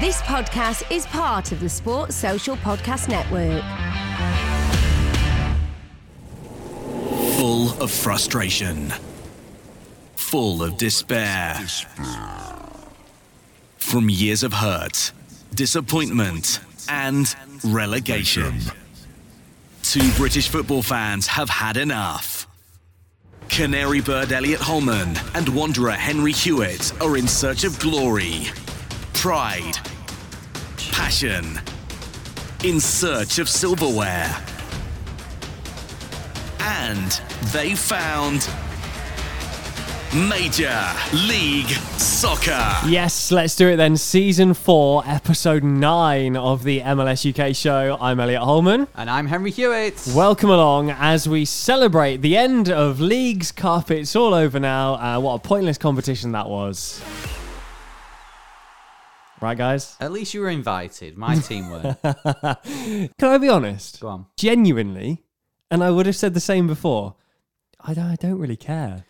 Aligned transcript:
This 0.00 0.22
podcast 0.22 0.90
is 0.90 1.04
part 1.04 1.52
of 1.52 1.60
the 1.60 1.68
Sports 1.68 2.16
Social 2.16 2.56
Podcast 2.56 3.10
Network. 3.10 3.62
Full 7.36 7.78
of 7.82 7.90
frustration. 7.90 8.90
Full 10.16 10.62
of 10.62 10.78
despair. 10.78 11.56
From 13.76 14.08
years 14.08 14.42
of 14.42 14.54
hurt, 14.54 15.12
disappointment, 15.54 16.60
and 16.88 17.36
relegation. 17.62 18.60
Two 19.82 20.10
British 20.12 20.48
football 20.48 20.82
fans 20.82 21.26
have 21.26 21.50
had 21.50 21.76
enough. 21.76 22.46
Canary 23.50 24.00
bird 24.00 24.32
Elliot 24.32 24.60
Holman 24.60 25.18
and 25.34 25.50
Wanderer 25.50 25.90
Henry 25.92 26.32
Hewitt 26.32 26.94
are 27.02 27.18
in 27.18 27.28
search 27.28 27.64
of 27.64 27.78
glory, 27.78 28.46
pride, 29.22 29.78
passion, 30.90 31.60
in 32.64 32.80
search 32.80 33.38
of 33.38 33.48
silverware. 33.48 34.36
And 36.58 37.20
they 37.52 37.76
found 37.76 38.48
Major 40.12 40.76
League 41.28 41.68
Soccer. 41.98 42.68
Yes, 42.84 43.30
let's 43.30 43.54
do 43.54 43.68
it 43.68 43.76
then. 43.76 43.96
Season 43.96 44.54
4, 44.54 45.04
Episode 45.06 45.62
9 45.62 46.36
of 46.36 46.64
the 46.64 46.80
MLS 46.80 47.24
UK 47.24 47.54
show. 47.54 47.96
I'm 48.00 48.18
Elliot 48.18 48.42
Holman. 48.42 48.88
And 48.96 49.08
I'm 49.08 49.28
Henry 49.28 49.52
Hewitt. 49.52 50.02
Welcome 50.16 50.50
along 50.50 50.90
as 50.90 51.28
we 51.28 51.44
celebrate 51.44 52.22
the 52.22 52.36
end 52.36 52.68
of 52.68 53.00
League's 53.00 53.52
carpets 53.52 54.16
all 54.16 54.34
over 54.34 54.58
now. 54.58 54.94
Uh, 54.94 55.20
what 55.20 55.34
a 55.34 55.38
pointless 55.38 55.78
competition 55.78 56.32
that 56.32 56.48
was. 56.48 57.00
Right, 59.42 59.58
guys? 59.58 59.96
At 59.98 60.12
least 60.12 60.34
you 60.34 60.40
were 60.40 60.50
invited. 60.50 61.18
My 61.18 61.34
team 61.34 61.68
were. 61.68 61.96
Can 62.64 63.10
I 63.28 63.38
be 63.38 63.48
honest? 63.48 63.98
Go 63.98 64.06
on. 64.06 64.26
Genuinely, 64.36 65.24
and 65.68 65.82
I 65.82 65.90
would 65.90 66.06
have 66.06 66.14
said 66.14 66.34
the 66.34 66.40
same 66.40 66.68
before, 66.68 67.16
I 67.80 67.92
don't, 67.92 68.06
I 68.06 68.14
don't 68.14 68.38
really 68.38 68.56
care. 68.56 69.04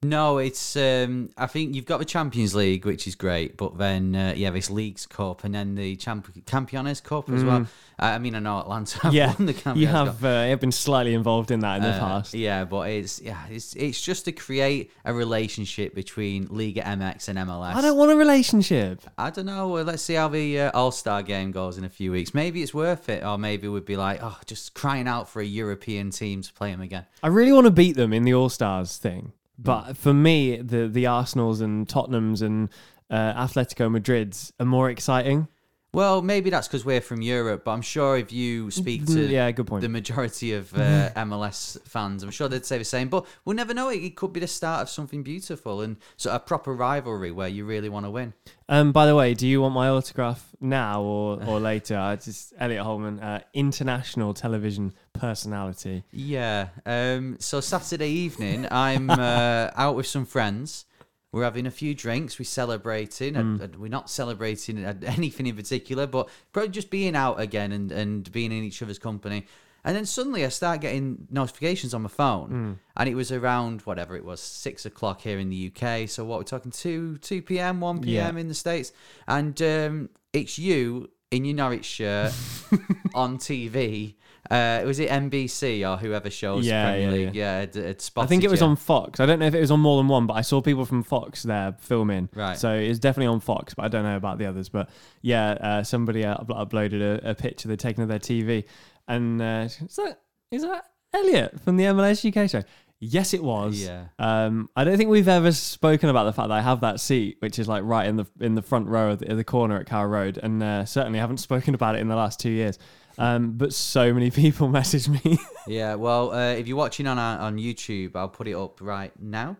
No, 0.00 0.38
it's. 0.38 0.76
Um, 0.76 1.30
I 1.36 1.46
think 1.48 1.74
you've 1.74 1.84
got 1.84 1.98
the 1.98 2.04
Champions 2.04 2.54
League, 2.54 2.86
which 2.86 3.08
is 3.08 3.16
great, 3.16 3.56
but 3.56 3.78
then 3.78 4.14
uh, 4.14 4.32
yeah, 4.36 4.50
this 4.50 4.70
League's 4.70 5.06
Cup 5.06 5.42
and 5.42 5.52
then 5.52 5.74
the 5.74 5.96
Champ- 5.96 6.32
Campeones 6.46 7.02
Cup 7.02 7.28
as 7.30 7.42
well. 7.42 7.66
I 7.98 8.12
I 8.12 8.18
mean, 8.18 8.36
I 8.36 8.38
know 8.38 8.60
Atlanta 8.60 8.96
have 9.00 9.12
Mm. 9.12 9.16
yeah, 9.16 9.34
won 9.36 9.46
the 9.46 9.54
Campeones 9.54 9.76
you 9.76 9.86
Cup. 9.88 10.06
have, 10.06 10.24
uh, 10.24 10.28
you 10.44 10.50
have 10.50 10.60
been 10.60 10.70
slightly 10.70 11.14
involved 11.14 11.50
in 11.50 11.58
that 11.60 11.78
in 11.78 11.82
the 11.82 11.88
Uh, 11.88 11.98
past. 11.98 12.32
Yeah, 12.32 12.64
but 12.64 12.88
it's 12.90 13.20
yeah, 13.20 13.42
it's 13.50 13.74
it's 13.74 14.00
just 14.00 14.24
to 14.26 14.32
create 14.32 14.92
a 15.04 15.12
relationship 15.12 15.96
between 15.96 16.46
Liga 16.48 16.82
MX 16.82 17.28
and 17.30 17.38
MLS. 17.40 17.74
I 17.74 17.80
don't 17.80 17.96
want 17.96 18.12
a 18.12 18.16
relationship. 18.16 19.02
I 19.18 19.30
don't 19.30 19.46
know. 19.46 19.68
Let's 19.82 20.04
see 20.04 20.14
how 20.14 20.28
the 20.28 20.60
uh, 20.60 20.70
All 20.74 20.92
Star 20.92 21.24
game 21.24 21.50
goes 21.50 21.76
in 21.76 21.82
a 21.82 21.88
few 21.90 22.12
weeks. 22.12 22.32
Maybe 22.34 22.62
it's 22.62 22.72
worth 22.72 23.08
it, 23.08 23.24
or 23.24 23.36
maybe 23.36 23.66
we'd 23.66 23.84
be 23.84 23.96
like, 23.96 24.20
oh, 24.22 24.38
just 24.46 24.74
crying 24.74 25.08
out 25.08 25.28
for 25.28 25.42
a 25.42 25.44
European 25.44 26.10
team 26.10 26.42
to 26.42 26.52
play 26.52 26.70
them 26.70 26.82
again. 26.82 27.04
I 27.20 27.26
really 27.26 27.52
want 27.52 27.64
to 27.64 27.72
beat 27.72 27.96
them 27.96 28.12
in 28.12 28.22
the 28.22 28.32
All 28.34 28.48
Stars 28.48 28.96
thing, 28.96 29.32
but 29.58 29.96
for 29.96 30.14
me, 30.14 30.56
the 30.56 30.88
the 30.88 31.06
Arsenals 31.06 31.60
and 31.60 31.88
Tottenhams 31.88 32.42
and 32.42 32.68
uh, 33.10 33.44
Atletico 33.46 33.90
Madrids 33.90 34.52
are 34.60 34.66
more 34.66 34.88
exciting. 34.88 35.48
Well, 35.90 36.20
maybe 36.20 36.50
that's 36.50 36.68
because 36.68 36.84
we're 36.84 37.00
from 37.00 37.22
Europe, 37.22 37.64
but 37.64 37.70
I'm 37.70 37.80
sure 37.82 38.18
if 38.18 38.30
you 38.30 38.70
speak 38.70 39.06
to 39.06 39.12
Mm, 39.12 39.30
yeah, 39.30 39.50
good 39.52 39.66
point. 39.66 39.80
the 39.80 39.88
majority 39.88 40.52
of 40.52 40.72
uh, 40.74 41.08
MLS 41.16 41.80
fans, 41.88 42.22
I'm 42.22 42.30
sure 42.30 42.46
they'd 42.46 42.66
say 42.66 42.76
the 42.76 42.84
same. 42.84 43.08
But 43.08 43.24
we'll 43.44 43.56
never 43.56 43.72
know. 43.72 43.88
It, 43.88 44.02
it 44.04 44.16
could 44.16 44.34
be 44.34 44.40
the 44.40 44.46
start 44.46 44.82
of 44.82 44.90
something 44.90 45.22
beautiful 45.22 45.80
and 45.80 45.96
sort 46.18 46.34
of 46.34 46.42
a 46.42 46.44
proper 46.44 46.74
rivalry 46.74 47.30
where 47.30 47.48
you 47.48 47.64
really 47.64 47.88
want 47.88 48.04
to 48.04 48.10
win. 48.10 48.34
Um, 48.68 48.92
by 48.92 49.06
the 49.06 49.16
way, 49.16 49.32
do 49.32 49.46
you 49.48 49.62
want 49.62 49.72
my 49.74 49.88
autograph 49.88 50.54
now 50.60 51.00
or 51.00 51.42
or 51.46 51.58
later? 51.72 51.96
Uh, 51.96 52.12
It's 52.12 52.26
just 52.26 52.52
Elliot 52.58 52.82
Holman, 52.84 53.18
uh, 53.20 53.40
international 53.54 54.34
television 54.34 54.92
personality. 55.14 56.04
Yeah. 56.12 56.68
Um, 56.84 57.36
so 57.40 57.60
Saturday 57.60 58.10
evening, 58.10 58.66
I'm 58.70 59.08
uh, 59.10 59.70
out 59.74 59.96
with 59.96 60.06
some 60.06 60.26
friends. 60.26 60.84
We're 61.32 61.44
having 61.44 61.66
a 61.66 61.70
few 61.70 61.94
drinks. 61.94 62.38
We're 62.38 62.44
celebrating. 62.46 63.36
and- 63.36 63.60
and 63.60 63.76
we're 63.76 63.88
not 63.90 64.08
celebrating 64.10 64.84
anything 65.04 65.46
in 65.46 65.56
particular, 65.56 66.06
but 66.06 66.28
probably 66.52 66.70
just 66.70 66.90
being 66.90 67.14
out 67.16 67.38
again 67.40 67.72
and, 67.72 67.92
and 67.92 68.30
being 68.32 68.50
in 68.52 68.64
each 68.64 68.82
other's 68.82 68.98
company. 68.98 69.46
And 69.84 69.96
then 69.96 70.06
suddenly 70.06 70.44
I 70.44 70.48
start 70.48 70.80
getting 70.80 71.28
notifications 71.30 71.94
on 71.94 72.02
my 72.02 72.08
phone, 72.08 72.78
and 72.96 73.08
it 73.08 73.14
was 73.14 73.30
around 73.30 73.82
whatever 73.82 74.16
it 74.16 74.24
was, 74.24 74.40
six 74.40 74.84
o'clock 74.84 75.20
here 75.22 75.38
in 75.38 75.48
the 75.50 75.72
UK. 75.74 76.08
So 76.08 76.24
what 76.24 76.38
we're 76.38 76.44
talking 76.44 76.72
two 76.72 77.16
two 77.18 77.40
p.m., 77.42 77.80
one 77.80 78.00
p.m. 78.00 78.34
Yeah. 78.34 78.40
in 78.40 78.48
the 78.48 78.54
states, 78.54 78.92
and 79.28 79.60
um, 79.62 80.10
it's 80.32 80.58
you 80.58 81.10
in 81.30 81.44
your 81.44 81.54
Norwich 81.54 81.84
shirt 81.84 82.32
on 83.14 83.38
TV. 83.38 84.14
Uh, 84.50 84.82
was 84.86 84.98
it 84.98 85.10
NBC 85.10 85.88
or 85.88 85.98
whoever 85.98 86.30
shows 86.30 86.66
Yeah, 86.66 86.90
Premier 86.90 87.08
yeah, 87.08 87.10
League? 87.26 87.34
Yeah, 87.34 87.60
it, 87.60 87.76
it 87.76 88.10
I 88.16 88.26
think 88.26 88.44
it 88.44 88.50
was 88.50 88.60
you. 88.60 88.66
on 88.66 88.76
Fox. 88.76 89.20
I 89.20 89.26
don't 89.26 89.38
know 89.38 89.46
if 89.46 89.54
it 89.54 89.60
was 89.60 89.70
on 89.70 89.80
more 89.80 89.98
than 89.98 90.08
one, 90.08 90.26
but 90.26 90.34
I 90.34 90.40
saw 90.40 90.60
people 90.60 90.84
from 90.84 91.02
Fox 91.02 91.42
there 91.42 91.76
filming. 91.80 92.28
Right. 92.34 92.56
So 92.56 92.72
it's 92.74 92.98
definitely 92.98 93.26
on 93.28 93.40
Fox, 93.40 93.74
but 93.74 93.84
I 93.84 93.88
don't 93.88 94.04
know 94.04 94.16
about 94.16 94.38
the 94.38 94.46
others. 94.46 94.68
But 94.68 94.88
yeah, 95.22 95.50
uh, 95.50 95.82
somebody 95.82 96.24
uh, 96.24 96.34
up- 96.34 96.48
uploaded 96.48 97.02
a, 97.02 97.30
a 97.30 97.34
picture 97.34 97.68
they'd 97.68 97.78
taken 97.78 98.02
of 98.02 98.08
their 98.08 98.18
TV, 98.18 98.64
and 99.06 99.40
uh, 99.42 99.68
is 99.68 99.96
that 99.96 100.20
is 100.50 100.62
that 100.62 100.84
Elliot 101.12 101.60
from 101.60 101.76
the 101.76 101.84
MLS 101.84 102.24
UK 102.26 102.48
show? 102.48 102.62
Yes, 103.00 103.32
it 103.32 103.44
was. 103.44 103.80
Yeah. 103.80 104.06
Um, 104.18 104.70
I 104.74 104.82
don't 104.82 104.96
think 104.96 105.08
we've 105.08 105.28
ever 105.28 105.52
spoken 105.52 106.08
about 106.08 106.24
the 106.24 106.32
fact 106.32 106.48
that 106.48 106.54
I 106.54 106.62
have 106.62 106.80
that 106.80 106.98
seat, 106.98 107.36
which 107.38 107.60
is 107.60 107.68
like 107.68 107.84
right 107.84 108.08
in 108.08 108.16
the 108.16 108.26
in 108.40 108.54
the 108.56 108.62
front 108.62 108.88
row 108.88 109.12
of 109.12 109.20
the, 109.20 109.30
of 109.30 109.36
the 109.36 109.44
corner 109.44 109.78
at 109.78 109.86
Carrow 109.86 110.08
Road, 110.08 110.38
and 110.42 110.62
uh, 110.62 110.84
certainly 110.84 111.18
haven't 111.20 111.38
spoken 111.38 111.74
about 111.74 111.94
it 111.94 112.00
in 112.00 112.08
the 112.08 112.16
last 112.16 112.40
two 112.40 112.50
years. 112.50 112.78
Um, 113.18 113.52
but 113.52 113.74
so 113.74 114.14
many 114.14 114.30
people 114.44 114.68
message 114.68 115.08
me. 115.08 115.38
Yeah, 115.66 115.96
well, 115.96 116.32
uh, 116.32 116.52
if 116.52 116.66
you're 116.66 116.76
watching 116.76 117.06
on 117.06 117.18
our, 117.18 117.38
on 117.40 117.58
YouTube, 117.58 118.16
I'll 118.16 118.28
put 118.28 118.48
it 118.48 118.54
up 118.54 118.80
right 118.80 119.12
now. 119.20 119.56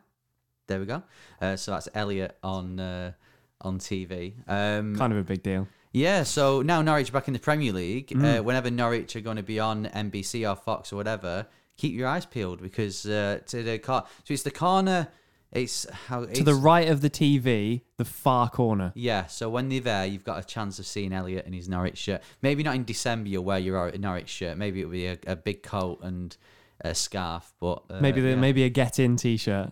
There 0.68 0.80
we 0.80 0.86
go. 0.86 1.02
Uh, 1.40 1.56
so 1.56 1.72
that's 1.72 1.88
Elliot 1.94 2.36
on 2.42 2.78
uh, 2.78 3.12
on 3.60 3.78
TV. 3.78 4.34
Um, 4.46 4.96
kind 4.96 5.12
of 5.12 5.18
a 5.18 5.24
big 5.24 5.42
deal. 5.42 5.66
Yeah, 5.92 6.22
so 6.22 6.62
now 6.62 6.82
Norwich 6.82 7.12
back 7.12 7.28
in 7.28 7.34
the 7.34 7.40
Premier 7.40 7.72
League. 7.72 8.08
Mm. 8.08 8.38
Uh, 8.38 8.42
whenever 8.42 8.70
Norwich 8.70 9.16
are 9.16 9.20
going 9.20 9.38
to 9.38 9.42
be 9.42 9.58
on 9.58 9.86
NBC 9.86 10.48
or 10.48 10.54
Fox 10.54 10.92
or 10.92 10.96
whatever, 10.96 11.46
keep 11.76 11.94
your 11.94 12.06
eyes 12.06 12.26
peeled 12.26 12.60
because 12.60 13.06
uh, 13.06 13.40
to 13.46 13.62
the 13.62 13.78
car. 13.78 14.06
So 14.24 14.34
it's 14.34 14.42
the 14.42 14.50
corner 14.50 15.08
It's 15.50 15.86
how 15.90 16.26
to 16.26 16.44
the 16.44 16.54
right 16.54 16.88
of 16.88 17.00
the 17.00 17.08
TV, 17.08 17.82
the 17.96 18.04
far 18.04 18.50
corner. 18.50 18.92
Yeah, 18.94 19.26
so 19.26 19.48
when 19.48 19.70
they're 19.70 19.80
there, 19.80 20.04
you've 20.04 20.24
got 20.24 20.38
a 20.38 20.46
chance 20.46 20.78
of 20.78 20.86
seeing 20.86 21.12
Elliot 21.12 21.46
in 21.46 21.54
his 21.54 21.68
Norwich 21.68 21.96
shirt. 21.96 22.22
Maybe 22.42 22.62
not 22.62 22.74
in 22.74 22.84
December, 22.84 23.30
you'll 23.30 23.44
wear 23.44 23.58
your 23.58 23.90
Norwich 23.92 24.28
shirt. 24.28 24.58
Maybe 24.58 24.80
it'll 24.80 24.92
be 24.92 25.06
a, 25.06 25.18
a 25.26 25.36
big 25.36 25.62
coat 25.62 26.00
and 26.02 26.36
a 26.82 26.94
scarf. 26.94 27.52
But 27.60 27.82
uh, 27.88 28.00
maybe 28.00 28.20
the, 28.20 28.30
yeah. 28.30 28.34
maybe 28.36 28.64
a 28.64 28.68
get 28.68 28.98
in 28.98 29.16
T-shirt. 29.16 29.70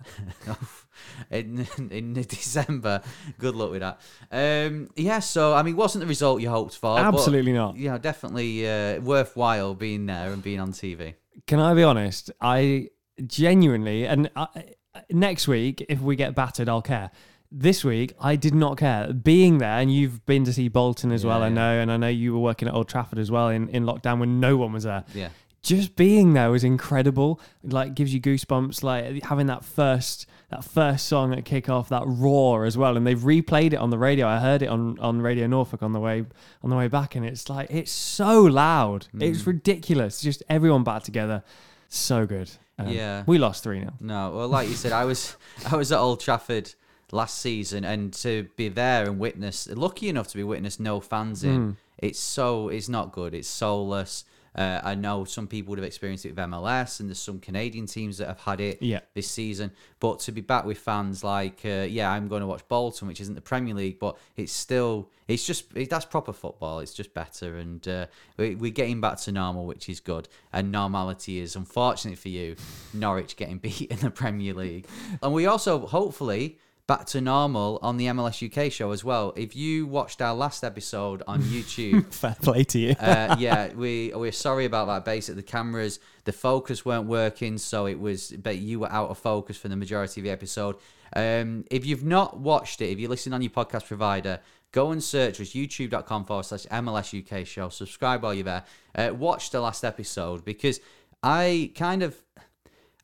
in 1.31 1.67
in 1.91 2.13
December. 2.29 3.03
Good 3.39 3.55
luck 3.55 3.71
with 3.71 3.83
that. 3.83 4.01
Um, 4.31 4.89
yeah, 4.97 5.19
so 5.19 5.55
I 5.55 5.63
mean, 5.63 5.77
wasn't 5.77 6.01
the 6.01 6.09
result 6.09 6.41
you 6.41 6.49
hoped 6.49 6.77
for? 6.77 6.97
but, 6.97 7.05
Absolutely 7.05 7.53
not. 7.53 7.77
Yeah, 7.77 7.99
definitely 7.99 8.69
uh, 8.69 9.01
worthwhile 9.01 9.75
being 9.75 10.07
there 10.07 10.33
and 10.33 10.43
being 10.43 10.61
on 10.61 10.73
TV. 10.73 11.15
Can 11.47 11.61
I 11.61 11.75
be 11.75 11.83
honest? 11.83 12.31
I 12.41 12.91
genuinely 13.27 14.07
and 14.07 14.31
I, 14.37 14.75
next 15.11 15.49
week 15.49 15.85
if 15.89 16.01
we 16.01 16.17
get 16.17 16.35
battered, 16.35 16.69
I'll 16.69 16.83
care. 16.83 17.11
This 17.53 17.85
week, 17.85 18.13
I 18.21 18.37
did 18.37 18.55
not 18.55 18.77
care. 18.77 19.13
Being 19.13 19.59
there, 19.59 19.79
and 19.79 19.93
you've 19.93 20.27
been 20.27 20.45
to 20.45 20.53
see 20.53 20.69
Bolton 20.69 21.13
as 21.13 21.25
well, 21.25 21.43
I 21.43 21.49
know, 21.49 21.79
and 21.79 21.93
I 21.93 21.97
know 21.97 22.09
you 22.09 22.33
were 22.33 22.41
working 22.41 22.67
at 22.67 22.75
Old 22.75 22.89
Trafford 22.89 23.21
as 23.21 23.31
well 23.31 23.49
in, 23.49 23.69
in 23.69 23.85
lockdown 23.85 24.19
when 24.19 24.41
no 24.41 24.57
one 24.57 24.73
was 24.73 24.83
there. 24.83 25.05
Yeah. 25.15 25.29
just 25.63 25.97
being 25.97 26.33
there 26.33 26.51
was 26.51 26.65
incredible. 26.65 27.41
Like 27.63 27.95
gives 27.95 28.15
you 28.15 28.21
goosebumps. 28.21 28.83
Like 28.83 29.25
having 29.25 29.47
that 29.47 29.65
first 29.65 30.27
that 30.51 30.65
first 30.65 31.07
song 31.07 31.33
at 31.35 31.45
kickoff, 31.45 31.89
that 31.89 32.05
roar 32.07 32.65
as 32.65 32.79
well. 32.79 32.97
And 32.97 33.07
they've 33.07 33.19
replayed 33.19 33.73
it 33.73 33.77
on 33.77 33.91
the 33.91 33.99
radio. 33.99 34.27
I 34.29 34.39
heard 34.39 34.63
it 34.63 34.69
on 34.69 34.99
on 35.01 35.21
Radio 35.21 35.47
Norfolk 35.47 35.83
on 35.83 35.93
the 35.93 36.01
way 36.01 36.25
on 36.63 36.71
the 36.71 36.77
way 36.77 36.89
back, 36.89 37.17
and 37.17 37.25
it's 37.25 37.49
like 37.49 37.71
it's 37.71 37.93
so 37.93 38.43
loud. 38.43 39.09
It's 39.19 39.43
mm. 39.43 39.47
ridiculous. 39.47 40.21
Just 40.21 40.43
everyone 40.49 40.85
back 40.85 41.03
together. 41.03 41.43
So 41.89 42.27
good. 42.27 42.51
Um, 42.79 42.89
Yeah. 42.89 43.25
we 43.27 43.39
lost 43.39 43.63
three 43.63 43.81
0 43.81 43.95
No, 44.01 44.33
well, 44.37 44.49
like 44.49 44.69
you 44.69 44.75
said, 44.75 44.93
I 44.93 45.05
was 45.05 45.37
I 45.71 45.77
was 45.77 45.93
at 45.93 45.99
Old 45.99 46.21
Trafford 46.21 46.75
last 47.13 47.39
season, 47.39 47.85
and 47.85 48.13
to 48.15 48.49
be 48.57 48.69
there 48.69 49.05
and 49.05 49.19
witness, 49.19 49.69
lucky 49.69 50.09
enough 50.09 50.29
to 50.29 50.37
be 50.37 50.43
witness 50.43 50.79
no 50.81 51.01
fans 51.01 51.45
in, 51.45 51.77
it's 51.99 52.19
so 52.19 52.69
it's 52.69 52.89
not 52.89 53.13
good. 53.13 53.33
It's 53.35 53.49
soulless. 53.49 54.25
Uh, 54.57 54.81
I 54.83 54.95
know 54.95 55.25
some 55.25 55.47
people 55.47 55.71
would 55.71 55.79
have 55.79 55.85
experienced 55.87 56.25
it 56.25 56.31
with 56.31 56.39
MLS, 56.39 56.99
and 57.01 57.09
there's 57.11 57.19
some 57.19 57.39
Canadian 57.41 57.87
teams 57.87 58.17
that 58.19 58.27
have 58.29 58.41
had 58.41 58.61
it 58.61 58.81
Yeah. 58.81 59.01
this 59.15 59.29
season. 59.31 59.71
But 60.01 60.21
to 60.21 60.33
be 60.33 60.41
back 60.41 60.65
with 60.65 60.79
fans, 60.79 61.23
like 61.23 61.61
uh, 61.65 61.87
yeah, 61.89 62.11
I'm 62.11 62.27
going 62.29 62.41
to 62.41 62.47
watch 62.47 62.67
Bolton, 62.69 63.07
which 63.07 63.21
isn't 63.21 63.35
the 63.35 63.41
Premier 63.43 63.75
League, 63.75 63.99
but 63.99 64.17
it's 64.37 64.53
still 64.53 65.11
it's 65.29 65.45
just 65.47 65.65
it, 65.77 65.91
that's 65.91 66.05
proper 66.07 66.33
football. 66.33 66.79
It's 66.79 66.95
just 66.95 67.13
better, 67.13 67.57
and 67.59 67.87
uh, 67.87 68.07
we, 68.39 68.55
we're 68.55 68.71
getting 68.71 69.01
back 69.01 69.19
to 69.21 69.33
normal, 69.33 69.67
which 69.67 69.89
is 69.89 70.01
good. 70.01 70.29
And 70.53 70.73
normality 70.73 71.39
is, 71.41 71.55
unfortunately 71.57 72.17
for 72.17 72.29
you, 72.31 72.57
Norwich 72.95 73.37
getting 73.37 73.59
beat 73.67 73.83
in 73.91 73.99
the 73.99 74.11
Premier 74.11 74.55
League, 74.55 74.87
and 75.23 75.35
we 75.35 75.47
also 75.47 75.87
hopefully 75.87 76.59
back 76.87 77.05
to 77.07 77.21
normal 77.21 77.79
on 77.83 77.97
the 77.97 78.07
MLS 78.07 78.45
UK 78.47 78.71
show 78.71 78.93
as 78.93 79.03
well. 79.03 79.33
If 79.37 79.57
you 79.57 79.87
watched 79.87 80.23
our 80.23 80.35
last 80.35 80.63
episode 80.63 81.23
on 81.27 81.43
YouTube. 81.55 82.13
Fair 82.15 82.37
play 82.41 82.65
to 82.65 82.79
you. 82.79 82.95
uh, 83.01 83.37
yeah, 83.39 83.73
we 83.75 84.13
we're 84.15 84.33
sorry 84.33 84.65
about 84.65 84.87
that. 84.87 85.05
Basically, 85.05 85.41
the 85.41 85.47
cameras, 85.47 85.99
the 86.25 86.33
focus 86.33 86.85
weren't 86.85 87.07
working, 87.07 87.59
so 87.59 87.87
it 87.87 87.99
was. 87.99 88.31
But 88.31 88.59
you 88.59 88.81
were 88.81 88.93
out 88.93 89.11
of 89.11 89.19
focus 89.19 89.57
for 89.57 89.69
the 89.69 89.77
majority 89.77 90.21
of 90.21 90.25
the 90.25 90.31
episode. 90.31 90.77
Um, 91.15 91.65
if 91.71 91.87
you've 91.87 92.05
not 92.05 92.39
watched 92.39 92.81
it, 92.81 92.91
if 92.91 92.99
you're 92.99 93.11
listening 93.11 93.35
on 93.35 93.43
your 93.43 93.51
podcast 93.51 93.87
provider, 93.87 94.41
go 94.73 94.91
and 94.91 95.03
search 95.03 95.41
us 95.41 95.51
youtube.com 95.51 96.25
forward 96.25 96.45
slash 96.45 96.67
MLS 96.67 97.41
UK 97.41 97.47
show. 97.47 97.69
Subscribe 97.69 98.23
while 98.23 98.35
you're 98.35 98.45
there. 98.45 98.65
Uh, 98.95 99.15
watch 99.15 99.51
the 99.51 99.61
last 99.61 99.85
episode 99.85 100.45
because 100.45 100.81
I 101.23 101.71
kind 101.75 102.03
of 102.03 102.21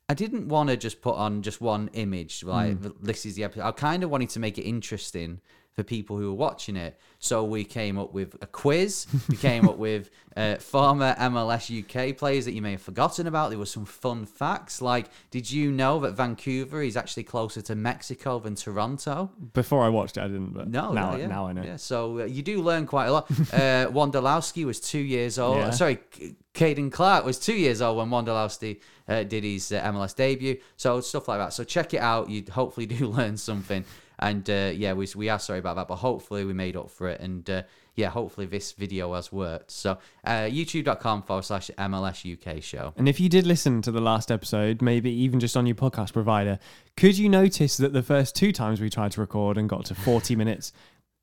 I 0.09 0.13
didn't 0.13 0.49
want 0.49 0.69
to 0.69 0.77
just 0.77 1.01
put 1.01 1.15
on 1.15 1.41
just 1.41 1.61
one 1.61 1.89
image 1.93 2.43
like 2.43 2.77
hmm. 2.77 2.89
this 3.01 3.25
is 3.25 3.35
the 3.35 3.43
episode. 3.45 3.63
I 3.63 3.71
kind 3.71 4.03
of 4.03 4.09
wanted 4.09 4.29
to 4.29 4.39
make 4.39 4.57
it 4.57 4.63
interesting 4.63 5.41
for 5.73 5.83
people 5.83 6.17
who 6.17 6.27
were 6.29 6.37
watching 6.37 6.75
it. 6.75 6.99
So 7.19 7.43
we 7.43 7.63
came 7.63 7.97
up 7.97 8.13
with 8.13 8.35
a 8.41 8.47
quiz. 8.47 9.07
We 9.29 9.37
came 9.37 9.67
up 9.67 9.77
with 9.77 10.09
uh, 10.37 10.55
former 10.57 11.15
MLS 11.15 11.69
UK 11.71 12.17
players 12.17 12.45
that 12.45 12.53
you 12.53 12.61
may 12.61 12.71
have 12.71 12.81
forgotten 12.81 13.27
about. 13.27 13.49
There 13.49 13.59
were 13.59 13.65
some 13.65 13.85
fun 13.85 14.25
facts 14.25 14.81
like, 14.81 15.07
did 15.31 15.49
you 15.49 15.71
know 15.71 15.99
that 16.01 16.11
Vancouver 16.11 16.81
is 16.83 16.95
actually 16.97 17.23
closer 17.23 17.61
to 17.63 17.75
Mexico 17.75 18.39
than 18.39 18.55
Toronto? 18.55 19.31
Before 19.53 19.83
I 19.83 19.89
watched 19.89 20.17
it, 20.17 20.21
I 20.21 20.27
didn't. 20.27 20.53
But 20.53 20.69
No, 20.69 20.91
now, 20.91 21.11
no, 21.11 21.17
yeah. 21.17 21.27
now 21.27 21.47
I 21.47 21.53
know. 21.53 21.63
Yeah, 21.63 21.77
so 21.77 22.19
uh, 22.19 22.25
you 22.25 22.41
do 22.43 22.61
learn 22.61 22.85
quite 22.85 23.07
a 23.07 23.11
lot. 23.11 23.29
Uh, 23.53 23.87
Wondolowski 23.91 24.65
was 24.65 24.79
two 24.79 24.99
years 24.99 25.37
old. 25.37 25.57
Yeah. 25.57 25.69
Sorry, 25.69 25.99
Caden 26.53 26.91
Clark 26.91 27.25
was 27.25 27.39
two 27.39 27.53
years 27.53 27.81
old 27.81 27.97
when 27.97 28.09
Wondolowski 28.09 28.79
uh, 29.07 29.23
did 29.23 29.43
his 29.43 29.71
uh, 29.71 29.81
MLS 29.91 30.15
debut. 30.15 30.57
So 30.75 31.01
stuff 31.01 31.27
like 31.27 31.39
that. 31.39 31.53
So 31.53 31.63
check 31.63 31.93
it 31.93 31.99
out. 31.99 32.29
You 32.29 32.43
hopefully 32.51 32.85
do 32.97 33.07
learn 33.07 33.37
something. 33.37 33.83
And 34.23 34.49
uh, 34.49 34.71
yeah, 34.73 34.93
we, 34.93 35.05
we 35.17 35.27
are 35.27 35.37
sorry 35.37 35.59
about 35.59 35.75
that, 35.75 35.89
but 35.89 35.97
hopefully 35.97 36.45
we 36.45 36.53
made 36.53 36.77
up 36.77 36.89
for 36.89 37.09
it. 37.09 37.19
And 37.19 37.47
uh, 37.49 37.63
yeah, 37.95 38.09
hopefully 38.09 38.47
this 38.47 38.71
video 38.71 39.13
has 39.15 39.33
worked. 39.33 39.69
So 39.69 39.97
uh, 40.23 40.43
youtube.com 40.43 41.23
forward 41.23 41.43
slash 41.43 41.69
MLS 41.77 42.23
UK 42.31 42.63
show. 42.63 42.93
And 42.95 43.09
if 43.09 43.19
you 43.19 43.27
did 43.27 43.45
listen 43.45 43.81
to 43.81 43.91
the 43.91 43.99
last 43.99 44.31
episode, 44.31 44.81
maybe 44.81 45.11
even 45.11 45.41
just 45.41 45.57
on 45.57 45.65
your 45.65 45.75
podcast 45.75 46.13
provider, 46.13 46.57
could 46.95 47.17
you 47.17 47.27
notice 47.27 47.75
that 47.75 47.91
the 47.91 48.01
first 48.01 48.33
two 48.33 48.53
times 48.53 48.79
we 48.79 48.89
tried 48.89 49.11
to 49.11 49.19
record 49.19 49.57
and 49.57 49.67
got 49.67 49.83
to 49.87 49.95
40 49.95 50.37
minutes, 50.37 50.71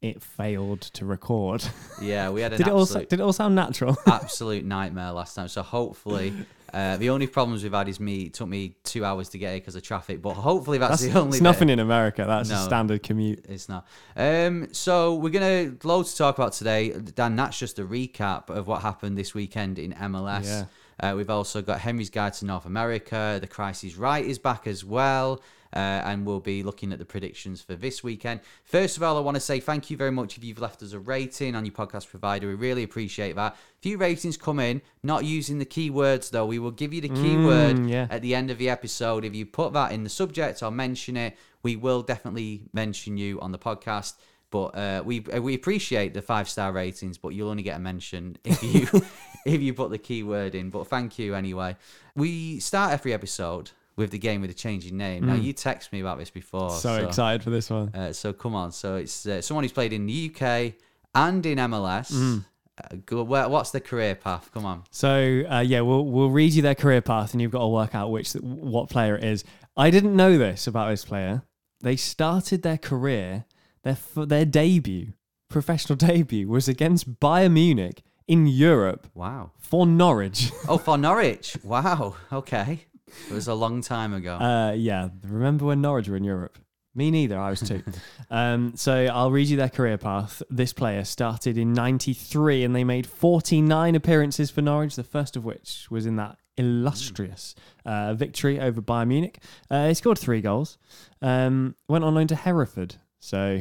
it 0.02 0.22
failed 0.22 0.82
to 0.82 1.06
record? 1.06 1.64
Yeah, 2.02 2.28
we 2.28 2.42
had 2.42 2.52
an 2.52 2.58
did, 2.58 2.66
it 2.66 2.72
all, 2.72 2.84
did 2.84 3.14
it 3.14 3.20
all 3.20 3.32
sound 3.32 3.54
natural? 3.54 3.96
absolute 4.06 4.66
nightmare 4.66 5.12
last 5.12 5.34
time. 5.34 5.48
So 5.48 5.62
hopefully, 5.62 6.34
uh, 6.72 6.96
the 6.96 7.10
only 7.10 7.26
problems 7.26 7.62
we've 7.62 7.72
had 7.72 7.88
is 7.88 7.98
me. 8.00 8.22
It 8.22 8.34
took 8.34 8.48
me 8.48 8.76
two 8.84 9.04
hours 9.04 9.28
to 9.30 9.38
get 9.38 9.50
here 9.50 9.60
because 9.60 9.74
of 9.74 9.82
traffic, 9.82 10.22
but 10.22 10.34
hopefully 10.34 10.78
that's, 10.78 11.02
That's 11.02 11.12
the 11.12 11.18
only. 11.18 11.28
it's 11.30 11.38
bit. 11.38 11.42
nothing 11.44 11.68
in 11.68 11.78
America. 11.80 12.24
That's 12.26 12.50
a 12.50 12.58
standard 12.64 13.02
commute. 13.02 13.44
It's 13.48 13.68
not. 13.68 13.86
Um, 14.16 14.68
so 14.72 15.14
we're 15.16 15.30
gonna 15.30 15.74
load 15.84 16.06
to 16.06 16.16
talk 16.16 16.38
about 16.38 16.52
today, 16.52 16.90
Dan. 16.90 17.36
That's 17.36 17.58
just 17.58 17.78
a 17.78 17.84
recap 17.84 18.50
of 18.50 18.66
what 18.66 18.82
happened 18.82 19.18
this 19.18 19.34
weekend 19.34 19.78
in 19.78 19.92
MLS. 19.94 20.44
Yeah. 20.44 20.64
Uh, 21.10 21.14
we've 21.16 21.30
also 21.30 21.62
got 21.62 21.80
Henry's 21.80 22.10
Guide 22.10 22.34
to 22.34 22.44
North 22.44 22.66
America. 22.66 23.38
The 23.40 23.46
Crisis 23.46 23.96
Right 23.96 24.24
is 24.24 24.38
back 24.38 24.66
as 24.66 24.84
well. 24.84 25.40
Uh, 25.72 25.78
and 26.04 26.26
we'll 26.26 26.40
be 26.40 26.62
looking 26.64 26.92
at 26.92 26.98
the 26.98 27.04
predictions 27.04 27.62
for 27.62 27.74
this 27.76 28.02
weekend. 28.02 28.40
First 28.64 28.96
of 28.96 29.02
all, 29.04 29.16
I 29.16 29.20
want 29.20 29.36
to 29.36 29.40
say 29.40 29.60
thank 29.60 29.88
you 29.88 29.96
very 29.96 30.10
much 30.10 30.36
if 30.36 30.42
you've 30.42 30.58
left 30.58 30.82
us 30.82 30.92
a 30.92 30.98
rating 30.98 31.54
on 31.54 31.64
your 31.64 31.72
podcast 31.72 32.08
provider. 32.08 32.48
We 32.48 32.54
really 32.54 32.82
appreciate 32.82 33.36
that. 33.36 33.56
Few 33.80 33.96
ratings 33.96 34.36
come 34.36 34.58
in, 34.58 34.82
not 35.02 35.24
using 35.24 35.58
the 35.58 35.64
keywords 35.66 36.30
though. 36.30 36.44
We 36.46 36.58
will 36.58 36.72
give 36.72 36.92
you 36.92 37.00
the 37.00 37.08
keyword 37.08 37.76
Mm, 37.76 37.88
yeah. 37.88 38.06
at 38.10 38.20
the 38.22 38.34
end 38.34 38.50
of 38.50 38.58
the 38.58 38.68
episode. 38.68 39.24
If 39.24 39.34
you 39.34 39.46
put 39.46 39.72
that 39.74 39.92
in 39.92 40.02
the 40.02 40.10
subject 40.10 40.62
or 40.62 40.70
mention 40.72 41.16
it, 41.16 41.36
we 41.62 41.76
will 41.76 42.02
definitely 42.02 42.62
mention 42.72 43.16
you 43.16 43.40
on 43.40 43.52
the 43.52 43.58
podcast. 43.58 44.14
But 44.50 44.74
uh, 44.76 45.02
we 45.04 45.24
uh, 45.32 45.40
we 45.40 45.54
appreciate 45.54 46.12
the 46.14 46.22
five 46.22 46.48
star 46.48 46.72
ratings, 46.72 47.16
but 47.16 47.28
you'll 47.28 47.50
only 47.50 47.62
get 47.62 47.76
a 47.76 47.78
mention 47.78 48.36
if 48.44 48.60
you 48.64 48.88
if 49.46 49.60
you 49.60 49.72
put 49.72 49.90
the 49.90 49.98
keyword 49.98 50.56
in. 50.56 50.70
But 50.70 50.88
thank 50.88 51.16
you 51.20 51.36
anyway. 51.36 51.76
We 52.16 52.58
start 52.58 52.92
every 52.92 53.12
episode 53.12 53.70
with 54.00 54.10
the 54.10 54.18
game 54.18 54.40
with 54.40 54.50
a 54.50 54.54
changing 54.54 54.96
name. 54.96 55.26
Now 55.26 55.34
you 55.34 55.52
text 55.52 55.92
me 55.92 56.00
about 56.00 56.18
this 56.18 56.30
before, 56.30 56.70
Mm. 56.70 56.80
So, 56.80 56.94
excited 57.06 57.42
for 57.44 57.50
this 57.50 57.70
one. 57.70 57.88
Uh, 57.94 58.12
so 58.12 58.32
come 58.32 58.54
on. 58.54 58.72
So 58.72 58.96
it's 58.96 59.24
uh, 59.26 59.40
someone 59.42 59.62
who's 59.64 59.72
played 59.80 59.92
in 59.92 60.06
the 60.06 60.18
UK 60.34 60.74
and 61.14 61.44
in 61.46 61.58
MLS. 61.58 62.10
Mm. 62.12 62.44
Uh, 62.82 62.96
go, 63.06 63.22
where, 63.22 63.48
what's 63.48 63.70
the 63.70 63.80
career 63.80 64.14
path? 64.14 64.50
Come 64.54 64.64
on. 64.66 64.82
So 64.90 65.42
uh, 65.48 65.60
yeah, 65.60 65.82
we'll 65.82 66.06
we'll 66.06 66.30
read 66.30 66.52
you 66.54 66.62
their 66.62 66.74
career 66.74 67.02
path, 67.02 67.32
and 67.32 67.40
you've 67.42 67.52
got 67.52 67.60
to 67.60 67.68
work 67.68 67.94
out 67.94 68.10
which 68.10 68.32
what 68.32 68.88
player 68.88 69.16
it 69.16 69.24
is. 69.24 69.44
I 69.76 69.90
didn't 69.90 70.16
know 70.16 70.38
this 70.38 70.66
about 70.66 70.88
this 70.90 71.04
player. 71.04 71.42
They 71.82 71.96
started 71.96 72.62
their 72.62 72.78
career, 72.78 73.44
their 73.84 73.98
their 74.16 74.44
debut, 74.46 75.12
professional 75.48 75.96
debut, 76.08 76.48
was 76.48 76.68
against 76.68 77.20
Bayern 77.20 77.52
Munich 77.52 78.02
in 78.26 78.46
Europe 78.46 79.08
Wow. 79.14 79.50
for 79.58 79.86
Norwich. 79.86 80.50
Oh, 80.68 80.78
for 80.78 80.96
Norwich. 80.96 81.56
Wow. 81.64 82.14
Okay. 82.32 82.86
It 83.30 83.34
was 83.34 83.48
a 83.48 83.54
long 83.54 83.82
time 83.82 84.14
ago. 84.14 84.34
Uh, 84.34 84.72
yeah, 84.72 85.08
remember 85.22 85.66
when 85.66 85.80
Norwich 85.80 86.08
were 86.08 86.16
in 86.16 86.24
Europe? 86.24 86.58
Me 86.94 87.10
neither. 87.10 87.38
I 87.38 87.50
was 87.50 87.60
two. 87.60 87.82
um, 88.30 88.72
so 88.74 89.06
I'll 89.06 89.30
read 89.30 89.48
you 89.48 89.56
their 89.56 89.68
career 89.68 89.96
path. 89.96 90.42
This 90.50 90.72
player 90.72 91.04
started 91.04 91.56
in 91.56 91.72
'93, 91.72 92.64
and 92.64 92.74
they 92.74 92.84
made 92.84 93.06
49 93.06 93.94
appearances 93.94 94.50
for 94.50 94.60
Norwich. 94.60 94.96
The 94.96 95.04
first 95.04 95.36
of 95.36 95.44
which 95.44 95.86
was 95.90 96.06
in 96.06 96.16
that 96.16 96.38
illustrious 96.56 97.54
uh, 97.86 98.14
victory 98.14 98.60
over 98.60 98.82
Bayern 98.82 99.08
Munich. 99.08 99.38
Uh, 99.70 99.88
he 99.88 99.94
scored 99.94 100.18
three 100.18 100.40
goals. 100.40 100.78
Um, 101.22 101.74
went 101.88 102.04
on 102.04 102.14
loan 102.14 102.26
to 102.28 102.36
Hereford. 102.36 102.96
So 103.20 103.60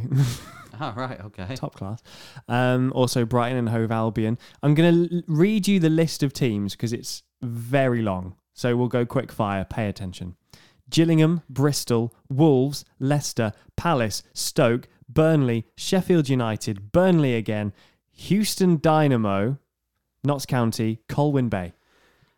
oh, 0.81 0.93
right. 0.97 1.19
Okay. 1.21 1.55
top 1.55 1.75
class. 1.75 2.01
Um, 2.47 2.91
also 2.95 3.25
Brighton 3.25 3.57
and 3.57 3.69
Hove 3.69 3.91
Albion. 3.91 4.37
I'm 4.63 4.73
going 4.73 5.09
to 5.09 5.23
read 5.27 5.67
you 5.67 5.79
the 5.79 5.89
list 5.89 6.23
of 6.23 6.33
teams 6.33 6.73
because 6.75 6.93
it's 6.93 7.23
very 7.41 8.01
long. 8.01 8.35
So 8.59 8.75
we'll 8.75 8.89
go 8.89 9.05
quick 9.05 9.31
fire. 9.31 9.63
Pay 9.63 9.87
attention. 9.87 10.35
Gillingham, 10.89 11.43
Bristol, 11.49 12.13
Wolves, 12.27 12.83
Leicester, 12.99 13.53
Palace, 13.77 14.21
Stoke, 14.33 14.89
Burnley, 15.07 15.65
Sheffield 15.77 16.27
United, 16.27 16.91
Burnley 16.91 17.35
again, 17.35 17.71
Houston 18.11 18.77
Dynamo, 18.81 19.59
Notts 20.25 20.45
County, 20.45 20.99
Colwyn 21.07 21.47
Bay. 21.47 21.71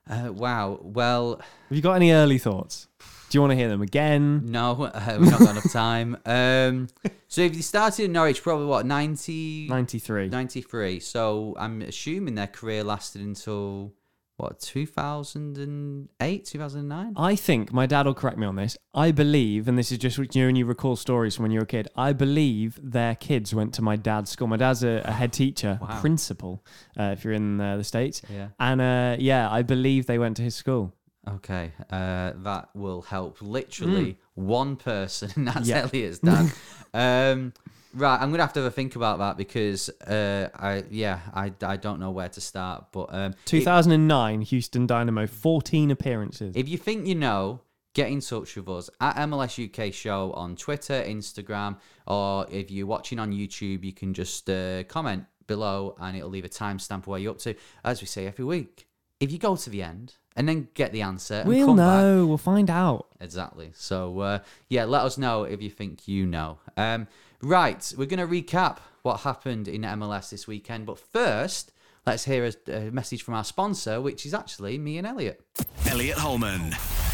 Uh, 0.08 0.32
wow. 0.32 0.78
Well, 0.84 1.42
Have 1.70 1.76
you 1.76 1.82
got 1.82 1.94
any 1.94 2.12
early 2.12 2.38
thoughts? 2.38 2.88
Do 3.32 3.38
you 3.38 3.42
want 3.42 3.54
to 3.54 3.58
hear 3.58 3.70
them 3.70 3.82
again? 3.82 4.52
No, 4.52 4.92
uh, 4.94 5.16
we've 5.20 5.32
not 5.32 5.40
got 5.40 5.50
enough 5.50 5.74
time. 5.74 6.18
Um, 6.28 6.88
so 7.30 7.42
if 7.42 7.56
you 7.56 7.64
started 7.64 8.04
in 8.06 8.12
Norwich, 8.12 8.44
probably 8.44 8.68
what 8.68 8.86
90, 8.86 9.70
93. 9.70 10.30
93. 10.30 11.00
So 11.00 11.56
I'm 11.58 11.82
assuming 11.82 12.36
their 12.36 12.46
career 12.46 12.84
lasted 12.84 13.24
until 13.24 13.94
what 14.42 14.60
2008, 14.60 16.46
2009. 16.46 17.14
I 17.16 17.36
think 17.36 17.72
my 17.72 17.86
dad 17.86 18.06
will 18.06 18.14
correct 18.14 18.38
me 18.38 18.46
on 18.48 18.56
this. 18.56 18.78
I 18.94 19.12
believe, 19.12 19.68
and 19.68 19.78
this 19.78 19.92
is 19.92 19.98
just 19.98 20.18
you 20.18 20.28
know 20.42 20.46
when 20.48 20.56
you 20.56 20.66
recall 20.66 20.96
stories 20.96 21.36
from 21.36 21.44
when 21.44 21.52
you 21.52 21.60
were 21.60 21.64
a 21.64 21.68
kid. 21.68 21.88
I 21.96 22.14
believe 22.14 22.80
their 22.82 23.16
kids 23.16 23.54
went 23.54 23.74
to 23.76 23.82
my 23.82 23.96
dad's 23.96 24.32
school. 24.32 24.48
My 24.48 24.58
dad's 24.58 24.84
a, 24.84 25.02
a 25.06 25.12
head 25.12 25.32
teacher, 25.34 25.80
Wow. 25.82 26.00
principal, 26.02 26.64
uh, 27.00 27.14
if 27.16 27.24
you're 27.24 27.34
in 27.34 27.62
uh, 27.62 27.78
the 27.78 27.84
states. 27.84 28.22
Yeah. 28.30 28.50
And 28.60 28.82
uh, 28.82 29.16
yeah, 29.20 29.50
I 29.50 29.62
believe 29.62 30.08
they 30.08 30.18
went 30.20 30.38
to 30.38 30.44
his 30.44 30.56
school. 30.56 30.94
Okay, 31.28 31.72
uh, 31.92 32.34
that 32.38 32.70
will 32.74 33.04
help 33.04 33.38
literally 33.42 34.18
one 34.34 34.76
person, 34.76 35.32
and 35.36 35.48
that's 35.48 35.68
Yeah. 35.70 35.84
Elliot's 35.84 36.20
dad. 36.20 36.52
um, 36.94 37.54
right, 37.94 38.20
I'm 38.22 38.32
gonna 38.32 38.44
have 38.44 38.54
to 38.54 38.62
have 38.62 38.68
a 38.68 38.72
think 38.72 38.96
about 38.96 39.20
that 39.20 39.38
because 39.38 39.90
uh, 40.08 40.50
I 40.56 40.84
yeah 40.90 41.20
I, 41.34 41.52
I 41.62 41.78
don't 41.78 42.00
know 42.00 42.12
where 42.12 42.30
to 42.30 42.42
start. 42.42 42.86
But 42.92 43.14
um, 43.14 43.34
2009, 43.46 44.42
Houston 44.42 44.88
Dynamo, 44.88 45.28
14 45.28 45.92
appearances. 45.92 46.56
If 46.56 46.70
you 46.70 46.78
think 46.78 47.08
you 47.08 47.16
know, 47.16 47.62
get 47.94 48.10
in 48.10 48.22
touch 48.22 48.56
with 48.56 48.70
us 48.70 48.90
at 49.00 49.16
MLS 49.18 49.58
UK 49.64 49.94
Show 49.94 50.32
on 50.34 50.56
Twitter, 50.56 51.04
Instagram, 51.06 51.78
or 52.08 52.46
if 52.50 52.72
you're 52.72 52.88
watching 52.88 53.20
on 53.20 53.32
YouTube, 53.32 53.84
you 53.84 53.94
can 53.94 54.14
just 54.14 54.50
uh, 54.50 54.84
comment 54.86 55.26
below 55.48 55.96
and 56.00 56.16
it'll 56.16 56.30
leave 56.30 56.46
a 56.46 56.50
timestamp 56.50 57.08
where 57.08 57.20
you're 57.20 57.32
up 57.32 57.40
to. 57.40 57.56
As 57.84 58.02
we 58.02 58.08
say 58.08 58.28
every 58.28 58.46
week, 58.46 58.88
if 59.20 59.32
you 59.32 59.38
go 59.38 59.56
to 59.56 59.70
the 59.70 59.84
end 59.84 60.16
and 60.36 60.48
then 60.48 60.70
get 60.74 60.92
the 60.94 61.02
answer, 61.02 61.36
and 61.36 61.50
we'll 61.50 61.68
come 61.68 61.78
back- 61.78 62.02
know. 62.02 62.26
We'll 62.26 62.38
find 62.38 62.70
out. 62.70 63.08
Exactly. 63.20 63.72
So 63.76 64.20
uh, 64.20 64.40
yeah, 64.70 64.86
let 64.86 65.04
us 65.04 65.18
know 65.18 65.44
if 65.44 65.62
you 65.62 65.70
think 65.70 66.08
you 66.08 66.26
know. 66.26 66.60
Um, 66.78 67.08
right, 67.42 67.94
we're 67.98 68.06
going 68.06 68.20
to 68.20 68.28
recap 68.28 68.78
what 69.02 69.22
happened 69.22 69.68
in 69.68 69.82
MLS 69.82 70.30
this 70.30 70.48
weekend, 70.48 70.86
but 70.86 71.00
first, 71.00 71.72
let's 72.06 72.26
hear 72.26 72.46
a, 72.46 72.72
a 72.72 72.92
message 72.92 73.24
from 73.24 73.34
our 73.34 73.44
sponsor, 73.44 74.00
which 74.00 74.26
is 74.26 74.34
actually 74.34 74.78
me 74.78 74.98
and 74.98 75.08
Elliot. 75.08 75.42
Elliot 75.88 76.18
Holman, 76.18 76.72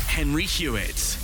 Henry 0.07 0.43
Hewitt, 0.43 1.17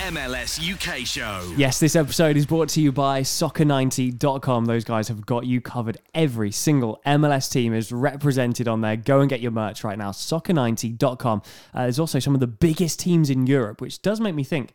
MLS 0.00 0.60
UK 0.60 1.04
show. 1.04 1.52
Yes, 1.56 1.80
this 1.80 1.96
episode 1.96 2.36
is 2.36 2.46
brought 2.46 2.68
to 2.70 2.80
you 2.80 2.92
by 2.92 3.22
Soccer90.com. 3.22 4.64
Those 4.64 4.84
guys 4.84 5.08
have 5.08 5.26
got 5.26 5.46
you 5.46 5.60
covered. 5.60 5.98
Every 6.14 6.52
single 6.52 7.00
MLS 7.04 7.50
team 7.50 7.74
is 7.74 7.90
represented 7.92 8.68
on 8.68 8.80
there. 8.80 8.96
Go 8.96 9.20
and 9.20 9.28
get 9.28 9.40
your 9.40 9.50
merch 9.50 9.82
right 9.84 9.98
now. 9.98 10.12
Soccer90.com. 10.12 11.42
Uh, 11.74 11.82
there's 11.82 11.98
also 11.98 12.18
some 12.18 12.34
of 12.34 12.40
the 12.40 12.46
biggest 12.46 13.00
teams 13.00 13.30
in 13.30 13.46
Europe, 13.46 13.80
which 13.80 14.00
does 14.00 14.20
make 14.20 14.34
me 14.34 14.44
think 14.44 14.74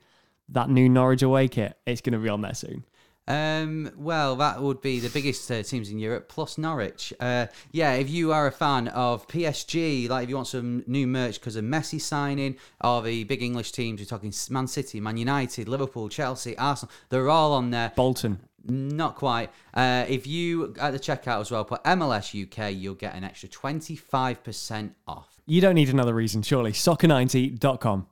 that 0.50 0.70
new 0.70 0.88
Norwich 0.88 1.24
away 1.24 1.48
kit 1.48 1.78
is 1.86 2.02
going 2.02 2.14
to 2.14 2.20
be 2.20 2.30
on 2.30 2.42
there 2.42 2.54
soon. 2.54 2.84
Um, 3.28 3.92
well, 3.98 4.36
that 4.36 4.62
would 4.62 4.82
be 4.82 5.00
the 5.00 5.10
biggest 5.10 5.50
uh, 5.50 5.64
teams 5.64 5.90
in 5.90 6.00
Europe 6.00 6.30
plus 6.30 6.58
Norwich. 6.58 7.14
Uh, 7.20 7.48
yeah, 7.72 7.94
if 7.94 8.10
you 8.10 8.32
are 8.32 8.48
a 8.48 8.52
fan 8.52 8.88
of 8.90 9.28
PSG, 9.28 10.08
like 10.10 10.24
if 10.24 10.30
you 10.30 10.36
want 10.36 10.48
some 10.48 10.84
new 10.88 11.08
merch 11.08 11.40
because 11.40 11.56
of 11.56 11.66
Messi 11.66 12.00
signing, 12.00 12.58
or 12.82 13.02
the 13.02 13.24
big 13.24 13.42
English 13.42 13.72
teams, 13.72 14.00
we're 14.00 14.06
talking 14.06 14.34
Man 14.50 14.68
City, 14.68 15.00
Man 15.00 15.18
United, 15.18 15.68
Liverpool, 15.68 16.10
Chelsea, 16.10 16.58
Arsenal, 16.58 16.92
they're 17.10 17.30
all 17.30 17.54
on 17.54 17.72
there. 17.72 17.92
Bolton. 17.96 18.40
Not 18.68 19.16
quite. 19.16 19.52
Uh, 19.76 20.06
if 20.08 20.26
you 20.26 20.74
at 20.80 20.92
the 20.92 21.00
checkout 21.00 21.40
as 21.40 21.52
well 21.52 21.64
put 21.64 21.84
MLS 21.84 22.34
UK, 22.34 22.74
you'll 22.74 22.96
get 22.96 23.14
an 23.14 23.24
extra 23.24 23.48
twenty 23.48 23.96
five 23.96 24.44
percent 24.44 24.96
off. 25.08 25.40
You 25.46 25.62
don't 25.62 25.76
need 25.76 25.90
another 25.90 26.16
reason, 26.16 26.42
surely. 26.42 26.72
Soccer90.com. 26.72 28.08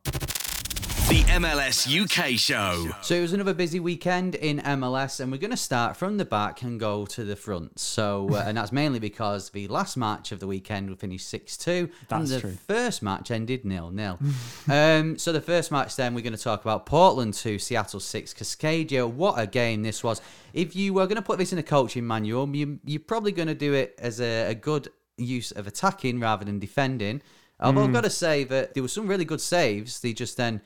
The 1.14 1.22
MLS 1.26 1.86
UK 1.86 2.40
show. 2.40 2.90
So 3.04 3.14
it 3.14 3.22
was 3.22 3.34
another 3.34 3.54
busy 3.54 3.80
weekend 3.80 4.34
in 4.34 4.58
MLS, 4.62 5.20
and 5.20 5.32
we're 5.32 5.38
going 5.38 5.52
to 5.52 5.58
start 5.58 5.96
from 5.96 6.18
the 6.18 6.26
back 6.26 6.64
and 6.64 6.80
go 6.80 7.06
to 7.06 7.24
the 7.24 7.36
front. 7.36 7.78
So, 7.78 8.30
uh, 8.32 8.44
and 8.48 8.58
that's 8.58 8.72
mainly 8.72 8.98
because 8.98 9.52
the 9.52 9.68
last 9.68 9.96
match 9.96 10.32
of 10.32 10.40
the 10.40 10.48
weekend 10.48 10.90
we 10.90 10.96
finished 10.96 11.30
six 11.30 11.56
two, 11.56 11.92
and 12.10 12.22
That's 12.22 12.32
the 12.32 12.40
true. 12.40 12.58
first 12.68 13.04
match 13.04 13.30
ended 13.30 13.64
nil 13.64 13.92
nil. 13.92 14.18
um, 14.72 15.20
so 15.20 15.32
the 15.32 15.40
first 15.40 15.72
match, 15.72 15.96
then 15.96 16.16
we're 16.16 16.22
going 16.22 16.36
to 16.36 16.42
talk 16.42 16.62
about 16.64 16.88
Portland 16.88 17.36
two, 17.36 17.60
Seattle 17.60 18.00
six, 18.00 18.34
Cascadia. 18.34 19.08
What 19.08 19.36
a 19.38 19.46
game 19.46 19.84
this 19.84 20.04
was! 20.04 20.20
If 20.52 20.76
you 20.76 20.96
were 20.96 21.06
going 21.06 21.18
to 21.18 21.22
put 21.22 21.38
this 21.38 21.54
in 21.54 21.60
a 21.60 21.64
coaching 21.64 22.08
manual, 22.08 22.50
you, 22.56 22.80
you're 22.86 23.00
probably 23.00 23.34
going 23.34 23.50
to 23.50 23.54
do 23.54 23.76
it 23.76 23.94
as 24.00 24.20
a, 24.20 24.50
a 24.50 24.56
good 24.56 24.88
use 25.18 25.52
of 25.52 25.68
attacking 25.68 26.20
rather 26.20 26.44
than 26.44 26.58
defending. 26.58 27.22
Although 27.60 27.82
Mm. 27.82 27.86
I've 27.90 27.94
got 27.94 28.04
to 28.06 28.10
say 28.10 28.44
that 28.46 28.74
there 28.74 28.82
were 28.82 28.90
some 28.90 29.06
really 29.06 29.26
good 29.26 29.40
saves. 29.40 30.00
They 30.00 30.12
just 30.12 30.38
then 30.38 30.62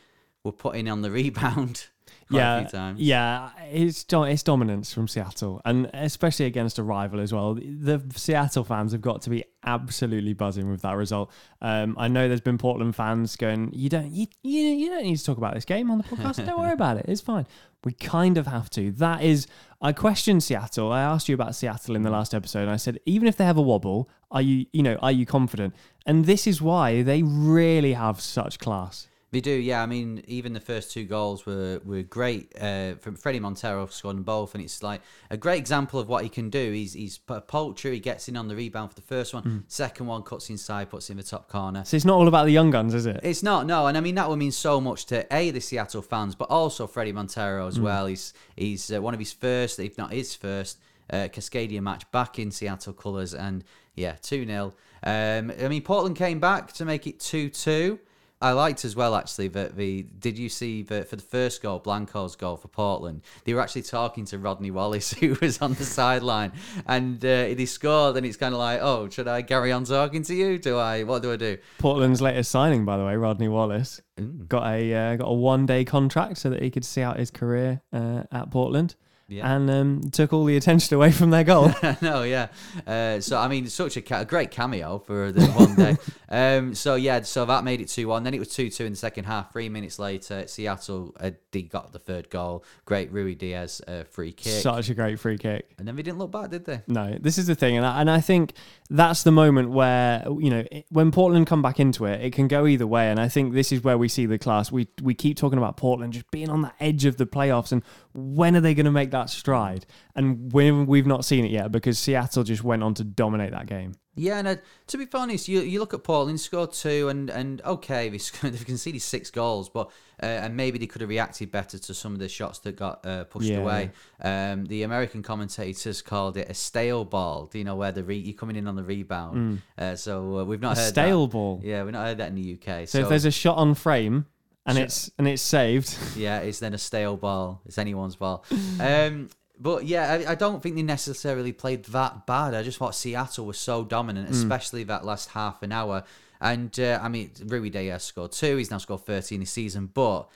were 0.47 0.51
putting 0.51 0.89
on 0.89 1.01
the 1.01 1.11
rebound 1.21 1.87
quite 2.29 2.39
a 2.39 2.41
yeah, 2.41 2.59
few 2.61 2.69
times. 2.69 2.99
yeah, 2.99 3.49
it's 3.71 4.05
it's 4.09 4.43
dominance 4.43 4.93
from 4.93 5.07
Seattle, 5.07 5.61
and 5.65 5.89
especially 5.93 6.45
against 6.45 6.77
a 6.79 6.83
rival 6.83 7.19
as 7.19 7.33
well. 7.33 7.55
The 7.55 8.01
Seattle 8.15 8.63
fans 8.63 8.91
have 8.91 9.01
got 9.01 9.21
to 9.23 9.29
be 9.29 9.43
absolutely 9.63 10.33
buzzing 10.33 10.69
with 10.69 10.81
that 10.81 10.95
result. 10.95 11.31
Um, 11.61 11.95
I 11.97 12.07
know 12.07 12.27
there's 12.27 12.41
been 12.41 12.57
Portland 12.57 12.95
fans 12.95 13.35
going, 13.35 13.71
"You 13.73 13.89
don't, 13.89 14.11
you, 14.11 14.27
you, 14.43 14.61
you 14.61 14.89
don't 14.89 15.03
need 15.03 15.17
to 15.17 15.23
talk 15.23 15.37
about 15.37 15.53
this 15.53 15.65
game 15.65 15.89
on 15.89 15.97
the 15.97 16.03
podcast. 16.03 16.45
don't 16.45 16.59
worry 16.59 16.73
about 16.73 16.97
it. 16.97 17.05
It's 17.07 17.21
fine." 17.21 17.47
We 17.83 17.93
kind 17.93 18.37
of 18.37 18.47
have 18.47 18.69
to. 18.71 18.91
That 18.91 19.21
is, 19.21 19.47
I 19.81 19.93
questioned 19.93 20.43
Seattle. 20.43 20.91
I 20.91 21.01
asked 21.01 21.29
you 21.29 21.35
about 21.35 21.55
Seattle 21.55 21.95
in 21.95 22.01
the 22.01 22.09
last 22.09 22.33
episode, 22.33 22.63
and 22.63 22.71
I 22.71 22.75
said, 22.75 22.99
even 23.05 23.27
if 23.27 23.37
they 23.37 23.45
have 23.45 23.55
a 23.55 23.61
wobble, 23.61 24.09
are 24.31 24.41
you, 24.41 24.65
you 24.73 24.81
know, 24.81 24.95
are 24.95 25.11
you 25.11 25.25
confident? 25.25 25.75
And 26.05 26.25
this 26.25 26.47
is 26.47 26.61
why 26.61 27.03
they 27.03 27.21
really 27.21 27.93
have 27.93 28.19
such 28.19 28.57
class. 28.57 29.07
They 29.31 29.41
do, 29.41 29.51
yeah. 29.51 29.83
I 29.83 29.87
mean, 29.87 30.23
even 30.27 30.53
the 30.53 30.61
first 30.61 30.91
two 30.91 31.03
goals 31.03 31.45
were 31.45 31.81
were 31.83 32.01
great. 32.01 32.53
Uh, 32.59 32.95
from 32.95 33.17
Fredy 33.17 33.41
Montero 33.41 33.85
scoring 33.87 34.23
both, 34.23 34.55
and 34.55 34.63
it's 34.63 34.81
like 34.81 35.01
a 35.29 35.35
great 35.35 35.57
example 35.57 35.99
of 35.99 36.07
what 36.07 36.23
he 36.23 36.29
can 36.29 36.49
do. 36.49 36.71
He's 36.71 36.93
he's 36.93 37.19
a 37.27 37.41
poacher. 37.41 37.91
He 37.91 37.99
gets 37.99 38.29
in 38.29 38.37
on 38.37 38.47
the 38.47 38.55
rebound 38.55 38.91
for 38.91 38.95
the 38.95 39.01
first 39.01 39.33
one. 39.33 39.43
Hmm. 39.43 39.57
Second 39.67 40.07
one 40.07 40.23
cuts 40.23 40.49
inside, 40.49 40.89
puts 40.89 41.09
in 41.09 41.17
the 41.17 41.23
top 41.23 41.49
corner. 41.49 41.83
So 41.83 41.97
it's 41.97 42.05
not 42.05 42.15
all 42.15 42.29
about 42.29 42.45
the 42.45 42.51
young 42.51 42.71
guns, 42.71 42.93
is 42.93 43.05
it? 43.05 43.19
It's 43.21 43.43
not, 43.43 43.65
no, 43.65 43.87
and 43.87 43.97
I 43.97 44.01
mean 44.01 44.15
that 44.15 44.29
would 44.29 44.39
mean 44.39 44.53
so 44.53 44.79
much 44.79 45.05
to 45.07 45.27
a 45.35 45.51
the 45.51 45.59
Seattle 45.59 46.01
fans, 46.01 46.33
but 46.33 46.49
also 46.49 46.87
Fredy 46.87 47.13
Montero 47.13 47.67
as 47.67 47.79
well. 47.79 48.05
He's 48.05 48.33
he's 48.55 48.91
uh, 48.93 49.01
one 49.01 49.13
of 49.13 49.19
his 49.19 49.33
first, 49.33 49.77
if 49.79 49.97
not 49.97 50.13
his 50.13 50.35
first, 50.35 50.79
uh, 51.09 51.27
Cascadia 51.27 51.81
match 51.81 52.09
back 52.11 52.39
in 52.39 52.49
Seattle 52.49 52.93
colours, 52.93 53.33
and 53.33 53.65
yeah, 53.95 54.15
two 54.21 54.45
0 54.45 54.73
um, 55.03 55.51
I 55.61 55.67
mean 55.67 55.81
Portland 55.81 56.15
came 56.15 56.39
back 56.39 56.71
to 56.73 56.85
make 56.85 57.07
it 57.07 57.19
two 57.19 57.49
two. 57.49 57.99
I 58.41 58.51
liked 58.51 58.85
as 58.85 58.95
well 58.95 59.15
actually 59.15 59.47
that 59.49 59.75
the 59.75 60.03
did 60.03 60.37
you 60.37 60.49
see 60.49 60.83
that 60.83 61.09
for 61.09 61.15
the 61.15 61.23
first 61.23 61.61
goal 61.61 61.79
Blanco's 61.79 62.35
goal 62.35 62.57
for 62.57 62.67
Portland 62.67 63.21
they 63.45 63.53
were 63.53 63.61
actually 63.61 63.81
talking 63.81 64.25
to 64.25 64.37
Rodney 64.37 64.71
Wallace 64.71 65.11
who 65.19 65.35
was 65.41 65.61
on 65.61 65.73
the 65.73 65.85
sideline 65.85 66.51
and 66.85 67.23
uh, 67.23 67.45
he 67.45 67.65
scored 67.65 68.15
and 68.17 68.25
it's 68.25 68.37
kind 68.37 68.53
of 68.53 68.59
like 68.59 68.79
oh 68.81 69.09
should 69.09 69.27
I 69.27 69.41
carry 69.41 69.71
on 69.71 69.83
talking 69.85 70.23
to 70.23 70.35
you? 70.35 70.57
Do 70.57 70.77
I 70.77 71.03
what 71.03 71.21
do 71.21 71.31
I 71.31 71.37
do? 71.37 71.57
Portland's 71.79 72.21
latest 72.21 72.51
signing, 72.51 72.85
by 72.85 72.97
the 72.97 73.05
way, 73.05 73.15
Rodney 73.15 73.47
Wallace, 73.47 74.01
got 74.47 74.67
a 74.67 74.93
uh, 74.93 75.15
got 75.15 75.27
a 75.27 75.33
one 75.33 75.65
day 75.65 75.85
contract 75.85 76.37
so 76.37 76.49
that 76.49 76.61
he 76.61 76.69
could 76.69 76.85
see 76.85 77.01
out 77.01 77.17
his 77.17 77.31
career 77.31 77.81
uh, 77.93 78.23
at 78.31 78.51
Portland, 78.51 78.95
Yeah. 79.29 79.55
and 79.55 79.69
um, 79.69 80.01
took 80.11 80.31
all 80.31 80.45
the 80.45 80.55
attention 80.55 80.95
away 80.95 81.11
from 81.11 81.31
their 81.31 81.43
goal. 81.43 81.71
no, 82.01 82.23
yeah. 82.23 82.47
Uh, 82.85 83.19
so 83.19 83.37
I 83.37 83.47
mean, 83.49 83.67
such 83.67 83.97
a, 83.97 84.01
ca- 84.01 84.21
a 84.21 84.25
great 84.25 84.51
cameo 84.51 84.99
for 84.99 85.33
the 85.33 85.45
one 85.51 85.75
day. 85.75 85.97
um, 86.29 86.73
so 86.73 86.95
yeah, 86.95 87.21
so 87.23 87.43
that 87.45 87.63
made 87.65 87.81
it 87.81 87.89
two 87.89 88.07
one. 88.07 88.23
Then 88.23 88.33
it 88.33 88.39
was 88.39 88.47
two 88.47 88.69
two 88.69 88.85
in 88.85 88.93
the 88.93 88.97
second 88.97 89.25
half. 89.25 89.51
Three 89.51 89.67
minutes 89.67 89.99
later, 89.99 90.47
Seattle 90.47 91.13
uh, 91.19 91.31
they 91.51 91.63
got 91.63 91.91
the 91.91 91.99
third 91.99 92.29
goal. 92.29 92.63
Great 92.85 93.11
Ruidíaz 93.11 93.81
uh, 93.87 94.05
free 94.05 94.31
kick, 94.31 94.61
Such 94.61 94.89
a 94.89 94.93
great 94.93 95.19
free 95.19 95.37
kick. 95.37 95.73
and 95.77 95.85
then 95.87 95.97
they 95.97 96.03
didn't 96.03 96.19
look 96.19 96.31
back, 96.31 96.49
did 96.49 96.63
they? 96.63 96.81
No, 96.87 97.17
this 97.19 97.37
is 97.37 97.47
the 97.47 97.55
thing, 97.55 97.75
and 97.75 97.85
I, 97.85 97.99
and 97.99 98.09
I 98.09 98.21
think 98.21 98.53
that's 98.89 99.23
the 99.23 99.31
moment 99.31 99.71
where 99.71 100.23
you 100.39 100.49
know 100.49 100.63
it- 100.71 100.85
when 100.89 101.11
Portland 101.11 101.47
come 101.47 101.61
back 101.61 101.81
into 101.81 102.05
it, 102.05 102.21
it 102.21 102.31
can 102.31 102.47
go 102.47 102.65
either 102.65 102.87
way, 102.87 103.09
and 103.11 103.19
I 103.19 103.27
think 103.27 103.53
this 103.53 103.73
is 103.73 103.83
where 103.83 103.97
we 103.97 104.07
see 104.07 104.25
the 104.25 104.37
class. 104.39 104.71
We 104.71 104.87
we 105.01 105.13
keep 105.13 105.35
talking 105.35 105.57
about 105.57 105.75
Portland 105.75 106.13
just 106.13 106.31
being 106.31 106.49
on 106.49 106.61
the 106.61 106.71
edge 106.79 107.03
of 107.03 107.17
the 107.17 107.25
playoffs, 107.25 107.73
and 107.73 107.83
when 108.13 108.55
are 108.55 108.61
they 108.61 108.73
going 108.73 108.85
to 108.85 108.91
make 108.91 109.11
that 109.11 109.16
stride? 109.25 109.85
And 110.15 110.51
when 110.53 110.85
we've 110.85 111.07
not 111.07 111.25
seen 111.25 111.43
it 111.45 111.51
yet 111.51 111.71
because 111.71 111.97
Seattle 111.99 112.43
just 112.43 112.63
went 112.63 112.83
on 112.83 112.93
to 112.95 113.03
dominate 113.03 113.51
that 113.51 113.65
game. 113.65 113.93
Yeah, 114.19 114.39
and 114.39 114.47
uh, 114.47 114.55
to 114.87 114.97
be 114.97 115.05
honest, 115.13 115.47
you 115.47 115.59
you 115.61 115.79
look 115.79 115.93
at 115.93 116.03
Portland 116.03 116.39
scored 116.39 116.73
two, 116.73 117.07
and 117.07 117.29
and 117.29 117.61
okay, 117.63 118.09
they 118.09 118.17
scored, 118.29 118.53
they've 118.53 118.65
conceded 118.65 119.03
six 119.03 119.29
goals, 119.29 119.69
but 119.69 119.91
uh, 120.23 120.25
and 120.25 120.57
maybe 120.57 120.79
they 120.79 120.87
could 120.87 121.01
have 121.01 121.09
reacted 121.11 121.51
better 121.51 121.77
to 121.77 121.93
some 121.93 122.13
of 122.13 122.19
the 122.19 122.27
shots 122.27 122.57
that 122.59 122.75
got 122.75 123.05
uh, 123.05 123.25
pushed 123.25 123.47
Yeah. 123.49 123.59
away. 123.59 123.91
Um, 124.19 124.65
the 124.65 124.81
American 124.81 125.21
commentators 125.21 126.01
called 126.01 126.35
it 126.37 126.49
a 126.49 126.55
stale 126.55 127.05
ball. 127.05 127.45
Do 127.45 127.59
you 127.59 127.63
know 127.63 127.75
where 127.75 127.91
the 127.91 128.03
re- 128.03 128.17
you're 128.17 128.33
coming 128.33 128.55
in 128.55 128.67
on 128.67 128.75
the 128.75 128.83
rebound? 128.83 129.61
Uh, 129.77 129.95
so 129.95 130.39
uh, 130.39 130.43
we've 130.45 130.61
not 130.61 130.77
Mm. 130.77 130.79
A 130.79 130.81
heard 130.81 130.89
stale 130.89 131.27
that. 131.27 131.31
ball. 131.33 131.61
Yeah, 131.63 131.83
we've 131.83 131.93
not 131.93 132.05
heard 132.07 132.17
that 132.17 132.29
in 132.29 132.35
the 132.35 132.53
UK. 132.59 132.87
So, 132.87 132.99
if 133.01 133.09
there's 133.09 133.25
a 133.25 133.31
shot 133.31 133.57
on 133.57 133.75
frame 133.75 134.25
and 134.67 134.77
it's 134.77 135.09
and 135.17 135.27
it's 135.27 135.41
saved, 135.41 135.97
yeah, 136.15 136.39
it's 136.39 136.59
then 136.59 136.73
a 136.73 136.77
stale 136.77 137.17
ball. 137.17 137.61
It's 137.65 137.77
anyone's 137.77 138.15
ball. 138.15 138.45
Um, 138.79 139.29
But 139.59 139.85
yeah, 139.85 140.13
I, 140.27 140.33
I 140.33 140.35
don't 140.35 140.61
think 140.61 140.75
they 140.75 140.83
necessarily 140.83 141.51
played 141.51 141.85
that 141.85 142.27
bad. 142.27 142.53
I 142.53 142.61
just 142.61 142.77
thought 142.77 142.93
Seattle 142.93 143.45
was 143.47 143.57
so 143.57 143.83
dominant, 143.83 144.29
especially 144.29 144.83
that 144.83 145.03
last 145.03 145.29
half 145.29 145.63
an 145.63 145.71
hour. 145.71 146.03
And 146.39 146.79
uh, 146.79 146.99
I 147.01 147.07
mean, 147.09 147.31
Ruidíaz 147.31 148.01
scored 148.01 148.33
two. 148.33 148.57
He's 148.57 148.69
now 148.69 148.77
scored 148.77 149.01
13 149.01 149.39
this 149.39 149.49
season, 149.49 149.89
but 149.91 150.29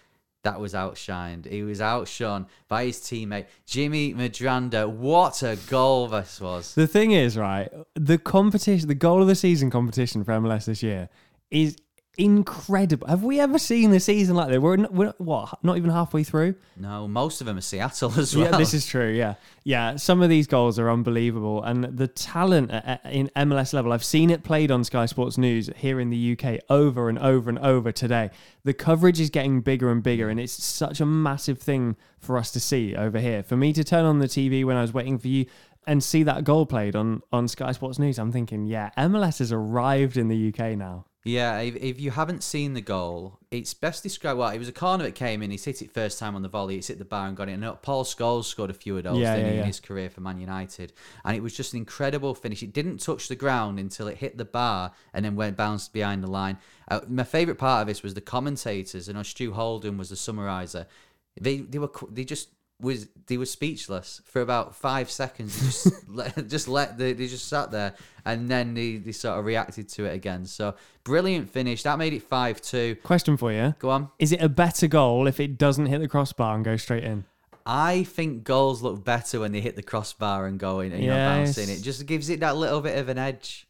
that 0.43 0.59
was 0.59 0.73
outshined. 0.73 1.45
He 1.45 1.61
was 1.61 1.79
outshone 1.81 2.47
by 2.67 2.85
his 2.85 2.97
teammate 2.97 3.45
Jimmy 3.67 4.15
Medranda. 4.15 4.89
What 4.89 5.43
a 5.43 5.55
goal 5.69 6.07
this 6.07 6.41
was! 6.41 6.73
The 6.73 6.87
thing 6.87 7.11
is, 7.11 7.37
right, 7.37 7.69
the 7.93 8.17
competition, 8.17 8.87
the 8.87 8.95
goal 8.95 9.21
of 9.21 9.27
the 9.27 9.35
season 9.35 9.69
competition 9.69 10.23
for 10.23 10.31
MLS 10.31 10.65
this 10.65 10.81
year 10.81 11.09
is 11.51 11.75
incredible. 12.23 13.07
Have 13.07 13.23
we 13.23 13.39
ever 13.39 13.57
seen 13.57 13.91
a 13.93 13.99
season 13.99 14.35
like 14.35 14.49
that? 14.49 14.61
We're, 14.61 14.73
n- 14.73 14.87
we're 14.91 15.13
what, 15.17 15.57
not 15.63 15.77
even 15.77 15.89
halfway 15.89 16.23
through? 16.23 16.55
No, 16.77 17.07
most 17.07 17.41
of 17.41 17.47
them 17.47 17.57
are 17.57 17.61
Seattle 17.61 18.13
as 18.17 18.35
well. 18.35 18.51
Yeah, 18.51 18.57
this 18.57 18.73
is 18.73 18.85
true. 18.85 19.11
Yeah, 19.11 19.35
yeah. 19.63 19.95
Some 19.95 20.21
of 20.21 20.29
these 20.29 20.47
goals 20.47 20.77
are 20.79 20.89
unbelievable, 20.89 21.63
and 21.63 21.83
the 21.83 22.07
talent 22.07 22.71
at, 22.71 22.85
at- 23.05 23.11
in 23.11 23.29
MLS 23.35 23.73
level. 23.73 23.91
I've 23.91 24.03
seen 24.03 24.29
it 24.29 24.43
played 24.43 24.71
on 24.71 24.83
Sky 24.83 25.05
Sports 25.05 25.37
News 25.37 25.69
here 25.75 25.99
in 25.99 26.09
the 26.09 26.37
UK 26.37 26.59
over 26.69 27.09
and 27.09 27.17
over 27.19 27.49
and 27.49 27.59
over 27.59 27.91
today. 27.91 28.29
The 28.63 28.73
coverage 28.73 29.19
is 29.19 29.29
getting 29.29 29.61
bigger 29.61 29.89
and 29.89 30.03
bigger, 30.03 30.29
and 30.29 30.39
it's 30.39 30.63
such 30.63 31.01
a 31.01 31.05
massive 31.05 31.59
thing 31.59 31.95
for 32.19 32.37
us 32.37 32.51
to 32.51 32.59
see 32.59 32.95
over 32.95 33.19
here. 33.19 33.41
For 33.41 33.57
me 33.57 33.73
to 33.73 33.83
turn 33.83 34.05
on 34.05 34.19
the 34.19 34.27
TV 34.27 34.63
when 34.63 34.77
I 34.77 34.81
was 34.81 34.93
waiting 34.93 35.17
for 35.17 35.27
you 35.27 35.47
and 35.87 36.03
see 36.03 36.23
that 36.23 36.43
goal 36.43 36.65
played 36.65 36.95
on 36.95 37.21
on 37.31 37.47
Sky 37.47 37.71
Sports 37.71 37.99
News, 37.99 38.19
I'm 38.19 38.31
thinking, 38.31 38.65
yeah, 38.65 38.91
MLS 38.97 39.39
has 39.39 39.51
arrived 39.51 40.17
in 40.17 40.27
the 40.27 40.49
UK 40.49 40.77
now. 40.77 41.05
Yeah, 41.23 41.59
if, 41.59 41.75
if 41.75 42.01
you 42.01 42.09
haven't 42.09 42.41
seen 42.41 42.73
the 42.73 42.81
goal, 42.81 43.37
it's 43.51 43.75
best 43.75 44.01
described. 44.01 44.39
Well, 44.39 44.49
it 44.49 44.57
was 44.57 44.67
a 44.67 44.73
corner 44.73 45.03
that 45.03 45.13
came 45.13 45.43
in. 45.43 45.51
He's 45.51 45.63
hit 45.63 45.83
it 45.83 45.91
first 45.91 46.17
time 46.17 46.35
on 46.35 46.41
the 46.41 46.49
volley. 46.49 46.77
It's 46.77 46.87
hit 46.87 46.97
the 46.97 47.05
bar 47.05 47.27
and 47.27 47.37
got 47.37 47.47
it. 47.47 47.51
And 47.51 47.81
Paul 47.83 48.03
Scholes 48.03 48.45
scored 48.45 48.71
a 48.71 48.73
few 48.73 48.97
of 48.97 49.03
those 49.03 49.19
Yeah, 49.19 49.35
yeah, 49.35 49.49
he, 49.49 49.55
yeah. 49.55 49.61
in 49.61 49.67
his 49.67 49.79
career 49.79 50.09
for 50.09 50.21
Man 50.21 50.39
United. 50.39 50.93
And 51.23 51.37
it 51.37 51.43
was 51.43 51.55
just 51.55 51.73
an 51.73 51.77
incredible 51.77 52.33
finish. 52.33 52.63
It 52.63 52.73
didn't 52.73 52.97
touch 53.01 53.27
the 53.27 53.35
ground 53.35 53.77
until 53.77 54.07
it 54.07 54.17
hit 54.17 54.39
the 54.39 54.45
bar 54.45 54.93
and 55.13 55.23
then 55.23 55.35
went 55.35 55.57
bounced 55.57 55.93
behind 55.93 56.23
the 56.23 56.27
line. 56.31 56.57
Uh, 56.89 57.01
my 57.07 57.23
favourite 57.23 57.59
part 57.59 57.81
of 57.81 57.87
this 57.87 58.01
was 58.01 58.15
the 58.15 58.21
commentators. 58.21 59.07
And 59.07 59.23
Stu 59.23 59.53
Holden 59.53 59.99
was 59.99 60.09
the 60.09 60.15
summariser. 60.15 60.87
They 61.39 61.57
they 61.57 61.77
were 61.77 61.91
they 62.09 62.25
just 62.25 62.49
was 62.81 63.07
they 63.27 63.37
were 63.37 63.45
speechless 63.45 64.21
for 64.25 64.41
about 64.41 64.75
five 64.75 65.09
seconds. 65.09 65.57
They 65.59 65.67
just 65.67 66.09
let, 66.09 66.47
just 66.47 66.67
let 66.67 66.97
the, 66.97 67.13
they 67.13 67.27
just 67.27 67.47
sat 67.47 67.71
there 67.71 67.95
and 68.25 68.49
then 68.49 68.73
they, 68.73 68.97
they 68.97 69.11
sort 69.11 69.39
of 69.39 69.45
reacted 69.45 69.87
to 69.89 70.05
it 70.05 70.13
again. 70.13 70.45
So 70.45 70.75
brilliant 71.03 71.49
finish. 71.49 71.83
That 71.83 71.97
made 71.97 72.13
it 72.13 72.23
five 72.23 72.61
two. 72.61 72.95
Question 73.03 73.37
for 73.37 73.51
you: 73.51 73.75
Go 73.79 73.89
on. 73.89 74.09
Is 74.19 74.31
it 74.31 74.41
a 74.41 74.49
better 74.49 74.87
goal 74.87 75.27
if 75.27 75.39
it 75.39 75.57
doesn't 75.57 75.85
hit 75.85 75.99
the 75.99 76.07
crossbar 76.07 76.55
and 76.55 76.65
go 76.65 76.75
straight 76.77 77.03
in? 77.03 77.25
I 77.65 78.03
think 78.03 78.43
goals 78.43 78.81
look 78.81 79.03
better 79.05 79.39
when 79.39 79.51
they 79.51 79.61
hit 79.61 79.75
the 79.75 79.83
crossbar 79.83 80.47
and 80.47 80.59
go 80.59 80.79
in 80.79 80.91
and 80.91 81.03
you're 81.03 81.13
bouncing. 81.13 81.69
It 81.69 81.81
just 81.81 82.05
gives 82.05 82.29
it 82.29 82.39
that 82.39 82.57
little 82.57 82.81
bit 82.81 82.97
of 82.97 83.07
an 83.07 83.17
edge. 83.17 83.67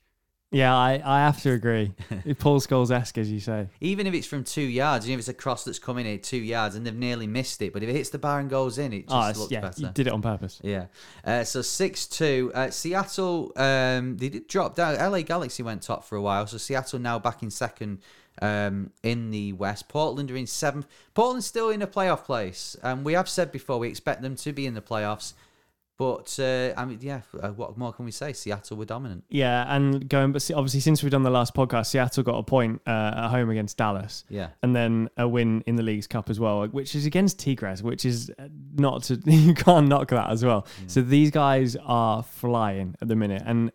Yeah, 0.54 0.76
I, 0.76 1.02
I 1.06 1.20
have 1.20 1.42
to 1.44 1.52
agree. 1.52 1.94
Paul 2.40 2.60
Scholes 2.60 2.92
esque, 2.92 3.18
as 3.18 3.32
you 3.32 3.40
say. 3.40 3.68
Even 3.80 4.06
if 4.06 4.14
it's 4.14 4.28
from 4.28 4.44
two 4.44 4.62
yards, 4.62 5.06
even 5.08 5.14
if 5.14 5.20
it's 5.20 5.30
a 5.30 5.34
cross 5.34 5.64
that's 5.64 5.80
coming 5.80 6.06
in 6.06 6.16
at 6.16 6.24
two 6.24 6.36
yards 6.42 6.76
and 6.76 6.86
they've 6.86 6.94
nearly 6.94 7.26
missed 7.26 7.62
it, 7.62 7.72
but 7.72 7.84
if 7.84 7.88
it 7.90 7.94
hits 7.94 8.10
the 8.10 8.20
bar 8.20 8.40
and 8.40 8.50
goes 8.50 8.78
in, 8.78 8.92
it 8.92 9.08
just 9.08 9.38
Oh, 9.38 9.40
looks 9.40 9.52
yeah, 9.52 9.62
better. 9.62 9.82
you 9.82 9.88
did 9.94 10.08
it 10.08 10.14
on 10.14 10.22
purpose. 10.22 10.60
Yeah. 10.62 10.88
Uh, 11.24 11.46
so 11.46 11.62
6 11.62 12.08
2. 12.08 12.52
Uh, 12.54 12.70
Seattle, 12.70 13.54
um, 13.56 14.18
they 14.18 14.28
did 14.28 14.48
drop 14.48 14.76
down. 14.76 14.96
LA 14.96 15.22
Galaxy 15.22 15.64
went 15.64 15.84
top 15.84 16.04
for 16.04 16.18
a 16.18 16.22
while. 16.22 16.46
So 16.48 16.58
Seattle 16.58 17.00
now 17.00 17.18
back 17.18 17.42
in 17.42 17.50
second 17.50 18.00
um, 18.42 18.92
in 19.04 19.32
the 19.32 19.54
West. 19.54 19.88
Portland 19.88 20.30
are 20.32 20.36
in 20.36 20.48
seventh. 20.48 20.86
Portland's 21.14 21.46
still 21.46 21.70
in 21.70 21.82
a 21.82 21.88
playoff 21.88 22.26
place. 22.26 22.76
Um, 22.84 23.06
we 23.06 23.14
have 23.14 23.30
said 23.30 23.54
before 23.54 23.80
we 23.80 23.88
expect 23.88 24.22
them 24.22 24.36
to 24.36 24.52
be 24.52 24.66
in 24.66 24.74
the 24.74 24.82
playoffs. 24.82 25.32
But, 26.02 26.40
uh, 26.40 26.74
I 26.76 26.86
mean, 26.86 26.98
yeah, 27.00 27.22
uh, 27.40 27.50
what 27.50 27.78
more 27.78 27.94
can 27.94 28.06
we 28.06 28.12
say? 28.12 28.34
Seattle 28.34 28.76
were 28.76 28.86
dominant. 28.86 29.24
Yeah, 29.30 29.72
and 29.72 30.10
going, 30.10 30.32
but 30.32 30.50
obviously, 30.50 30.80
since 30.80 31.04
we've 31.04 31.12
done 31.12 31.22
the 31.22 31.30
last 31.30 31.54
podcast, 31.54 31.92
Seattle 31.92 32.24
got 32.24 32.40
a 32.40 32.44
point 32.44 32.82
uh, 32.88 33.14
at 33.18 33.28
home 33.30 33.52
against 33.52 33.78
Dallas. 33.78 34.26
Yeah. 34.28 34.48
And 34.64 34.76
then 34.76 35.12
a 35.16 35.28
win 35.28 35.64
in 35.68 35.76
the 35.76 35.84
League's 35.84 36.08
Cup 36.08 36.32
as 36.32 36.40
well, 36.40 36.66
which 36.66 36.96
is 36.96 37.06
against 37.06 37.38
Tigres, 37.38 37.84
which 37.84 38.04
is 38.04 38.32
uh, 38.40 38.48
not 38.74 39.04
to, 39.04 39.22
you 39.28 39.54
can't 39.54 39.88
knock 39.90 40.08
that 40.08 40.32
as 40.32 40.44
well. 40.44 40.66
So 40.88 41.04
these 41.04 41.30
guys 41.30 41.78
are 41.86 42.24
flying 42.24 42.96
at 43.00 43.08
the 43.08 43.16
minute. 43.16 43.44
And 43.46 43.72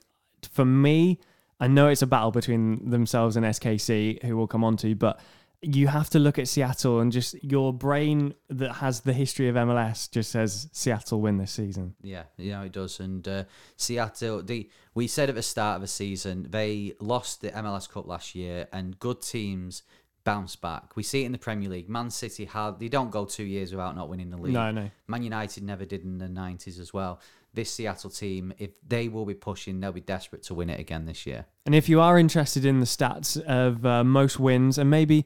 for 0.50 0.64
me, 0.64 1.21
I 1.61 1.68
know 1.68 1.87
it's 1.87 2.02
a 2.02 2.09
battle 2.09 2.33
between 2.33 2.90
themselves 2.90 3.37
and 3.37 3.47
SKC, 3.47 4.25
who 4.25 4.37
we'll 4.37 4.49
come 4.49 4.64
on 4.64 4.76
to, 4.78 4.97
but 4.97 5.21
you 5.63 5.88
have 5.88 6.11
to 6.11 6.19
look 6.19 6.38
at 6.38 6.49
Seattle 6.49 7.01
and 7.01 7.11
just 7.11 7.42
your 7.42 7.73
brain 7.73 8.35
that 8.49 8.75
has 8.75 9.01
the 9.01 9.12
history 9.12 9.49
of 9.49 9.55
MLS 9.57 10.11
just 10.11 10.31
says 10.31 10.69
Seattle 10.73 11.21
win 11.21 11.38
this 11.38 11.53
season. 11.53 11.95
Yeah, 12.03 12.25
yeah, 12.37 12.62
it 12.62 12.73
does. 12.73 13.01
And 13.01 13.27
uh, 13.27 13.45
Seattle, 13.77 14.42
they, 14.42 14.69
we 14.95 15.07
said 15.07 15.29
at 15.29 15.35
the 15.35 15.42
start 15.42 15.77
of 15.77 15.81
the 15.83 15.88
season 15.88 16.47
they 16.51 16.95
lost 17.01 17.40
the 17.40 17.51
MLS 17.51 17.88
Cup 17.88 18.07
last 18.07 18.35
year, 18.35 18.69
and 18.73 18.99
good 18.99 19.23
teams 19.23 19.83
bounce 20.25 20.57
back. 20.57 20.97
We 20.97 21.03
see 21.03 21.23
it 21.23 21.27
in 21.27 21.33
the 21.33 21.38
Premier 21.38 21.71
League. 21.71 21.88
Man 21.88 22.11
City 22.11 22.45
had 22.45 22.79
they 22.81 22.88
don't 22.88 23.11
go 23.11 23.25
two 23.25 23.45
years 23.45 23.71
without 23.71 23.97
not 23.97 24.09
winning 24.09 24.31
the 24.31 24.37
league. 24.37 24.53
No, 24.53 24.71
no. 24.71 24.90
Man 25.07 25.23
United 25.23 25.62
never 25.62 25.85
did 25.85 26.05
in 26.05 26.19
the 26.19 26.29
nineties 26.29 26.79
as 26.79 26.92
well. 26.92 27.21
This 27.57 27.73
Seattle 27.73 28.11
team, 28.11 28.53
if 28.59 28.71
they 28.87 29.09
will 29.09 29.25
be 29.27 29.35
pushing, 29.35 29.81
they'll 29.81 29.90
be 29.90 30.01
desperate 30.01 30.45
to 30.45 30.55
win 30.55 30.71
it 30.71 30.79
again 30.79 31.07
this 31.07 31.27
year. 31.27 31.47
And 31.66 31.75
if 31.75 31.88
you 31.88 32.01
are 32.01 32.19
interested 32.19 32.64
in 32.64 32.79
the 32.79 32.87
stats 32.87 33.40
of 33.42 33.85
uh, 33.85 34.05
most 34.05 34.38
wins 34.38 34.79
and 34.79 34.88
maybe 34.88 35.25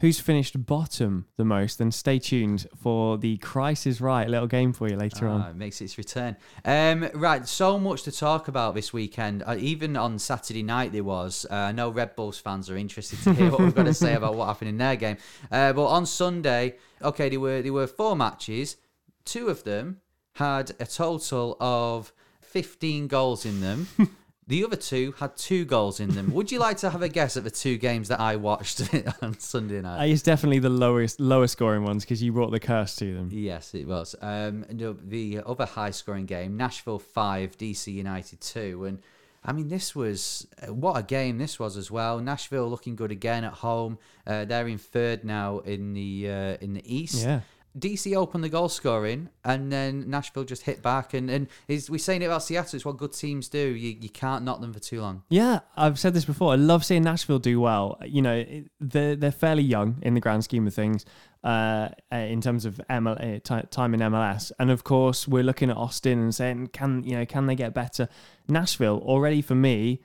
who's 0.00 0.20
finished 0.20 0.64
bottom 0.66 1.26
the 1.36 1.44
most, 1.44 1.78
then 1.78 1.90
stay 1.90 2.18
tuned 2.20 2.66
for 2.76 3.18
the 3.18 3.36
Crisis 3.38 4.00
Right 4.00 4.28
little 4.28 4.46
game 4.46 4.72
for 4.72 4.88
you 4.88 4.96
later 4.96 5.26
Ah, 5.28 5.32
on. 5.46 5.50
it 5.50 5.56
makes 5.56 5.80
its 5.80 5.98
return. 5.98 6.36
Um, 6.64 7.08
right, 7.14 7.46
so 7.48 7.78
much 7.80 8.02
to 8.04 8.12
talk 8.12 8.46
about 8.48 8.74
this 8.76 8.92
weekend. 8.92 9.42
Uh, 9.44 9.56
even 9.58 9.96
on 9.96 10.18
Saturday 10.20 10.62
night, 10.62 10.92
there 10.92 11.02
was. 11.04 11.46
Uh, 11.50 11.54
I 11.54 11.72
know 11.72 11.90
Red 11.90 12.14
Bulls 12.14 12.38
fans 12.38 12.70
are 12.70 12.76
interested 12.76 13.18
to 13.24 13.32
hear 13.34 13.50
what 13.50 13.60
we've 13.60 13.74
got 13.74 13.86
to 13.86 13.94
say 13.94 14.14
about 14.20 14.34
what 14.36 14.46
happened 14.46 14.68
in 14.70 14.78
their 14.78 14.94
game. 14.96 15.16
Uh, 15.50 15.72
but 15.72 15.86
on 15.86 16.06
Sunday, 16.06 16.76
okay, 17.02 17.28
there 17.28 17.40
were 17.40 17.62
there 17.62 17.72
were 17.72 17.86
four 17.86 18.14
matches. 18.14 18.76
Two 19.24 19.48
of 19.48 19.64
them 19.64 20.00
had 20.38 20.72
a 20.80 20.86
total 20.86 21.56
of 21.60 22.12
fifteen 22.40 23.06
goals 23.06 23.44
in 23.44 23.60
them. 23.60 23.88
The 24.48 24.64
other 24.64 24.76
two 24.76 25.12
had 25.18 25.36
two 25.36 25.66
goals 25.66 26.00
in 26.00 26.08
them. 26.14 26.32
Would 26.32 26.50
you 26.50 26.58
like 26.58 26.78
to 26.78 26.88
have 26.88 27.02
a 27.02 27.08
guess 27.10 27.36
at 27.36 27.44
the 27.44 27.50
two 27.50 27.76
games 27.76 28.08
that 28.08 28.18
I 28.18 28.36
watched 28.36 28.80
on 29.22 29.38
Sunday 29.38 29.82
night? 29.82 30.00
Uh, 30.00 30.06
it's 30.06 30.22
definitely 30.22 30.58
the 30.58 30.70
lowest, 30.70 31.20
lowest 31.20 31.52
scoring 31.52 31.84
ones 31.84 32.02
because 32.02 32.22
you 32.22 32.32
brought 32.32 32.50
the 32.50 32.58
curse 32.58 32.96
to 32.96 33.12
them. 33.14 33.28
Yes, 33.30 33.74
it 33.74 33.86
was. 33.86 34.16
Um, 34.22 34.64
no, 34.72 34.94
the 34.94 35.40
other 35.44 35.66
high 35.66 35.90
scoring 35.90 36.24
game, 36.24 36.56
Nashville 36.56 36.98
5, 36.98 37.58
DC 37.58 37.92
United 37.92 38.40
2. 38.40 38.86
And 38.86 39.02
I 39.44 39.52
mean, 39.52 39.68
this 39.68 39.94
was 39.94 40.46
uh, 40.66 40.72
what 40.72 40.96
a 40.96 41.02
game 41.02 41.36
this 41.36 41.58
was 41.58 41.76
as 41.76 41.90
well. 41.90 42.18
Nashville 42.18 42.70
looking 42.70 42.96
good 42.96 43.10
again 43.10 43.44
at 43.44 43.52
home. 43.52 43.98
Uh, 44.26 44.46
they're 44.46 44.66
in 44.66 44.78
third 44.78 45.24
now 45.24 45.58
in 45.58 45.92
the 45.92 46.26
uh, 46.26 46.56
in 46.62 46.72
the 46.72 46.82
East. 46.96 47.22
Yeah. 47.22 47.40
DC 47.78 48.14
opened 48.14 48.44
the 48.44 48.48
goal 48.48 48.68
scoring, 48.68 49.28
and 49.44 49.72
then 49.72 50.08
Nashville 50.10 50.44
just 50.44 50.62
hit 50.62 50.82
back. 50.82 51.14
And 51.14 51.30
and 51.30 51.48
is 51.66 51.88
we 51.88 51.98
saying 51.98 52.22
it 52.22 52.26
about 52.26 52.42
Seattle? 52.42 52.76
It's 52.76 52.84
what 52.84 52.96
good 52.96 53.12
teams 53.12 53.48
do. 53.48 53.58
You 53.58 53.96
you 54.00 54.08
can't 54.08 54.44
knock 54.44 54.60
them 54.60 54.72
for 54.72 54.80
too 54.80 55.00
long. 55.00 55.22
Yeah, 55.28 55.60
I've 55.76 55.98
said 55.98 56.14
this 56.14 56.24
before. 56.24 56.52
I 56.52 56.56
love 56.56 56.84
seeing 56.84 57.02
Nashville 57.02 57.38
do 57.38 57.60
well. 57.60 57.98
You 58.04 58.22
know, 58.22 58.44
they're 58.80 59.16
they're 59.16 59.32
fairly 59.32 59.62
young 59.62 59.98
in 60.02 60.14
the 60.14 60.20
grand 60.20 60.44
scheme 60.44 60.66
of 60.66 60.74
things, 60.74 61.04
uh, 61.44 61.88
uh, 62.12 62.16
in 62.16 62.40
terms 62.40 62.64
of 62.64 62.80
ML, 62.90 63.36
uh, 63.36 63.62
time 63.70 63.94
in 63.94 64.00
MLS. 64.00 64.52
And 64.58 64.70
of 64.70 64.84
course, 64.84 65.28
we're 65.28 65.44
looking 65.44 65.70
at 65.70 65.76
Austin 65.76 66.18
and 66.18 66.34
saying, 66.34 66.68
can 66.68 67.02
you 67.04 67.16
know, 67.16 67.26
can 67.26 67.46
they 67.46 67.54
get 67.54 67.74
better? 67.74 68.08
Nashville 68.48 69.02
already 69.04 69.42
for 69.42 69.54
me 69.54 70.00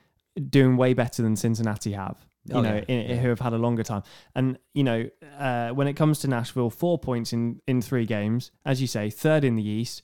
doing 0.48 0.76
way 0.76 0.94
better 0.94 1.22
than 1.22 1.36
Cincinnati 1.36 1.92
have. 1.92 2.26
You 2.46 2.56
Oh, 2.56 2.60
know, 2.60 2.74
yeah, 2.88 2.94
in, 2.94 3.18
who 3.18 3.28
have 3.30 3.40
had 3.40 3.52
a 3.54 3.58
longer 3.58 3.82
time. 3.82 4.02
And 4.34 4.58
you 4.74 4.84
know, 4.84 5.08
uh, 5.38 5.70
when 5.70 5.86
it 5.88 5.94
comes 5.94 6.18
to 6.20 6.28
Nashville, 6.28 6.70
four 6.70 6.98
points 6.98 7.32
in 7.32 7.60
in 7.66 7.80
three 7.82 8.06
games, 8.06 8.50
as 8.64 8.80
you 8.80 8.86
say, 8.86 9.10
third 9.10 9.44
in 9.44 9.56
the 9.56 9.66
East 9.66 10.02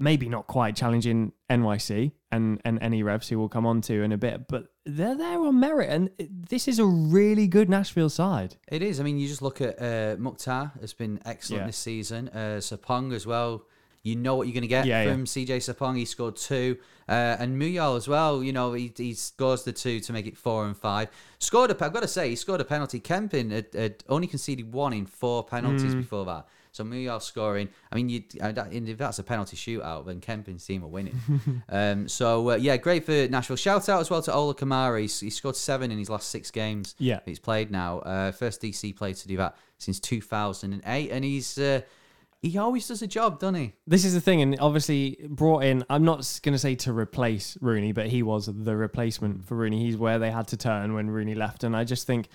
maybe 0.00 0.28
not 0.28 0.46
quite 0.46 0.76
challenging 0.76 1.32
NYC 1.50 2.12
and 2.30 2.60
and 2.64 2.78
any 2.80 3.02
revs 3.02 3.28
who 3.28 3.36
we'll 3.36 3.48
come 3.48 3.66
on 3.66 3.80
to 3.80 4.02
in 4.04 4.12
a 4.12 4.16
bit, 4.16 4.46
but 4.46 4.68
they're 4.86 5.16
there 5.16 5.40
on 5.40 5.58
merit, 5.58 5.90
and 5.90 6.08
this 6.30 6.68
is 6.68 6.78
a 6.78 6.84
really 6.84 7.48
good 7.48 7.68
Nashville 7.68 8.08
side. 8.08 8.54
It 8.70 8.80
is. 8.80 9.00
I 9.00 9.02
mean, 9.02 9.18
you 9.18 9.26
just 9.26 9.42
look 9.42 9.60
at 9.60 9.82
uh, 9.82 10.14
Mukhtar 10.18 10.70
has 10.80 10.94
been 10.94 11.18
excellent 11.24 11.62
Yeah. 11.62 11.66
this 11.66 11.76
season. 11.78 12.28
Uh, 12.28 12.58
Sapong 12.60 13.12
as 13.12 13.26
well. 13.26 13.64
You 14.02 14.16
know 14.16 14.36
what 14.36 14.46
you're 14.46 14.54
going 14.54 14.62
to 14.62 14.68
get 14.68 14.86
Yeah, 14.86 15.02
yeah. 15.04 15.12
from 15.12 15.24
CJ 15.24 15.56
Sapong. 15.58 15.96
He 15.96 16.04
scored 16.04 16.36
two, 16.36 16.78
uh, 17.08 17.36
and 17.38 17.60
Muyl 17.60 17.96
as 17.96 18.06
well. 18.08 18.42
You 18.42 18.52
know 18.52 18.72
he, 18.72 18.92
he 18.96 19.12
scores 19.14 19.64
the 19.64 19.72
two 19.72 20.00
to 20.00 20.12
make 20.12 20.26
it 20.26 20.36
four 20.36 20.66
and 20.66 20.76
five. 20.76 21.08
Scored 21.38 21.70
a. 21.70 21.84
I've 21.84 21.92
got 21.92 22.02
to 22.02 22.08
say 22.08 22.30
he 22.30 22.36
scored 22.36 22.60
a 22.60 22.64
penalty. 22.64 23.00
Kempin 23.00 23.50
had, 23.50 23.66
had 23.74 24.04
only 24.08 24.26
conceded 24.26 24.72
one 24.72 24.92
in 24.92 25.06
four 25.06 25.44
penalties 25.44 25.94
Mm. 25.94 25.98
before 26.00 26.24
that. 26.26 26.46
So 26.70 26.84
Muyl 26.84 27.20
scoring. 27.20 27.70
I 27.90 27.96
mean, 27.96 28.08
you 28.08 28.22
uh, 28.40 28.52
if 28.70 28.98
that's 28.98 29.18
a 29.18 29.24
penalty 29.24 29.56
shootout, 29.56 30.06
then 30.06 30.20
Kempin's 30.20 30.64
team 30.64 30.84
are 30.84 30.88
winning. 30.88 31.18
um, 31.68 32.06
so 32.08 32.50
uh, 32.50 32.54
yeah, 32.56 32.76
great 32.76 33.04
for 33.04 33.26
Nashville. 33.28 33.56
Shout 33.56 33.88
out 33.88 34.00
as 34.00 34.10
well 34.10 34.22
to 34.22 34.32
Ola 34.32 34.54
Kamara. 34.54 35.00
He's, 35.00 35.18
he 35.18 35.30
scored 35.30 35.56
seven 35.56 35.90
in 35.90 35.98
his 35.98 36.08
last 36.08 36.28
six 36.28 36.50
games. 36.52 36.94
Yeah. 36.98 37.18
he's 37.24 37.40
played 37.40 37.70
now. 37.72 37.98
Uh, 38.00 38.30
first 38.32 38.62
DC 38.62 38.94
player 38.94 39.14
to 39.14 39.28
do 39.28 39.36
that 39.38 39.56
since 39.78 39.98
2008, 39.98 41.10
and 41.10 41.24
he's. 41.24 41.58
Uh, 41.58 41.80
He 42.40 42.56
always 42.56 42.86
does 42.86 43.02
a 43.02 43.08
job, 43.08 43.40
doesn't 43.40 43.56
he? 43.56 43.72
This 43.86 44.04
is 44.04 44.14
the 44.14 44.20
thing, 44.20 44.40
and 44.42 44.58
obviously 44.60 45.18
brought 45.28 45.64
in. 45.64 45.84
I'm 45.90 46.04
not 46.04 46.38
going 46.42 46.52
to 46.52 46.58
say 46.58 46.76
to 46.76 46.92
replace 46.92 47.58
Rooney, 47.60 47.90
but 47.90 48.06
he 48.06 48.22
was 48.22 48.46
the 48.46 48.76
replacement 48.76 49.44
for 49.44 49.56
Rooney. 49.56 49.84
He's 49.84 49.96
where 49.96 50.20
they 50.20 50.30
had 50.30 50.46
to 50.48 50.56
turn 50.56 50.94
when 50.94 51.10
Rooney 51.10 51.34
left, 51.34 51.64
and 51.64 51.76
I 51.76 51.82
just 51.82 52.06
think 52.06 52.28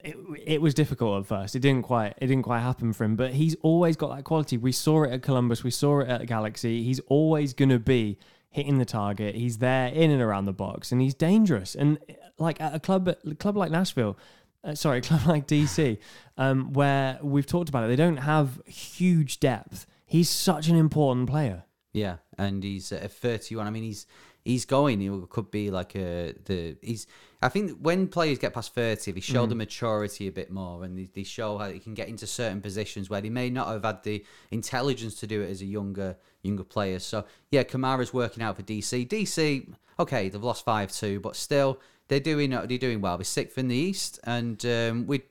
it, 0.00 0.16
it 0.44 0.60
was 0.60 0.74
difficult 0.74 1.20
at 1.20 1.26
first. 1.26 1.54
It 1.54 1.60
didn't 1.60 1.82
quite 1.84 2.14
it 2.18 2.26
didn't 2.26 2.42
quite 2.42 2.60
happen 2.60 2.92
for 2.92 3.04
him, 3.04 3.14
but 3.14 3.32
he's 3.32 3.54
always 3.62 3.96
got 3.96 4.14
that 4.16 4.24
quality. 4.24 4.56
We 4.56 4.72
saw 4.72 5.04
it 5.04 5.12
at 5.12 5.22
Columbus, 5.22 5.62
we 5.62 5.70
saw 5.70 6.00
it 6.00 6.08
at 6.08 6.26
Galaxy. 6.26 6.82
He's 6.82 7.00
always 7.06 7.52
going 7.54 7.68
to 7.68 7.78
be 7.78 8.18
hitting 8.50 8.78
the 8.78 8.84
target. 8.84 9.34
He's 9.34 9.58
there 9.58 9.88
in 9.88 10.10
and 10.10 10.20
around 10.20 10.44
the 10.46 10.52
box, 10.52 10.92
and 10.92 11.00
he's 11.00 11.14
dangerous. 11.14 11.74
And 11.74 11.98
like 12.38 12.60
at 12.60 12.74
a 12.74 12.80
club 12.80 13.08
a 13.08 13.34
club 13.36 13.56
like 13.56 13.70
Nashville, 13.70 14.18
uh, 14.64 14.74
sorry, 14.74 14.98
a 14.98 15.00
club 15.02 15.22
like 15.26 15.46
DC, 15.46 15.98
um, 16.36 16.72
where 16.72 17.18
we've 17.22 17.46
talked 17.46 17.68
about 17.68 17.84
it, 17.84 17.88
they 17.88 17.96
don't 17.96 18.18
have 18.18 18.60
huge 18.66 19.40
depth. 19.40 19.86
He's 20.06 20.28
such 20.28 20.68
an 20.68 20.76
important 20.76 21.28
player. 21.28 21.64
Yeah, 21.92 22.16
and 22.38 22.62
he's 22.62 22.92
at 22.92 23.12
31. 23.12 23.66
I 23.66 23.70
mean, 23.70 23.82
he's 23.82 24.06
he's 24.44 24.64
going. 24.64 25.00
He 25.00 25.10
could 25.28 25.50
be 25.50 25.70
like 25.70 25.94
a 25.94 26.34
the 26.44 26.76
he's. 26.82 27.06
I 27.40 27.48
think 27.48 27.78
when 27.80 28.06
players 28.06 28.38
get 28.38 28.54
past 28.54 28.72
30, 28.72 29.12
they 29.12 29.20
show 29.20 29.46
the 29.46 29.56
maturity 29.56 30.28
a 30.28 30.32
bit 30.32 30.50
more, 30.50 30.84
and 30.84 30.96
they, 30.96 31.08
they 31.12 31.24
show 31.24 31.58
how 31.58 31.66
they 31.66 31.80
can 31.80 31.92
get 31.92 32.08
into 32.08 32.24
certain 32.24 32.60
positions 32.60 33.10
where 33.10 33.20
they 33.20 33.30
may 33.30 33.50
not 33.50 33.66
have 33.66 33.84
had 33.84 34.04
the 34.04 34.24
intelligence 34.52 35.16
to 35.16 35.26
do 35.26 35.42
it 35.42 35.50
as 35.50 35.60
a 35.60 35.66
younger 35.66 36.16
younger 36.42 36.64
player. 36.64 36.98
So 36.98 37.24
yeah, 37.50 37.64
Kamara's 37.64 38.14
working 38.14 38.42
out 38.42 38.56
for 38.56 38.62
DC. 38.62 39.08
DC, 39.08 39.74
okay, 39.98 40.28
they've 40.28 40.42
lost 40.42 40.64
five 40.64 40.92
two, 40.92 41.20
but 41.20 41.34
still 41.36 41.80
they're 42.12 42.20
doing 42.20 42.50
they're 42.50 42.66
doing 42.66 43.00
well. 43.00 43.16
They're 43.16 43.24
sixth 43.24 43.56
in 43.56 43.68
the 43.68 43.76
East, 43.76 44.20
and 44.24 44.64
um, 44.66 45.06
we. 45.06 45.22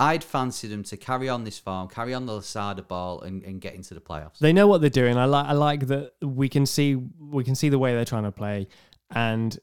I'd 0.00 0.22
fancy 0.22 0.68
them 0.68 0.84
to 0.84 0.96
carry 0.96 1.28
on 1.28 1.42
this 1.42 1.58
farm, 1.58 1.88
carry 1.88 2.14
on 2.14 2.24
the 2.26 2.34
Losada 2.34 2.82
ball, 2.82 3.20
and, 3.22 3.42
and 3.42 3.60
get 3.60 3.74
into 3.74 3.94
the 3.94 4.00
playoffs. 4.00 4.38
They 4.38 4.52
know 4.52 4.68
what 4.68 4.80
they're 4.80 4.90
doing. 4.90 5.16
I 5.16 5.24
like 5.24 5.46
I 5.46 5.54
like 5.54 5.88
that 5.88 6.12
we 6.22 6.48
can 6.48 6.66
see 6.66 6.94
we 6.94 7.42
can 7.42 7.56
see 7.56 7.68
the 7.68 7.80
way 7.80 7.94
they're 7.94 8.04
trying 8.04 8.22
to 8.22 8.30
play, 8.30 8.68
and 9.10 9.58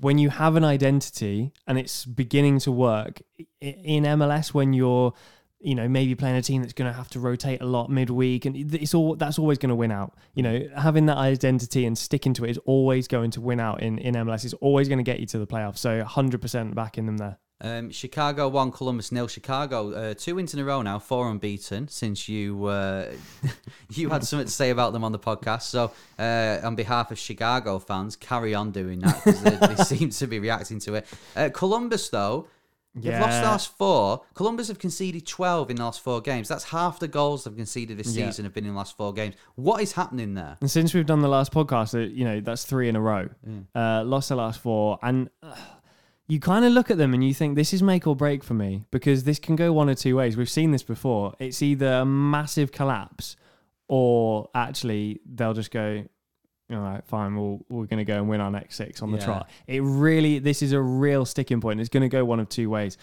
when 0.00 0.18
you 0.18 0.30
have 0.30 0.54
an 0.54 0.64
identity 0.64 1.52
and 1.66 1.78
it's 1.78 2.04
beginning 2.04 2.60
to 2.60 2.72
work 2.72 3.20
in 3.60 4.04
MLS, 4.04 4.54
when 4.54 4.72
you're 4.72 5.12
you 5.60 5.74
know 5.74 5.88
maybe 5.88 6.14
playing 6.14 6.36
a 6.36 6.42
team 6.42 6.62
that's 6.62 6.72
going 6.72 6.90
to 6.90 6.96
have 6.96 7.08
to 7.10 7.20
rotate 7.20 7.60
a 7.60 7.66
lot 7.66 7.90
midweek, 7.90 8.44
and 8.44 8.56
it's 8.74 8.94
all 8.94 9.16
that's 9.16 9.38
always 9.38 9.58
going 9.58 9.70
to 9.70 9.76
win 9.76 9.90
out. 9.90 10.14
You 10.34 10.42
know, 10.42 10.68
having 10.76 11.06
that 11.06 11.16
identity 11.16 11.86
and 11.86 11.96
sticking 11.96 12.34
to 12.34 12.44
it 12.44 12.50
is 12.50 12.58
always 12.58 13.08
going 13.08 13.30
to 13.32 13.40
win 13.40 13.60
out 13.60 13.82
in 13.82 13.98
in 13.98 14.14
MLS. 14.14 14.44
It's 14.44 14.54
always 14.54 14.88
going 14.88 14.98
to 14.98 15.04
get 15.04 15.20
you 15.20 15.26
to 15.26 15.38
the 15.38 15.46
playoffs. 15.46 15.78
So 15.78 15.98
100 15.98 16.40
percent 16.40 16.74
backing 16.74 17.06
them 17.06 17.18
there. 17.18 17.38
Um, 17.60 17.90
Chicago 17.90 18.48
one, 18.48 18.70
Columbus 18.70 19.10
nil. 19.10 19.26
Chicago 19.26 19.92
uh, 19.92 20.14
two 20.14 20.36
wins 20.36 20.54
in 20.54 20.60
a 20.60 20.64
row 20.64 20.80
now, 20.82 21.00
four 21.00 21.28
unbeaten 21.28 21.88
since 21.88 22.28
you 22.28 22.66
uh, 22.66 23.10
you 23.90 24.10
had 24.10 24.22
something 24.22 24.46
to 24.46 24.52
say 24.52 24.70
about 24.70 24.92
them 24.92 25.02
on 25.02 25.10
the 25.10 25.18
podcast. 25.18 25.62
So 25.62 25.90
uh, 26.18 26.60
on 26.62 26.76
behalf 26.76 27.10
of 27.10 27.18
Chicago 27.18 27.80
fans, 27.80 28.14
carry 28.14 28.54
on 28.54 28.70
doing 28.70 29.00
that 29.00 29.24
because 29.24 29.42
they, 29.42 29.56
they 29.56 29.74
seem 29.84 30.10
to 30.10 30.26
be 30.28 30.38
reacting 30.38 30.78
to 30.80 30.94
it. 30.94 31.06
Uh, 31.34 31.48
Columbus 31.52 32.08
though. 32.10 32.48
They've 32.94 33.20
lost 33.20 33.40
the 33.40 33.46
last 33.46 33.76
four. 33.78 34.22
Columbus 34.34 34.68
have 34.68 34.78
conceded 34.78 35.26
12 35.26 35.70
in 35.70 35.76
the 35.76 35.84
last 35.84 36.00
four 36.00 36.20
games. 36.20 36.48
That's 36.48 36.64
half 36.64 36.98
the 36.98 37.06
goals 37.08 37.44
they've 37.44 37.54
conceded 37.54 37.96
this 37.98 38.14
Yeah. 38.16 38.26
season 38.26 38.44
have 38.44 38.54
been 38.54 38.64
in 38.64 38.72
the 38.72 38.76
last 38.76 38.96
four 38.96 39.12
games. 39.12 39.36
What 39.54 39.80
is 39.82 39.92
happening 39.92 40.34
there? 40.34 40.56
And 40.60 40.70
since 40.70 40.94
we've 40.94 41.06
done 41.06 41.20
the 41.20 41.28
last 41.28 41.52
podcast, 41.52 41.94
uh, 41.94 41.98
you 42.12 42.24
know, 42.24 42.40
that's 42.40 42.64
three 42.64 42.88
in 42.88 42.96
a 42.96 43.00
row. 43.00 43.28
Uh, 43.74 44.02
lost 44.04 44.30
the 44.30 44.36
last 44.36 44.58
four. 44.60 44.98
And 45.02 45.30
uh, 45.42 45.54
you 46.26 46.40
kind 46.40 46.64
of 46.64 46.72
look 46.72 46.90
at 46.90 46.98
them 46.98 47.14
and 47.14 47.22
you 47.22 47.32
think, 47.34 47.54
this 47.54 47.72
is 47.72 47.82
make 47.82 48.06
or 48.06 48.16
break 48.16 48.42
for 48.42 48.54
me 48.54 48.84
because 48.90 49.24
this 49.24 49.38
can 49.38 49.54
go 49.54 49.72
one 49.72 49.88
or 49.88 49.94
two 49.94 50.16
ways. 50.16 50.36
We've 50.36 50.50
seen 50.50 50.72
this 50.72 50.82
before. 50.82 51.34
It's 51.38 51.62
either 51.62 51.86
a 52.00 52.04
massive 52.04 52.72
collapse 52.72 53.36
or 53.86 54.48
actually 54.54 55.20
they'll 55.24 55.54
just 55.54 55.70
go, 55.70 56.04
all 56.70 56.78
right, 56.78 57.02
fine, 57.06 57.34
we'll, 57.36 57.64
we're 57.68 57.86
going 57.86 57.98
to 57.98 58.04
go 58.04 58.16
and 58.16 58.28
win 58.28 58.40
our 58.40 58.50
next 58.50 58.76
six 58.76 59.00
on 59.02 59.10
the 59.10 59.18
Yeah. 59.18 59.24
trot. 59.24 59.50
It 59.66 59.82
really, 59.82 60.38
this 60.38 60.62
is 60.62 60.72
a 60.72 60.80
real 60.80 61.24
sticking 61.24 61.60
point. 61.60 61.80
It's 61.80 61.88
going 61.88 62.02
to 62.02 62.08
go 62.08 62.24
one 62.24 62.40
of 62.40 62.48
two 62.48 62.68
ways. 62.68 62.98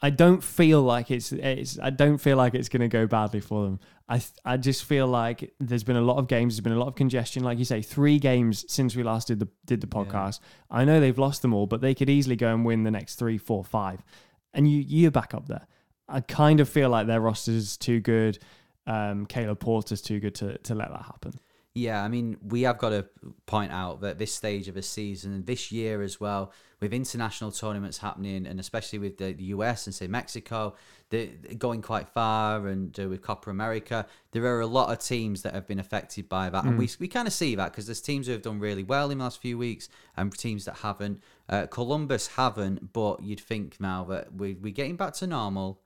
I 0.00 0.10
don't 0.10 0.44
feel 0.44 0.80
like 0.82 1.10
it's 1.10 1.32
it's 1.32 1.76
I 1.80 1.90
don't 1.90 2.18
feel 2.18 2.36
like 2.36 2.54
it's 2.54 2.68
going 2.68 2.82
to 2.82 2.88
go 2.88 3.08
badly 3.08 3.40
for 3.40 3.64
them. 3.64 3.80
I 4.08 4.18
th- 4.18 4.30
I 4.44 4.56
just 4.56 4.84
feel 4.84 5.08
like 5.08 5.52
there's 5.58 5.82
been 5.82 5.96
a 5.96 6.00
lot 6.00 6.18
of 6.18 6.28
games, 6.28 6.54
there's 6.54 6.62
been 6.62 6.72
a 6.72 6.78
lot 6.78 6.86
of 6.86 6.94
congestion. 6.94 7.42
Like 7.42 7.58
you 7.58 7.64
say, 7.64 7.82
three 7.82 8.20
games 8.20 8.64
since 8.68 8.94
we 8.94 9.02
last 9.02 9.26
did 9.26 9.40
the 9.40 9.48
did 9.66 9.80
the 9.80 9.88
podcast. 9.88 10.38
I 10.70 10.84
know 10.84 11.00
they've 11.00 11.18
lost 11.18 11.42
them 11.42 11.52
all, 11.52 11.66
but 11.66 11.80
they 11.80 11.96
could 11.96 12.08
easily 12.08 12.36
go 12.36 12.54
and 12.54 12.64
win 12.64 12.84
the 12.84 12.92
next 12.92 13.16
three, 13.16 13.38
four, 13.38 13.64
five, 13.64 14.04
and 14.54 14.70
you 14.70 14.84
you're 14.86 15.10
back 15.10 15.34
up 15.34 15.48
there. 15.48 15.66
I 16.08 16.20
kind 16.20 16.60
of 16.60 16.68
feel 16.68 16.90
like 16.90 17.08
their 17.08 17.20
roster's 17.20 17.76
too 17.76 17.98
good. 17.98 18.38
Um, 18.86 19.26
Caleb 19.26 19.58
Porter's 19.58 20.00
too 20.00 20.20
good 20.20 20.36
to 20.36 20.58
to 20.58 20.76
let 20.76 20.90
that 20.90 21.02
happen. 21.06 21.32
Yeah, 21.78 22.02
I 22.02 22.08
mean, 22.08 22.38
we 22.42 22.62
have 22.62 22.76
got 22.76 22.88
to 22.88 23.06
point 23.46 23.70
out 23.70 24.00
that 24.00 24.18
this 24.18 24.34
stage 24.34 24.66
of 24.66 24.76
a 24.76 24.82
season 24.82 25.32
and 25.32 25.46
this 25.46 25.70
year 25.70 26.02
as 26.02 26.18
well, 26.18 26.52
with 26.80 26.92
international 26.92 27.52
tournaments 27.52 27.98
happening, 27.98 28.48
and 28.48 28.58
especially 28.58 28.98
with 28.98 29.16
the, 29.18 29.32
the 29.32 29.44
US 29.44 29.86
and 29.86 29.94
say 29.94 30.08
Mexico, 30.08 30.74
they're 31.10 31.28
going 31.56 31.80
quite 31.80 32.08
far, 32.08 32.66
and 32.66 32.98
uh, 32.98 33.08
with 33.08 33.22
Copa 33.22 33.50
América, 33.50 34.06
there 34.32 34.44
are 34.44 34.60
a 34.60 34.66
lot 34.66 34.90
of 34.90 34.98
teams 34.98 35.42
that 35.42 35.54
have 35.54 35.68
been 35.68 35.78
affected 35.78 36.28
by 36.28 36.50
that, 36.50 36.64
and 36.64 36.76
we 36.78 36.90
we 36.98 37.06
kind 37.06 37.28
of 37.28 37.32
see 37.32 37.54
that 37.54 37.70
because 37.70 37.86
there's 37.86 38.00
teams 38.00 38.26
who 38.26 38.32
have 38.32 38.42
done 38.42 38.58
really 38.58 38.82
well 38.82 39.10
in 39.12 39.18
the 39.18 39.24
last 39.24 39.40
few 39.40 39.56
weeks, 39.56 39.88
and 40.16 40.36
teams 40.36 40.64
that 40.64 40.78
haven't. 40.78 41.22
Uh, 41.48 41.66
Columbus 41.66 42.26
haven't, 42.26 42.92
but 42.92 43.22
you'd 43.22 43.40
think 43.40 43.80
now 43.80 44.02
that 44.04 44.34
we 44.34 44.54
we're 44.54 44.72
getting 44.72 44.96
back 44.96 45.12
to 45.14 45.28
normal 45.28 45.80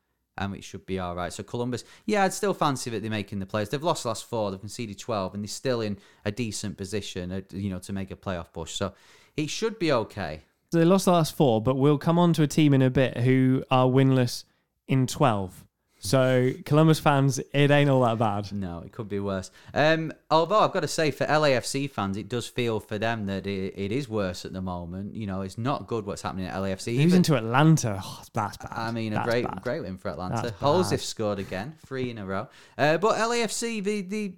and 0.50 0.56
it 0.56 0.64
should 0.64 0.84
be 0.86 0.98
all 0.98 1.14
right. 1.14 1.32
So 1.32 1.42
Columbus, 1.42 1.84
yeah, 2.06 2.24
I'd 2.24 2.32
still 2.32 2.54
fancy 2.54 2.90
that 2.90 3.00
they're 3.00 3.10
making 3.10 3.38
the 3.38 3.46
playoffs. 3.46 3.70
They've 3.70 3.82
lost 3.82 4.02
the 4.02 4.08
last 4.08 4.24
four, 4.24 4.50
they've 4.50 4.60
conceded 4.60 4.98
twelve, 4.98 5.34
and 5.34 5.42
they're 5.42 5.48
still 5.48 5.80
in 5.80 5.98
a 6.24 6.30
decent 6.30 6.76
position, 6.76 7.32
uh, 7.32 7.40
you 7.50 7.70
know, 7.70 7.78
to 7.80 7.92
make 7.92 8.10
a 8.10 8.16
playoff 8.16 8.52
push. 8.52 8.72
So 8.72 8.92
it 9.36 9.48
should 9.50 9.78
be 9.78 9.92
okay. 9.92 10.42
So 10.72 10.78
they 10.78 10.84
lost 10.84 11.04
the 11.04 11.12
last 11.12 11.36
four, 11.36 11.60
but 11.60 11.76
we'll 11.76 11.98
come 11.98 12.18
on 12.18 12.32
to 12.34 12.42
a 12.42 12.46
team 12.46 12.72
in 12.74 12.82
a 12.82 12.90
bit 12.90 13.18
who 13.18 13.62
are 13.70 13.86
winless 13.86 14.44
in 14.88 15.06
twelve. 15.06 15.64
So 16.04 16.52
Columbus 16.64 16.98
fans, 16.98 17.38
it 17.38 17.70
ain't 17.70 17.88
all 17.88 18.02
that 18.02 18.18
bad. 18.18 18.52
No, 18.52 18.82
it 18.84 18.90
could 18.90 19.08
be 19.08 19.20
worse. 19.20 19.52
Um, 19.72 20.12
although 20.32 20.58
I've 20.58 20.72
got 20.72 20.80
to 20.80 20.88
say, 20.88 21.12
for 21.12 21.24
LAFC 21.26 21.88
fans, 21.88 22.16
it 22.16 22.28
does 22.28 22.48
feel 22.48 22.80
for 22.80 22.98
them 22.98 23.26
that 23.26 23.46
it, 23.46 23.74
it 23.76 23.92
is 23.92 24.08
worse 24.08 24.44
at 24.44 24.52
the 24.52 24.60
moment. 24.60 25.14
You 25.14 25.28
know, 25.28 25.42
it's 25.42 25.56
not 25.56 25.86
good 25.86 26.04
what's 26.04 26.22
happening 26.22 26.46
at 26.46 26.56
LAFC. 26.56 27.00
Who's 27.00 27.14
into 27.14 27.36
Atlanta? 27.36 28.02
Oh, 28.04 28.22
that's 28.34 28.56
bad. 28.56 28.72
I 28.72 28.90
mean, 28.90 29.12
a 29.12 29.22
great, 29.22 29.46
bad. 29.46 29.62
great 29.62 29.82
win 29.82 29.96
for 29.96 30.10
Atlanta. 30.10 30.42
That's 30.42 30.60
Josef 30.60 31.04
scored 31.04 31.38
again, 31.38 31.76
three 31.86 32.10
in 32.10 32.18
a 32.18 32.26
row. 32.26 32.48
Uh, 32.76 32.98
but 32.98 33.14
LAFC, 33.16 33.84
the 33.84 34.00
the, 34.02 34.34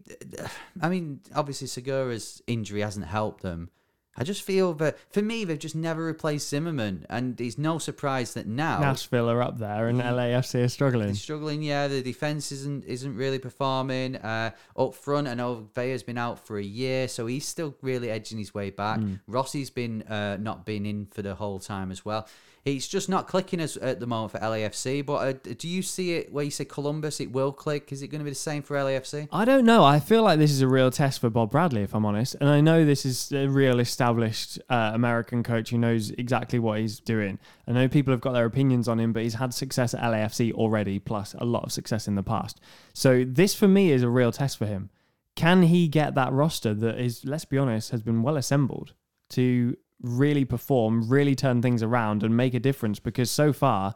I 0.83 0.91
mean, 0.91 1.21
obviously 1.35 1.67
Segura's 1.67 2.43
injury 2.47 2.83
hasn't 2.83 3.07
helped 3.07 3.43
them. 3.43 3.71
I 4.17 4.25
just 4.25 4.43
feel 4.43 4.75
that 4.75 4.99
for 5.11 5.23
me, 5.23 5.45
they've 5.45 5.59
just 5.59 5.75
never 5.75 6.05
replaced 6.05 6.49
Zimmerman, 6.49 7.07
and 7.11 7.41
it's 7.41 7.59
no 7.59 7.79
surprise 7.79 8.35
that 8.35 8.47
now 8.47 8.81
Nashville 8.81 9.29
are 9.31 9.43
up 9.43 9.59
there, 9.59 9.89
and 9.89 10.01
LAFC 10.01 10.65
are 10.65 10.69
struggling. 10.69 11.07
they're 11.07 11.15
struggling. 11.15 11.63
Yeah, 11.63 11.89
the 11.89 12.03
defense 12.03 12.53
isn't 12.53 12.85
isn't 12.85 13.17
really 13.17 13.39
performing. 13.39 14.17
Uh, 14.17 14.51
up 14.77 14.95
front, 14.95 15.27
I 15.27 15.35
know 15.35 15.69
Vela's 15.75 16.03
been 16.03 16.19
out 16.19 16.47
for 16.47 16.59
a 16.59 16.63
year, 16.65 17.09
so 17.09 17.27
he's 17.27 17.47
still 17.47 17.77
really 17.83 18.11
edging 18.11 18.39
his 18.39 18.55
way 18.55 18.71
back. 18.71 19.01
Mm. 19.01 19.21
Rossi's 19.27 19.71
been 19.71 20.03
uh, 20.03 20.37
not 20.41 20.65
been 20.65 20.87
in 20.87 21.07
for 21.07 21.23
the 21.23 21.35
whole 21.35 21.59
time 21.59 21.91
as 21.91 22.05
well. 22.05 22.29
It's 22.65 22.89
just 22.89 23.11
not 23.11 23.29
clicking 23.29 23.61
as 23.61 23.77
at 23.77 24.01
the 24.01 24.07
moment 24.07 24.33
for 24.33 24.39
LAFC. 24.39 25.05
But 25.05 25.15
uh, 25.15 25.55
do 25.59 25.69
you 25.69 25.83
see 25.83 26.15
it 26.15 26.33
where 26.33 26.45
you 26.45 26.51
say 26.51 26.65
Columbus? 26.65 27.21
It 27.21 27.31
will 27.31 27.53
click. 27.53 27.93
Is 27.93 28.01
it 28.01 28.09
going 28.09 28.21
to 28.21 28.25
be 28.25 28.31
the 28.31 28.37
same 28.37 28.63
for 28.63 28.75
LAFC? 28.77 29.29
I 29.31 29.45
don't 29.45 29.67
know. 29.67 29.85
I 29.85 30.01
feel 30.01 30.23
like 30.23 30.39
this 30.39 30.51
is 30.51 30.63
a 30.63 30.69
real 30.69 30.91
test 30.91 31.21
for 31.21 31.29
Bob 31.29 31.51
Bradley, 31.51 31.83
if 31.83 31.95
I'm 31.95 32.07
honest. 32.07 32.37
And 32.41 32.49
I 32.49 32.63
know 32.63 32.87
this 32.87 33.05
is 33.05 33.33
a 33.33 33.49
real 33.49 33.81
established 33.81 34.59
uh, 34.71 34.93
American 34.95 35.43
coach 35.43 35.71
who 35.71 35.79
knows 35.79 36.11
exactly 36.13 36.59
what 36.59 36.79
he's 36.79 37.01
doing. 37.01 37.39
I 37.69 37.73
know 37.73 37.87
people 37.87 38.13
have 38.13 38.23
got 38.23 38.33
their 38.33 38.47
opinions 38.47 38.89
on 38.89 38.99
him, 38.99 39.13
but 39.13 39.25
he's 39.25 39.35
had 39.35 39.53
success 39.53 39.93
at 39.93 40.01
LAFC 40.01 40.53
already, 40.53 40.99
plus 40.99 41.35
a 41.39 41.45
lot 41.45 41.65
of 41.65 41.73
success 41.73 42.09
in 42.09 42.15
the 42.15 42.23
past. 42.23 42.61
So 42.95 43.25
this, 43.27 43.55
for 43.55 43.69
me, 43.69 43.93
is 43.93 44.03
a 44.03 44.09
real 44.09 44.33
test 44.33 44.57
for 44.57 44.65
him. 44.65 44.89
Can 45.37 45.65
he 45.65 45.87
get 45.87 46.15
that 46.15 46.33
roster 46.33 46.73
that 46.73 46.99
is, 46.99 47.27
let's 47.27 47.45
be 47.45 47.59
honest, 47.59 47.91
has 47.91 48.03
been 48.03 48.23
well 48.23 48.39
assembled 48.39 48.95
to 49.31 49.77
really 50.05 50.45
perform, 50.45 51.09
really 51.09 51.35
turn 51.35 51.63
things 51.63 51.83
around 51.83 52.23
and 52.23 52.37
make 52.37 52.55
a 52.55 52.61
difference? 52.61 53.01
Because 53.01 53.31
so 53.31 53.53
far, 53.53 53.95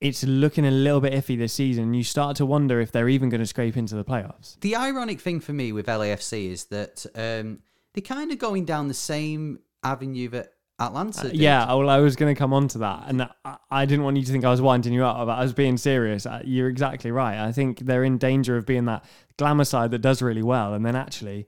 it's 0.00 0.24
looking 0.24 0.66
a 0.66 0.70
little 0.70 1.00
bit 1.00 1.12
iffy 1.12 1.38
this 1.38 1.54
season. 1.54 1.94
You 1.94 2.04
start 2.04 2.36
to 2.36 2.46
wonder 2.46 2.80
if 2.80 2.92
they're 2.92 3.08
even 3.08 3.28
going 3.28 3.40
to 3.40 3.46
scrape 3.46 3.76
into 3.76 3.94
the 3.94 4.04
playoffs. 4.04 4.60
The 4.60 4.76
ironic 4.76 5.20
thing 5.20 5.40
for 5.40 5.52
me 5.52 5.72
with 5.72 5.86
LAFC 5.86 6.50
is 6.50 6.64
that 6.66 7.06
um, 7.14 7.60
they're 7.94 8.02
kind 8.02 8.30
of 8.30 8.38
going 8.38 8.64
down 8.64 8.88
the 8.88 8.94
same 8.94 9.60
avenue 9.82 10.28
that 10.30 10.52
Atlanta. 10.78 11.22
Did. 11.22 11.30
Uh, 11.30 11.34
Yeah, 11.34 11.72
well, 11.72 11.88
I 11.88 11.98
was 11.98 12.16
going 12.16 12.34
to 12.34 12.38
come 12.38 12.52
on 12.52 12.68
to 12.68 12.78
that, 12.78 13.04
and 13.06 13.22
I, 13.22 13.56
I 13.70 13.86
didn't 13.86 14.04
want 14.04 14.16
you 14.18 14.24
to 14.24 14.32
think 14.32 14.44
I 14.44 14.50
was 14.50 14.60
winding 14.60 14.92
you 14.92 15.04
up, 15.04 15.26
but 15.26 15.32
I 15.32 15.42
was 15.42 15.52
being 15.52 15.76
serious. 15.76 16.26
Uh, 16.26 16.42
You're 16.44 16.68
exactly 16.68 17.10
right. 17.10 17.38
I 17.38 17.52
think 17.52 17.80
they're 17.80 18.04
in 18.04 18.18
danger 18.18 18.56
of 18.56 18.66
being 18.66 18.84
that 18.86 19.04
glamour 19.38 19.64
side 19.64 19.90
that 19.92 20.00
does 20.00 20.20
really 20.20 20.42
well, 20.42 20.74
and 20.74 20.84
then 20.84 20.94
actually, 20.94 21.46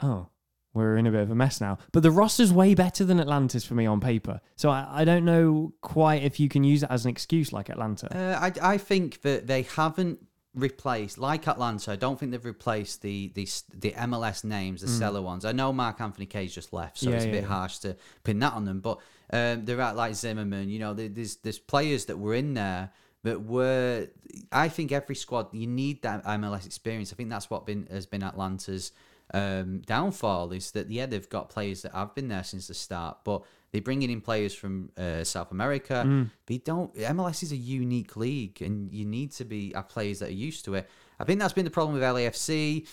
oh, 0.00 0.28
we're 0.76 0.96
in 0.96 1.06
a 1.06 1.10
bit 1.10 1.22
of 1.22 1.30
a 1.30 1.34
mess 1.34 1.60
now. 1.60 1.78
But 1.92 2.02
the 2.02 2.10
roster's 2.10 2.52
way 2.52 2.74
better 2.74 3.04
than 3.04 3.18
Atlanta's 3.18 3.64
for 3.64 3.74
me 3.74 3.86
on 3.86 4.00
paper, 4.00 4.40
so 4.54 4.70
I, 4.70 4.86
I 4.90 5.04
don't 5.04 5.24
know 5.24 5.72
quite 5.80 6.22
if 6.22 6.38
you 6.38 6.48
can 6.48 6.62
use 6.64 6.82
it 6.82 6.90
as 6.90 7.04
an 7.04 7.10
excuse 7.10 7.52
like 7.52 7.68
Atlanta. 7.68 8.14
Uh, 8.14 8.38
I, 8.38 8.74
I 8.74 8.78
think 8.78 9.22
that 9.22 9.46
they 9.46 9.62
haven't 9.62 10.20
replaced 10.56 11.18
like 11.18 11.46
Atlanta. 11.46 11.92
I 11.92 11.96
don't 11.96 12.18
think 12.18 12.32
they've 12.32 12.44
replaced 12.44 13.02
the 13.02 13.28
the 13.34 13.46
the 13.74 13.92
MLS 13.92 14.42
names, 14.42 14.80
the 14.80 14.88
seller 14.88 15.22
ones. 15.22 15.44
I 15.44 15.52
know 15.52 15.72
Mark-Anthony 15.72 16.26
Kaye's 16.26 16.54
just 16.54 16.72
left, 16.72 16.98
so 16.98 17.06
Mm. 17.06 17.10
Yeah, 17.10 17.16
it's 17.16 17.24
a 17.24 17.28
yeah, 17.28 17.34
bit 17.34 17.42
yeah. 17.42 17.48
harsh 17.48 17.78
to 17.78 17.96
pin 18.24 18.38
that 18.40 18.54
on 18.54 18.64
them. 18.64 18.80
But 18.80 18.98
um, 19.32 19.64
they're 19.64 19.80
at 19.80 19.96
like 19.96 20.14
Zimmerman. 20.14 20.68
You 20.70 20.78
know, 20.78 20.94
there's 20.94 21.36
there's 21.36 21.58
players 21.58 22.06
that 22.06 22.18
were 22.18 22.34
in 22.34 22.54
there 22.54 22.90
that 23.22 23.42
were. 23.42 24.08
I 24.50 24.68
think 24.68 24.92
every 24.92 25.14
squad 25.14 25.52
you 25.52 25.66
need 25.66 26.02
that 26.02 26.24
MLS 26.24 26.66
experience. 26.66 27.12
I 27.12 27.16
think 27.16 27.30
that's 27.30 27.50
what 27.50 27.66
been 27.66 27.86
has 27.90 28.06
been 28.06 28.22
Atlanta's 28.22 28.92
um, 29.36 29.82
downfall 29.84 30.52
is 30.52 30.70
that 30.70 30.90
yeah 30.90 31.04
they've 31.04 31.28
got 31.28 31.50
players 31.50 31.82
that 31.82 31.92
have 31.92 32.14
been 32.14 32.28
there 32.28 32.44
since 32.44 32.68
the 32.68 32.74
start, 32.74 33.18
but 33.24 33.42
they're 33.70 33.82
bringing 33.82 34.10
in 34.10 34.20
players 34.22 34.54
from 34.54 34.90
uh, 34.96 35.24
South 35.24 35.50
America. 35.52 36.04
Mm. 36.06 36.30
You 36.48 36.58
don't. 36.58 36.94
MLS 36.94 37.42
is 37.42 37.52
a 37.52 37.56
unique 37.56 38.16
league, 38.16 38.62
and 38.62 38.90
you 38.92 39.04
need 39.04 39.32
to 39.32 39.44
be 39.44 39.72
have 39.74 39.88
players 39.88 40.20
that 40.20 40.30
are 40.30 40.40
used 40.48 40.64
to 40.64 40.74
it. 40.74 40.88
I 41.20 41.24
think 41.24 41.40
that's 41.40 41.52
been 41.52 41.66
the 41.66 41.70
problem 41.70 41.94
with 41.94 42.02
LAFC. 42.02 42.86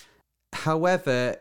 However, 0.52 1.38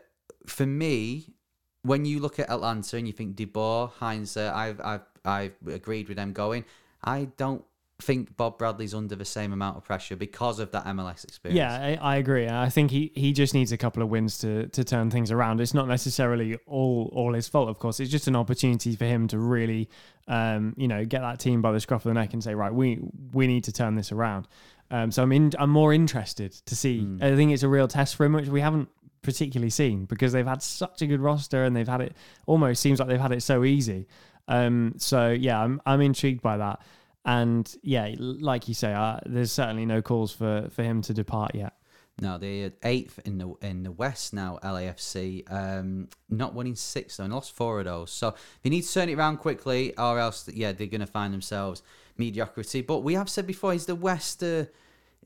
for 0.47 0.65
me, 0.65 1.33
when 1.81 2.05
you 2.05 2.19
look 2.19 2.39
at 2.39 2.49
Atlanta 2.49 2.95
and 2.97 3.05
you 3.05 3.13
think 3.13 3.35
De 3.35 3.45
Boer, 3.45 3.91
Heinze, 3.99 4.37
uh, 4.37 4.53
I've 4.55 4.79
I've 4.79 5.01
I've 5.25 5.55
agreed 5.67 6.07
with 6.07 6.17
them 6.17 6.31
going. 6.31 6.63
I 7.03 7.27
don't 7.35 7.65
think 8.03 8.37
Bob 8.37 8.57
Bradley's 8.57 8.93
under 8.93 9.15
the 9.15 9.25
same 9.25 9.53
amount 9.53 9.77
of 9.77 9.83
pressure 9.83 10.15
because 10.15 10.59
of 10.59 10.71
that 10.71 10.85
MLS 10.85 11.23
experience. 11.23 11.57
Yeah, 11.57 11.97
I, 12.01 12.13
I 12.13 12.15
agree. 12.17 12.47
I 12.47 12.69
think 12.69 12.91
he, 12.91 13.11
he 13.15 13.33
just 13.33 13.53
needs 13.53 13.71
a 13.71 13.77
couple 13.77 14.03
of 14.03 14.09
wins 14.09 14.37
to, 14.39 14.67
to 14.67 14.83
turn 14.83 15.09
things 15.09 15.31
around. 15.31 15.61
It's 15.61 15.73
not 15.73 15.87
necessarily 15.87 16.57
all 16.67 17.09
all 17.13 17.33
his 17.33 17.47
fault, 17.47 17.69
of 17.69 17.79
course. 17.79 17.99
It's 17.99 18.11
just 18.11 18.27
an 18.27 18.35
opportunity 18.35 18.95
for 18.95 19.05
him 19.05 19.27
to 19.29 19.39
really, 19.39 19.89
um, 20.27 20.73
you 20.77 20.87
know, 20.87 21.05
get 21.05 21.21
that 21.21 21.39
team 21.39 21.61
by 21.61 21.71
the 21.71 21.79
scruff 21.79 22.05
of 22.05 22.09
the 22.09 22.19
neck 22.19 22.33
and 22.33 22.43
say, 22.43 22.53
right, 22.53 22.73
we 22.73 22.99
we 23.33 23.47
need 23.47 23.63
to 23.63 23.71
turn 23.71 23.95
this 23.95 24.11
around. 24.11 24.47
Um, 24.91 25.11
so 25.11 25.23
I'm 25.23 25.31
in, 25.31 25.51
I'm 25.57 25.71
more 25.71 25.93
interested 25.93 26.51
to 26.51 26.75
see. 26.75 27.07
I 27.21 27.35
think 27.35 27.51
it's 27.51 27.63
a 27.63 27.67
real 27.67 27.87
test 27.87 28.15
for 28.15 28.25
him, 28.25 28.33
which 28.33 28.47
we 28.47 28.61
haven't 28.61 28.89
particularly 29.23 29.71
seen 29.71 30.05
because 30.05 30.33
they've 30.33 30.45
had 30.45 30.61
such 30.61 31.01
a 31.01 31.07
good 31.07 31.21
roster 31.21 31.63
and 31.63 31.75
they've 31.75 31.87
had 31.87 32.01
it 32.01 32.15
almost 32.45 32.81
seems 32.81 32.99
like 32.99 33.07
they've 33.07 33.19
had 33.19 33.31
it 33.31 33.41
so 33.41 33.63
easy. 33.63 34.07
Um, 34.47 34.93
so 34.97 35.31
yeah, 35.31 35.61
I'm 35.61 35.81
I'm 35.85 36.01
intrigued 36.01 36.41
by 36.41 36.57
that. 36.57 36.81
And 37.25 37.73
yeah, 37.81 38.13
like 38.17 38.67
you 38.67 38.73
say, 38.73 38.93
uh, 38.93 39.19
there's 39.25 39.51
certainly 39.51 39.85
no 39.85 40.01
calls 40.01 40.31
for, 40.31 40.69
for 40.71 40.83
him 40.83 41.01
to 41.03 41.13
depart 41.13 41.55
yet. 41.55 41.73
No, 42.21 42.37
they're 42.37 42.73
eighth 42.83 43.19
in 43.25 43.39
the 43.39 43.53
in 43.61 43.83
the 43.83 43.91
West 43.91 44.33
now. 44.33 44.59
LAFC, 44.63 45.51
um, 45.51 46.09
not 46.29 46.53
winning 46.53 46.75
six 46.75 47.17
though, 47.17 47.23
and 47.23 47.33
lost 47.33 47.55
four 47.55 47.79
of 47.79 47.85
those. 47.85 48.11
So 48.11 48.35
they 48.61 48.69
need 48.69 48.83
to 48.83 48.93
turn 48.93 49.09
it 49.09 49.15
around 49.15 49.37
quickly, 49.37 49.97
or 49.97 50.19
else, 50.19 50.47
yeah, 50.53 50.73
they're 50.73 50.87
going 50.87 51.01
to 51.01 51.07
find 51.07 51.33
themselves 51.33 51.81
mediocrity. 52.17 52.81
But 52.81 52.99
we 52.99 53.15
have 53.15 53.29
said 53.29 53.47
before, 53.47 53.73
is 53.73 53.87
the 53.87 53.95
West, 53.95 54.43
uh, 54.43 54.65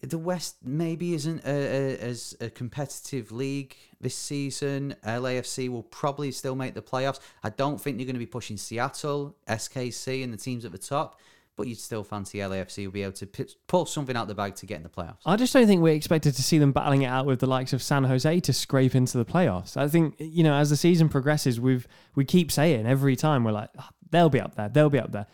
the 0.02 0.18
West 0.18 0.58
maybe 0.64 1.14
isn't 1.14 1.44
a, 1.46 1.50
a, 1.50 1.98
as 1.98 2.38
a 2.40 2.50
competitive 2.50 3.34
league 3.34 3.76
this 4.00 4.16
season. 4.16 4.96
LAFC 5.06 5.68
will 5.68 5.84
probably 5.84 6.32
still 6.32 6.56
make 6.56 6.74
the 6.74 6.82
playoffs. 6.82 7.20
I 7.44 7.50
don't 7.50 7.82
think 7.82 7.98
they're 7.98 8.06
going 8.06 8.16
to 8.16 8.20
be 8.20 8.26
pushing 8.26 8.56
Seattle, 8.56 9.36
SKC, 9.50 10.24
and 10.24 10.32
the 10.32 10.38
teams 10.38 10.64
at 10.64 10.72
the 10.72 10.78
top. 10.78 11.20
But 11.58 11.68
you'd 11.68 11.80
still 11.80 12.04
fancy 12.04 12.38
LAFC 12.38 12.86
will 12.86 12.92
be 12.92 13.02
able 13.04 13.14
to 13.14 13.26
p- 13.26 13.50
pull 13.68 13.86
something 13.86 14.16
out 14.16 14.22
of 14.22 14.28
the 14.30 14.36
bag 14.36 14.56
to 14.56 14.66
get 14.66 14.78
in 14.78 14.84
the 14.84 14.90
playoffs. 14.90 15.18
I 15.26 15.36
just 15.36 15.52
don't 15.52 15.68
think 15.68 15.82
we're 15.82 15.96
expected 15.96 16.36
to 16.36 16.44
see 16.44 16.60
them 16.60 16.72
battling 16.72 17.02
it 17.02 17.08
out 17.08 17.26
with 17.26 17.40
the 17.40 17.48
likes 17.48 17.74
of 17.74 17.82
San 17.82 18.04
Jose 18.04 18.40
to 18.40 18.54
scrape 18.54 18.94
into 18.94 19.18
the 19.18 19.26
playoffs. 19.26 19.76
I 19.76 19.88
think 19.88 20.16
you 20.20 20.44
know 20.44 20.54
as 20.54 20.70
the 20.70 20.78
season 20.78 21.10
progresses, 21.10 21.60
we've 21.60 21.88
we 22.16 22.24
keep 22.24 22.52
saying 22.52 22.86
every 22.86 23.16
time 23.16 23.44
we're 23.44 23.52
like 23.52 23.72
"Oh, 23.78 23.90
they'll 24.12 24.30
be 24.30 24.40
up 24.40 24.56
there, 24.56 24.70
they'll 24.70 24.90
be 24.90 25.00
up 25.00 25.12
there. 25.12 25.26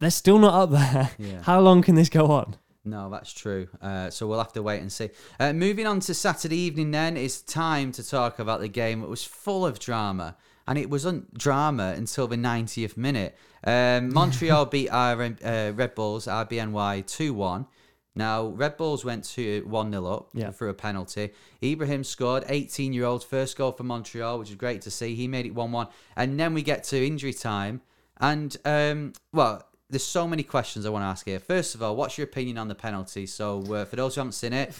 They're 0.00 0.10
still 0.10 0.38
not 0.38 0.54
up 0.54 0.70
there. 0.70 1.10
Yeah. 1.18 1.42
How 1.44 1.60
long 1.60 1.82
can 1.82 1.94
this 1.94 2.08
go 2.08 2.26
on? 2.32 2.56
No, 2.84 3.08
that's 3.10 3.32
true. 3.32 3.68
Uh, 3.80 4.10
so 4.10 4.26
we'll 4.26 4.38
have 4.38 4.52
to 4.54 4.62
wait 4.62 4.80
and 4.80 4.90
see. 4.90 5.10
Uh, 5.38 5.52
moving 5.52 5.86
on 5.86 6.00
to 6.00 6.14
Saturday 6.14 6.56
evening, 6.56 6.90
then 6.90 7.16
it's 7.16 7.40
time 7.40 7.92
to 7.92 8.02
talk 8.02 8.40
about 8.40 8.60
the 8.60 8.68
game. 8.68 9.04
It 9.04 9.08
was 9.08 9.22
full 9.22 9.64
of 9.64 9.78
drama, 9.78 10.36
and 10.66 10.76
it 10.76 10.90
wasn't 10.90 11.36
drama 11.38 11.94
until 11.96 12.26
the 12.26 12.36
90th 12.36 12.96
minute. 12.96 13.38
Um, 13.64 14.12
Montreal 14.12 14.66
beat 14.66 14.88
our 14.90 15.20
uh, 15.22 15.70
Red 15.72 15.94
Bulls 15.94 16.26
RBNY 16.26 17.06
two 17.06 17.32
one. 17.34 17.66
Now 18.14 18.46
Red 18.48 18.76
Bulls 18.76 19.04
went 19.04 19.24
to 19.36 19.62
one 19.66 19.90
0 19.90 20.04
up 20.06 20.28
Yeah. 20.34 20.50
through 20.50 20.70
a 20.70 20.74
penalty. 20.74 21.30
Ibrahim 21.62 22.04
scored, 22.04 22.44
18 22.48 22.92
year 22.92 23.04
old 23.04 23.24
first 23.24 23.56
goal 23.56 23.72
for 23.72 23.84
Montreal, 23.84 24.38
which 24.38 24.50
is 24.50 24.56
great 24.56 24.82
to 24.82 24.90
see. 24.90 25.14
He 25.14 25.28
made 25.28 25.46
it 25.46 25.54
one 25.54 25.72
one, 25.72 25.88
and 26.16 26.38
then 26.38 26.52
we 26.54 26.62
get 26.62 26.84
to 26.84 27.06
injury 27.06 27.32
time, 27.32 27.80
and 28.20 28.56
um, 28.64 29.12
well, 29.32 29.64
there's 29.88 30.04
so 30.04 30.26
many 30.26 30.42
questions 30.42 30.84
I 30.84 30.90
want 30.90 31.02
to 31.04 31.06
ask 31.06 31.24
here. 31.26 31.38
First 31.38 31.74
of 31.74 31.82
all, 31.82 31.96
what's 31.96 32.18
your 32.18 32.26
opinion 32.26 32.58
on 32.58 32.68
the 32.68 32.74
penalty? 32.74 33.26
So, 33.26 33.60
uh, 33.74 33.84
for 33.84 33.96
those 33.96 34.14
who 34.14 34.20
haven't 34.20 34.32
seen 34.32 34.52
it, 34.54 34.74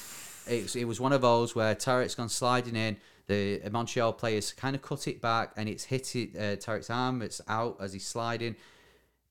it, 0.47 0.75
it 0.77 0.85
was 0.87 1.01
one 1.01 1.12
of 1.12 1.21
those 1.23 1.55
where 1.55 1.75
Tarek's 1.75 2.14
gone 2.14 2.29
sliding 2.29 2.77
in. 2.77 2.97
The 3.62 3.71
Montreal 3.71 4.12
players 4.12 4.53
kind 4.53 4.75
of 4.77 4.83
cut 4.83 5.09
it 5.09 5.21
back, 5.21 5.53
and 5.57 5.68
it's 5.68 5.85
hit 5.85 6.14
it, 6.16 6.37
uh, 6.37 6.57
Tarek's 6.57 6.90
arm. 6.90 7.23
It's 7.23 7.40
out 7.49 7.77
as 7.81 7.92
he's 7.92 8.07
sliding. 8.07 8.57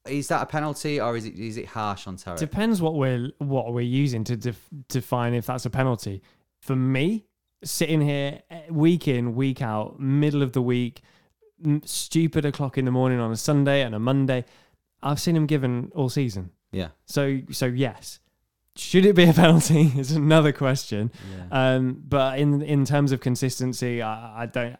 Is 0.08 0.28
that 0.30 0.42
a 0.42 0.46
penalty, 0.48 1.00
or 1.00 1.16
is 1.16 1.26
it 1.26 1.36
is 1.36 1.58
it 1.58 1.68
harsh 1.68 2.08
on 2.08 2.18
Tarek? 2.18 2.40
Depends 2.40 2.82
what 2.82 2.96
we're 2.96 3.32
what 3.38 3.74
we're 3.74 3.82
using 3.82 4.24
to 4.26 4.36
def- 4.36 4.70
define 4.90 5.34
if 5.34 5.46
that's 5.46 5.66
a 5.66 5.70
penalty. 5.70 6.22
For 6.62 6.76
me, 6.76 7.26
sitting 7.64 8.02
here 8.02 8.42
eh, 8.50 8.62
week 8.70 9.08
in 9.08 9.36
week 9.36 9.62
out, 9.62 10.00
middle 10.00 10.42
of 10.42 10.54
the 10.54 10.62
week, 10.62 11.02
m- 11.64 11.82
stupid 11.86 12.46
o'clock 12.46 12.78
in 12.78 12.86
the 12.86 12.92
morning 12.92 13.20
on 13.20 13.32
a 13.32 13.36
Sunday 13.38 13.84
and 13.84 13.94
a 13.94 14.00
Monday, 14.00 14.44
I've 15.04 15.20
seen 15.20 15.36
him 15.36 15.46
given 15.46 15.92
all 15.94 16.10
season. 16.10 16.50
yeah, 16.72 16.90
So 17.06 17.42
so 17.52 17.68
yes. 17.68 18.20
Should 18.82 19.06
it 19.06 19.15
be 19.15 19.24
a 19.26 19.34
penalty? 19.44 19.91
Is 19.98 20.12
another 20.12 20.52
question. 20.52 21.12
yeah. 21.52 21.76
Um, 21.76 22.02
but 22.08 22.39
in 22.39 22.62
in 22.62 22.86
terms 22.86 23.12
of 23.12 23.20
consistency, 23.20 24.02
I, 24.02 24.44
I 24.44 24.46
don't. 24.48 24.78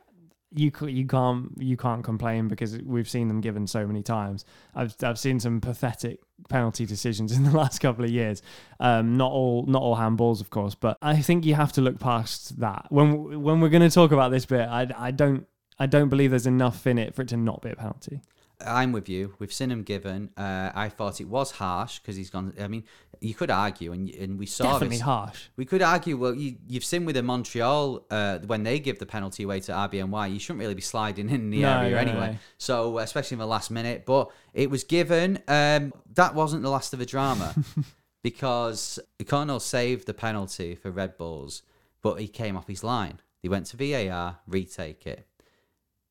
You 0.54 0.70
you 0.82 1.08
can't 1.08 1.52
you 1.58 1.78
can't 1.78 2.04
complain 2.04 2.50
because 2.50 2.78
we've 2.80 3.10
seen 3.10 3.30
them 3.30 3.40
given 3.40 3.68
so 3.68 3.88
many 3.88 4.04
times. 4.04 4.44
I've 4.76 4.94
I've 5.02 5.18
seen 5.18 5.40
some 5.40 5.62
pathetic 5.62 6.20
penalty 6.50 6.86
decisions 6.86 7.32
in 7.38 7.44
the 7.44 7.52
last 7.52 7.80
couple 7.80 8.04
of 8.04 8.12
years. 8.12 8.42
Um, 8.80 9.16
not 9.16 9.32
all 9.32 9.66
not 9.66 9.82
all 9.82 9.96
handballs, 9.96 10.42
of 10.42 10.50
course, 10.50 10.76
but 10.76 10.98
I 11.02 11.22
think 11.22 11.46
you 11.46 11.56
have 11.56 11.72
to 11.74 11.82
look 11.82 12.00
past 12.00 12.60
that. 12.60 12.88
When 12.90 13.42
when 13.42 13.62
we're 13.62 13.70
going 13.70 13.88
to 13.90 13.90
talk 13.90 14.12
about 14.12 14.32
this 14.32 14.46
bit, 14.46 14.68
I 14.68 14.88
I 14.98 15.12
don't 15.12 15.48
I 15.80 15.86
don't 15.86 16.10
believe 16.10 16.32
there's 16.32 16.48
enough 16.48 16.86
in 16.86 16.98
it 16.98 17.16
for 17.16 17.22
it 17.22 17.30
to 17.30 17.38
not 17.38 17.62
be 17.62 17.70
a 17.70 17.76
penalty. 17.76 18.22
I'm 18.66 18.92
with 18.92 19.08
you. 19.10 19.34
We've 19.40 19.52
seen 19.54 19.72
him 19.72 19.84
given. 19.84 20.30
Uh, 20.38 20.72
I 20.74 20.90
thought 20.90 21.20
it 21.22 21.28
was 21.28 21.52
harsh 21.52 22.00
because 22.00 22.16
he's 22.16 22.30
gone. 22.30 22.54
I 22.60 22.68
mean, 22.68 22.84
you 23.20 23.34
could 23.34 23.52
argue, 23.52 23.92
and 23.94 24.10
and 24.10 24.40
we 24.40 24.46
saw 24.46 24.64
Definitely 24.74 24.98
this. 24.98 25.02
harsh. 25.02 25.50
We 25.56 25.66
could 25.66 25.82
argue. 25.82 26.18
Well, 26.18 26.34
you, 26.34 26.58
you've 26.68 26.84
seen 26.86 27.06
with 27.06 27.16
the 27.16 27.24
Montreal 27.24 28.06
uh, 28.10 28.40
when 28.40 28.64
they 28.64 28.80
give 28.80 29.00
the 29.00 29.06
penalty 29.06 29.44
away 29.44 29.60
to 29.62 29.72
RBNY, 29.72 30.34
you 30.34 30.40
shouldn't 30.40 30.60
really 30.60 30.74
be 30.76 30.82
sliding 30.82 31.30
in 31.30 31.50
the 31.50 31.62
No, 31.62 31.80
area 31.80 31.92
no, 31.92 31.98
anyway. 31.98 32.32
no. 32.34 32.38
So 32.58 32.98
especially 33.00 33.36
in 33.36 33.40
the 33.40 33.48
last 33.48 33.72
minute, 33.72 34.06
but 34.06 34.32
it 34.54 34.70
was 34.70 34.84
given. 34.84 35.40
Um, 35.48 35.94
that 36.16 36.34
wasn't 36.36 36.64
the 36.64 36.70
last 36.70 36.94
of 36.94 37.00
the 37.00 37.06
drama 37.06 37.54
because 38.24 39.00
Coronel 39.28 39.60
saved 39.60 40.08
the 40.08 40.14
penalty 40.14 40.76
for 40.76 40.92
Red 40.92 41.18
Bulls, 41.18 41.64
but 42.02 42.16
he 42.20 42.28
came 42.28 42.58
off 42.58 42.68
his 42.68 42.84
line. 42.84 43.20
They 43.42 43.50
went 43.50 43.66
to 43.68 43.78
VAR, 43.78 44.38
retake 44.48 45.06
it. 45.08 45.28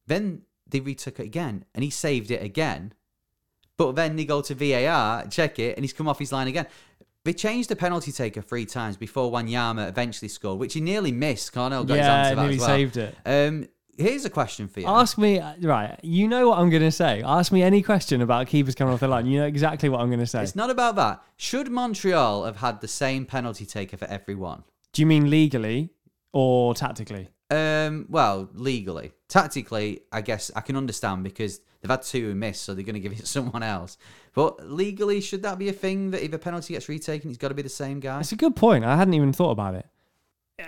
Then 0.07 0.43
they 0.71 0.81
retook 0.81 1.21
it 1.21 1.25
again, 1.25 1.65
and 1.75 1.85
he 1.85 1.91
saved 1.91 2.31
it 2.31 2.43
again. 2.43 2.93
But 3.77 3.97
then 3.97 4.17
they 4.17 4.25
go 4.25 4.43
to 4.43 4.55
VAR, 4.55 5.27
check 5.29 5.59
it, 5.59 5.77
and 5.77 5.85
he's 5.85 5.93
come 5.93 6.07
off 6.09 6.19
his 6.19 6.33
line 6.33 6.49
again. 6.49 6.67
They 7.25 7.33
changed 7.35 7.69
the 7.69 7.77
penalty 7.77 8.13
taker 8.13 8.41
three 8.43 8.65
times 8.67 8.97
before 8.97 9.31
Wanyama 9.31 9.89
eventually 9.89 10.29
scored, 10.29 10.59
which 10.59 10.75
he 10.75 10.81
nearly 10.81 11.13
missed. 11.13 11.53
Coronel 11.53 11.85
got 11.85 11.99
his 11.99 12.07
Yeah, 12.07 12.31
to 12.31 12.37
that 12.37 12.43
nearly 12.43 12.59
well. 12.59 12.67
saved 12.67 12.97
it. 12.97 13.15
Um, 13.27 13.69
here's 13.99 14.25
a 14.25 14.31
question 14.31 14.69
for 14.69 14.81
you. 14.81 14.87
Ask 14.87 15.19
me 15.19 15.41
right. 15.63 15.99
You 16.03 16.29
know 16.29 16.49
what 16.49 16.59
I'm 16.59 16.71
going 16.71 16.83
to 16.83 16.91
say. 16.91 17.23
Ask 17.23 17.53
me 17.53 17.63
any 17.63 17.83
question 17.83 18.23
about 18.23 18.47
keepers 18.47 18.75
coming 18.75 18.95
off 18.95 19.01
the 19.01 19.09
line. 19.09 19.27
You 19.27 19.41
know 19.41 19.47
exactly 19.47 19.89
what 19.91 20.01
I'm 20.01 20.09
going 20.09 20.21
to 20.21 20.27
say. 20.27 20.43
It's 20.43 20.57
not 20.57 20.71
about 20.71 20.97
that. 20.97 21.23
Should 21.37 21.71
Montreal 21.71 22.45
have 22.45 22.57
had 22.57 22.81
the 22.81 22.89
same 22.89 23.27
penalty 23.27 23.67
taker 23.67 23.99
for 23.99 24.07
everyone? 24.07 24.63
Do 24.95 25.03
you 25.03 25.07
mean 25.07 25.29
legally 25.29 25.91
or 26.33 26.75
tactically? 26.75 27.29
Um, 27.51 28.07
well, 28.09 28.49
legally, 28.55 29.13
tactically, 29.29 30.01
I 30.13 30.21
guess 30.21 30.51
I 30.55 30.61
can 30.61 30.77
understand 30.77 31.25
because 31.25 31.61
they've 31.81 31.91
had 31.91 32.03
two 32.03 32.29
who 32.29 32.35
missed, 32.35 32.63
so 32.63 32.75
they're 32.75 32.85
going 32.85 32.95
to 32.95 33.01
give 33.01 33.13
it 33.13 33.19
to 33.19 33.27
someone 33.39 33.63
else. 33.63 33.99
But 34.35 34.69
legally, 34.71 35.21
should 35.21 35.43
that 35.43 35.59
be 35.59 35.69
a 35.69 35.73
thing 35.73 36.13
that 36.13 36.25
if 36.25 36.33
a 36.33 36.39
penalty 36.39 36.75
gets 36.75 36.89
retaken, 36.89 37.29
he's 37.31 37.39
got 37.39 37.49
to 37.49 37.55
be 37.55 37.63
the 37.63 37.69
same 37.69 37.99
guy? 38.01 38.21
It's 38.21 38.33
a 38.33 38.37
good 38.37 38.55
point. 38.55 38.85
I 38.85 38.97
hadn't 38.97 39.15
even 39.15 39.33
thought 39.33 39.51
about 39.51 39.75
it. 39.75 39.87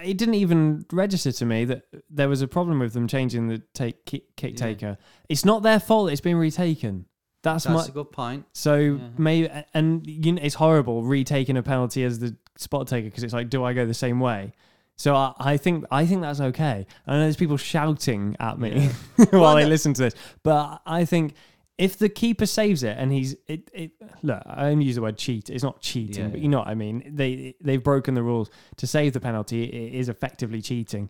It 0.02 0.16
didn't 0.16 0.34
even 0.34 0.86
register 0.90 1.30
to 1.32 1.44
me 1.44 1.66
that 1.66 1.82
there 2.08 2.28
was 2.28 2.40
a 2.40 2.48
problem 2.48 2.78
with 2.78 2.94
them 2.94 3.06
changing 3.06 3.48
the 3.48 3.62
take 3.74 4.06
kick, 4.06 4.34
kick 4.36 4.52
Yeah. 4.52 4.66
taker. 4.66 4.98
It's 5.28 5.44
not 5.44 5.62
their 5.62 5.78
fault. 5.78 6.10
It's 6.10 6.20
been 6.22 6.36
retaken. 6.36 7.04
That's, 7.42 7.64
That's 7.64 7.74
my. 7.76 7.84
a 7.86 7.90
good 7.90 8.10
point. 8.10 8.46
So 8.54 8.98
maybe, 9.18 9.50
and 9.74 10.06
you 10.06 10.32
know, 10.32 10.40
it's 10.42 10.54
horrible 10.54 11.02
retaking 11.02 11.56
a 11.56 11.62
penalty 11.62 12.04
as 12.04 12.20
the 12.20 12.36
spot 12.56 12.86
taker 12.88 13.04
because 13.08 13.22
it's 13.22 13.34
like, 13.34 13.50
do 13.50 13.64
I 13.64 13.72
go 13.74 13.84
the 13.84 13.92
same 13.94 14.18
way? 14.18 14.52
So 14.96 15.14
I, 15.16 15.32
I 15.38 15.56
think 15.56 15.84
I 15.90 16.06
think 16.06 16.20
that's 16.22 16.40
okay. 16.40 16.86
I 17.06 17.12
know 17.12 17.20
there's 17.20 17.36
people 17.36 17.56
shouting 17.56 18.36
at 18.38 18.58
me 18.58 18.88
while 19.16 19.28
Well, 19.32 19.54
they 19.56 19.62
no- 19.62 19.68
listen 19.68 19.94
to 19.94 20.02
this, 20.02 20.14
but 20.42 20.80
I 20.86 21.04
think 21.04 21.34
if 21.78 21.98
the 21.98 22.08
keeper 22.08 22.46
saves 22.46 22.82
it 22.82 22.96
and 22.98 23.10
he's 23.10 23.34
it, 23.48 23.70
it 23.74 23.92
look, 24.22 24.42
I 24.46 24.68
only 24.68 24.84
use 24.84 24.94
the 24.96 25.02
word 25.02 25.16
cheat. 25.16 25.48
It's 25.50 25.64
not 25.64 25.80
cheating, 25.80 26.24
Yeah, 26.24 26.30
but 26.30 26.40
you 26.40 26.48
know 26.48 26.58
what 26.58 26.68
I 26.68 26.74
mean. 26.74 27.02
They 27.16 27.54
they've 27.60 27.82
broken 27.82 28.14
the 28.14 28.22
rules 28.22 28.50
to 28.76 28.86
save 28.86 29.14
the 29.14 29.20
penalty. 29.20 29.64
It 29.64 29.94
is 29.94 30.08
effectively 30.08 30.60
cheating. 30.62 31.08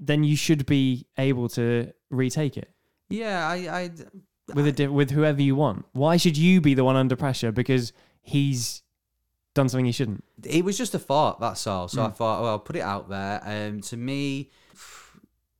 Then 0.00 0.24
you 0.24 0.34
should 0.34 0.66
be 0.66 1.06
able 1.18 1.48
to 1.50 1.92
retake 2.10 2.56
it 2.56 2.70
Yeah, 3.10 3.46
I, 3.46 3.54
I 3.54 3.90
with 4.54 4.66
a 4.66 4.72
di- 4.72 4.88
with 4.88 5.10
whoever 5.10 5.40
you 5.40 5.54
want. 5.54 5.84
Why 5.92 6.16
should 6.16 6.36
you 6.36 6.60
be 6.60 6.74
the 6.74 6.82
one 6.82 6.96
under 6.96 7.14
pressure 7.14 7.52
because 7.52 7.92
he's 8.22 8.82
done 9.54 9.68
something 9.68 9.84
he 9.84 9.92
shouldn't? 9.92 10.24
it 10.44 10.64
was 10.64 10.76
just 10.78 10.94
a 10.94 10.98
thought. 10.98 11.38
That's 11.40 11.66
all. 11.66 11.86
So 11.88 12.02
I 12.02 12.08
Mm. 12.08 12.16
thought, 12.16 12.40
well, 12.42 12.50
I'll 12.52 12.58
put 12.58 12.76
it 12.76 12.80
out 12.80 13.08
there. 13.08 13.40
Um, 13.44 13.80
to 13.82 13.96
me, 13.96 14.50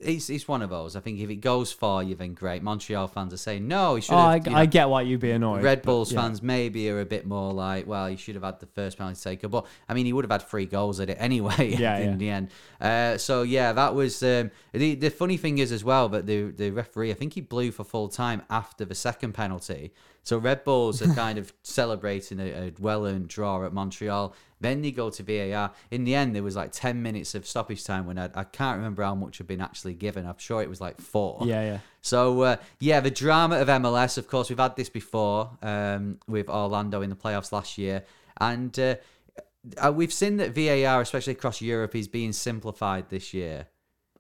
it's 0.05 0.29
it's 0.31 0.47
one 0.49 0.63
of 0.63 0.71
those. 0.71 0.97
I 0.97 1.01
think 1.01 1.19
if 1.21 1.31
it 1.31 1.37
goes 1.37 1.73
far, 1.73 2.03
you, 2.03 2.15
then 2.15 2.35
great. 2.35 2.63
Montreal 2.63 3.09
fans 3.09 3.33
are 3.33 3.37
saying 3.39 3.67
no. 3.69 3.95
He 3.95 4.01
should 4.03 4.15
Oh, 4.15 4.19
I, 4.19 4.35
have. 4.35 4.47
you 4.47 4.55
I 4.55 4.67
get 4.67 4.89
why 4.89 5.03
you'd 5.03 5.21
be 5.21 5.31
annoyed. 5.31 5.63
Red 5.63 5.83
Bulls 5.83 6.13
yeah. 6.13 6.21
fans 6.21 6.43
maybe 6.43 6.89
are 6.91 7.01
a 7.01 7.05
bit 7.05 7.27
more 7.27 7.53
like, 7.53 7.87
well, 7.87 8.07
he 8.07 8.17
should 8.17 8.35
have 8.35 8.45
had 8.45 8.61
the 8.61 8.67
first 8.67 8.99
penalty 8.99 9.21
taker, 9.23 9.49
but 9.49 9.67
I 9.89 9.95
mean, 9.95 10.07
he 10.07 10.13
would 10.13 10.25
have 10.25 10.31
had 10.31 10.49
three 10.49 10.67
goals 10.67 11.01
at 11.01 11.09
it 11.11 11.17
anyway 11.21 11.75
Yeah, 11.79 11.97
in 11.99 12.11
yeah. 12.13 12.17
the 12.17 12.31
end. 12.31 12.49
Uh, 12.81 13.19
so 13.19 13.43
yeah, 13.43 13.73
that 13.73 13.95
was 13.95 14.23
um, 14.23 14.51
the 14.73 14.95
the 14.97 15.11
funny 15.11 15.37
thing 15.37 15.59
is 15.59 15.73
as 15.73 15.85
well 15.85 16.09
that 16.11 16.27
the 16.27 16.51
the 16.51 16.71
referee, 16.71 17.11
I 17.11 17.15
think 17.15 17.35
he 17.35 17.41
blew 17.41 17.71
for 17.71 17.85
full 17.85 18.09
time 18.09 18.43
after 18.51 18.85
the 18.85 18.95
second 18.95 19.33
penalty. 19.33 19.93
So 20.25 20.39
Red 20.39 20.63
Bulls 20.63 21.03
are 21.03 21.13
kind 21.25 21.37
of 21.39 21.53
celebrating 21.63 22.39
a, 22.39 22.69
a 22.69 22.73
well 22.79 23.07
earned 23.07 23.29
draw 23.29 23.65
at 23.65 23.73
Montreal. 23.73 24.35
Then 24.63 24.81
they 24.81 24.93
go 24.93 25.11
to 25.11 25.23
VAR. 25.23 25.73
In 25.91 26.05
the 26.05 26.15
end, 26.15 26.35
there 26.35 26.43
was 26.43 26.57
like 26.57 26.73
ten 26.73 27.03
minutes 27.03 27.35
of 27.35 27.47
stoppage 27.47 27.85
time 27.85 28.07
when 28.07 28.19
I, 28.19 28.31
I 28.35 28.45
can't 28.45 28.79
remember 28.79 29.03
how 29.03 29.15
much 29.15 29.39
had 29.39 29.47
been 29.47 29.61
actually 29.61 29.95
given. 29.95 30.27
I'm 30.27 30.39
sure 30.39 30.63
it 30.63 30.69
was 30.69 30.81
like 30.81 31.01
four. 31.01 31.41
Yeah, 31.45 31.63
yeah. 31.63 31.79
So 32.01 32.43
uh, 32.43 32.57
yeah, 32.81 33.01
the 33.01 33.11
drama 33.11 33.57
of 33.57 33.69
MLS. 33.69 34.19
Of 34.19 34.29
course, 34.29 34.49
we've 34.49 34.59
had 34.59 34.77
this 34.77 34.89
before 34.89 35.51
um, 35.63 36.19
with 36.27 36.49
Orlando 36.49 37.03
in 37.03 37.11
the 37.11 37.17
playoffs 37.17 37.53
last 37.53 37.77
year, 37.77 38.05
and 38.41 38.77
uh, 38.79 38.97
uh, 39.77 39.93
we've 39.93 40.13
seen 40.13 40.37
that 40.39 40.55
VAR, 40.55 41.01
especially 41.01 41.33
across 41.33 41.61
Europe, 41.61 41.95
is 41.95 42.09
being 42.09 42.33
simplified 42.33 43.11
this 43.11 43.35
year. 43.35 43.67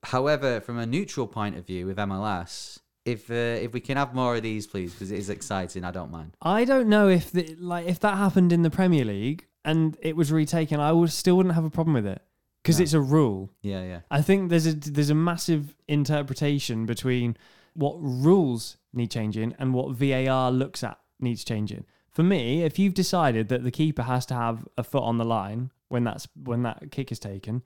However, 0.04 0.60
from 0.60 0.78
a 0.78 0.86
neutral 0.86 1.26
point 1.26 1.56
of 1.56 1.66
view 1.66 1.86
with 1.86 1.96
MLS, 1.96 2.80
if 3.04 3.30
uh, 3.30 3.34
if 3.34 3.72
we 3.72 3.80
can 3.80 3.96
have 3.96 4.14
more 4.14 4.36
of 4.36 4.42
these, 4.42 4.66
please, 4.66 4.92
because 4.92 5.10
it 5.10 5.18
is 5.18 5.30
exciting. 5.30 5.84
I 5.84 5.90
don't 5.90 6.10
mind. 6.10 6.36
I 6.42 6.64
don't 6.64 6.88
know 6.88 7.08
if 7.08 7.30
the, 7.32 7.56
like 7.58 7.86
if 7.86 8.00
that 8.00 8.16
happened 8.16 8.52
in 8.52 8.62
the 8.62 8.70
Premier 8.70 9.04
League 9.04 9.46
and 9.64 9.96
it 10.00 10.16
was 10.16 10.32
retaken, 10.32 10.80
I 10.80 10.92
would 10.92 11.10
still 11.12 11.36
wouldn't 11.36 11.54
have 11.54 11.64
a 11.64 11.70
problem 11.70 11.94
with 11.94 12.06
it 12.06 12.22
because 12.62 12.78
No. 12.78 12.82
it's 12.82 12.92
a 12.92 13.00
rule. 13.00 13.50
Yeah, 13.62 13.82
yeah, 13.82 14.00
I 14.10 14.22
think 14.22 14.50
there's 14.50 14.66
a 14.66 14.74
there's 14.74 15.10
a 15.10 15.14
massive 15.14 15.74
interpretation 15.88 16.86
between 16.86 17.36
what 17.74 17.96
rules 17.98 18.76
need 18.92 19.10
changing 19.10 19.54
and 19.58 19.72
what 19.74 19.96
VAR 19.96 20.50
looks 20.50 20.84
at 20.84 20.98
needs 21.20 21.44
changing. 21.44 21.84
For 22.10 22.22
me, 22.22 22.62
if 22.62 22.78
you've 22.78 22.92
decided 22.94 23.48
that 23.48 23.64
the 23.64 23.70
keeper 23.70 24.02
has 24.02 24.26
to 24.26 24.34
have 24.34 24.68
a 24.76 24.84
foot 24.84 25.02
on 25.02 25.16
the 25.16 25.24
line 25.24 25.70
when 25.88 26.04
that's 26.04 26.28
when 26.42 26.62
that 26.62 26.90
kick 26.90 27.10
is 27.10 27.18
taken, 27.18 27.62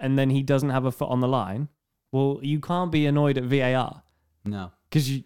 and 0.00 0.18
then 0.18 0.30
he 0.30 0.42
doesn't 0.42 0.70
have 0.70 0.84
a 0.86 0.92
foot 0.92 1.10
on 1.10 1.20
the 1.20 1.28
line, 1.28 1.68
well, 2.10 2.38
you 2.42 2.60
can't 2.60 2.90
be 2.90 3.06
annoyed 3.06 3.36
at 3.38 3.44
VAR 3.44 4.02
no. 4.44 4.72
because 4.88 5.10
you, 5.10 5.22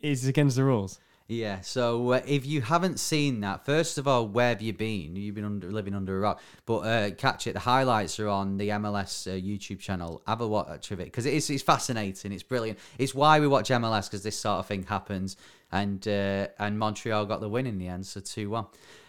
it's 0.00 0.26
against 0.26 0.56
the 0.56 0.64
rules. 0.64 0.98
Yeah, 1.30 1.60
so 1.60 2.14
uh, 2.14 2.22
if 2.26 2.44
you 2.44 2.60
haven't 2.60 2.98
seen 2.98 3.42
that, 3.42 3.64
first 3.64 3.98
of 3.98 4.08
all, 4.08 4.26
where 4.26 4.48
have 4.48 4.60
you 4.60 4.72
been? 4.72 5.14
You've 5.14 5.36
been 5.36 5.44
under, 5.44 5.70
living 5.70 5.94
under 5.94 6.16
a 6.16 6.20
rock. 6.20 6.40
But 6.66 6.78
uh, 6.78 7.10
catch 7.12 7.46
it. 7.46 7.52
The 7.52 7.60
highlights 7.60 8.18
are 8.18 8.26
on 8.26 8.58
the 8.58 8.70
MLS 8.70 9.28
uh, 9.28 9.40
YouTube 9.40 9.78
channel. 9.78 10.22
Have 10.26 10.40
a 10.40 10.48
watch 10.48 10.90
of 10.90 10.98
it 10.98 11.04
because 11.04 11.26
it 11.26 11.34
is 11.34 11.48
it's 11.48 11.62
fascinating. 11.62 12.32
It's 12.32 12.42
brilliant. 12.42 12.80
It's 12.98 13.14
why 13.14 13.38
we 13.38 13.46
watch 13.46 13.68
MLS 13.68 14.08
because 14.08 14.24
this 14.24 14.40
sort 14.40 14.58
of 14.58 14.66
thing 14.66 14.82
happens. 14.82 15.36
And 15.70 16.04
uh, 16.08 16.48
and 16.58 16.76
Montreal 16.76 17.26
got 17.26 17.40
the 17.40 17.48
win 17.48 17.68
in 17.68 17.78
the 17.78 17.86
end, 17.86 18.06
so 18.06 18.18
two 18.18 18.50
one. 18.50 18.66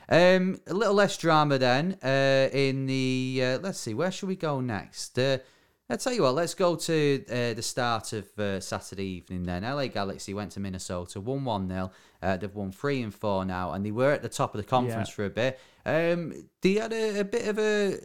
Um, 0.08 0.62
a 0.68 0.76
little 0.76 0.94
less 0.94 1.18
drama 1.18 1.58
then. 1.58 1.98
Uh, 2.04 2.50
in 2.54 2.86
the 2.86 3.42
uh, 3.44 3.60
let's 3.64 3.80
see, 3.80 3.96
where 3.96 4.12
should 4.12 4.30
we 4.30 4.36
go 4.36 4.62
next? 4.62 5.18
I'll 5.92 5.98
tell 5.98 6.14
you 6.14 6.22
what, 6.22 6.36
let's 6.36 6.54
go 6.54 6.78
to 6.78 7.26
uh, 7.30 7.54
the 7.54 7.62
start 7.62 8.14
of 8.14 8.40
uh, 8.40 8.62
Saturday 8.62 9.04
evening 9.04 9.44
then. 9.44 9.64
LA 9.64 9.88
Galaxy 9.88 10.34
went 10.34 10.54
to 10.54 10.62
Minnesota, 10.62 11.20
won 11.20 11.44
1 11.44 11.68
0. 11.68 11.92
Uh, 12.22 12.38
they've 12.38 12.54
won 12.54 12.72
3 12.72 13.02
and 13.02 13.14
4 13.14 13.46
now, 13.46 13.72
and 13.72 13.86
they 13.86 13.92
were 13.92 14.12
at 14.12 14.22
the 14.22 14.30
top 14.30 14.54
of 14.54 14.62
the 14.62 14.68
conference 14.68 15.10
Yeah. 15.10 15.14
for 15.16 15.26
a 15.26 15.30
bit. 15.30 15.60
Um, 15.86 16.48
they 16.62 16.74
had 16.76 16.94
a, 16.94 17.20
a 17.22 17.24
bit 17.24 17.48
of 17.48 17.58
a, 17.58 17.98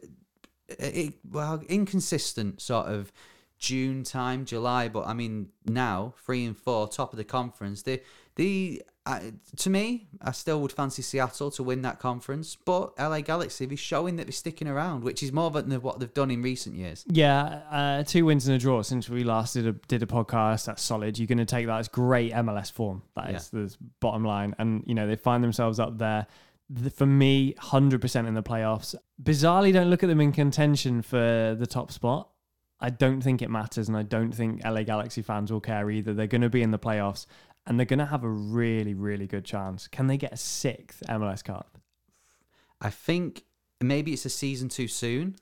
a, 0.81 1.13
well, 1.31 1.63
inconsistent 1.69 2.61
sort 2.61 2.87
of 2.87 3.13
June 3.59 4.05
time, 4.05 4.45
July, 4.45 4.89
but 4.89 5.07
I 5.07 5.13
mean, 5.15 5.49
now, 5.65 6.15
3 6.25 6.45
and 6.47 6.57
4, 6.57 6.89
top 6.89 7.13
of 7.13 7.17
the 7.19 7.25
conference. 7.25 7.83
They, 7.83 8.03
the 8.37 8.83
uh, 9.07 9.21
to 9.59 9.71
me, 9.71 10.09
I 10.21 10.33
still 10.33 10.61
would 10.61 10.73
fancy 10.73 11.01
Seattle 11.01 11.51
to 11.53 11.63
win 11.63 11.81
that 11.83 11.99
conference, 12.01 12.57
but 12.57 12.93
LA 12.99 13.21
Galaxy 13.21 13.65
is 13.65 13.79
showing 13.81 14.17
that 14.17 14.25
they're 14.27 14.33
sticking 14.33 14.67
around, 14.69 15.05
which 15.05 15.23
is 15.23 15.33
more 15.33 15.51
than 15.51 15.71
what 15.81 16.01
they've 16.01 16.13
done 16.13 16.31
in 16.31 16.43
recent 16.43 16.75
years. 16.77 17.05
Yeah, 17.09 17.63
uh, 17.71 18.03
two 18.03 18.25
wins 18.27 18.47
and 18.49 18.57
a 18.57 18.59
draw 18.59 18.83
since 18.83 19.09
we 19.09 19.23
last 19.25 19.55
did 19.55 19.67
a 19.67 19.73
did 19.89 20.03
a 20.03 20.07
podcast. 20.07 20.67
That's 20.67 20.83
solid. 20.83 21.19
You're 21.19 21.29
going 21.29 21.39
to 21.39 21.45
take 21.45 21.67
that 21.67 21.79
as 21.79 21.89
great 21.89 22.33
MLS 22.33 22.71
form. 22.73 23.03
That 23.15 23.31
is 23.31 23.49
the 23.51 23.75
bottom 24.01 24.25
line. 24.25 24.55
And 24.59 24.83
you 24.87 24.95
know 24.95 25.07
they 25.07 25.17
find 25.17 25.43
themselves 25.43 25.79
up 25.79 25.99
there. 25.99 26.27
The- 26.69 26.91
For 26.91 27.07
me, 27.07 27.55
hundred 27.59 28.01
percent 28.01 28.27
in 28.27 28.35
the 28.35 28.43
playoffs. 28.43 28.95
Bizarrely, 29.23 29.73
don't 29.73 29.89
look 29.89 30.03
at 30.03 30.09
them 30.09 30.21
in 30.21 30.33
contention 30.33 31.01
for 31.03 31.55
the 31.59 31.67
top 31.67 31.93
spot. 31.93 32.29
I 32.81 32.91
don't 32.91 33.23
think 33.23 33.41
it 33.41 33.49
matters, 33.51 33.89
and 33.89 33.97
I 33.97 34.03
don't 34.03 34.33
think 34.33 34.63
LA 34.65 34.83
Galaxy 34.83 35.23
fans 35.23 35.51
will 35.51 35.61
care 35.63 35.91
either. 35.91 36.13
They're 36.13 36.27
going 36.27 36.43
to 36.43 36.51
be 36.51 36.61
in 36.63 36.73
the 36.73 36.79
playoffs, 36.79 37.27
and 37.67 37.79
they're 37.79 37.87
going 37.87 37.99
to 37.99 38.07
have 38.07 38.25
a 38.25 38.29
really, 38.29 38.95
really 38.95 39.27
good 39.27 39.45
chance. 39.45 39.89
Can 39.89 40.07
they 40.07 40.17
get 40.17 40.33
a 40.33 40.37
sixth 40.37 41.03
MLS 41.09 41.43
Cup? 41.43 41.79
I 42.81 42.91
think 42.91 43.45
maybe 43.81 44.13
it's 44.13 44.25
a 44.25 44.31
season 44.31 44.69
too 44.69 44.89
soon, 44.89 45.37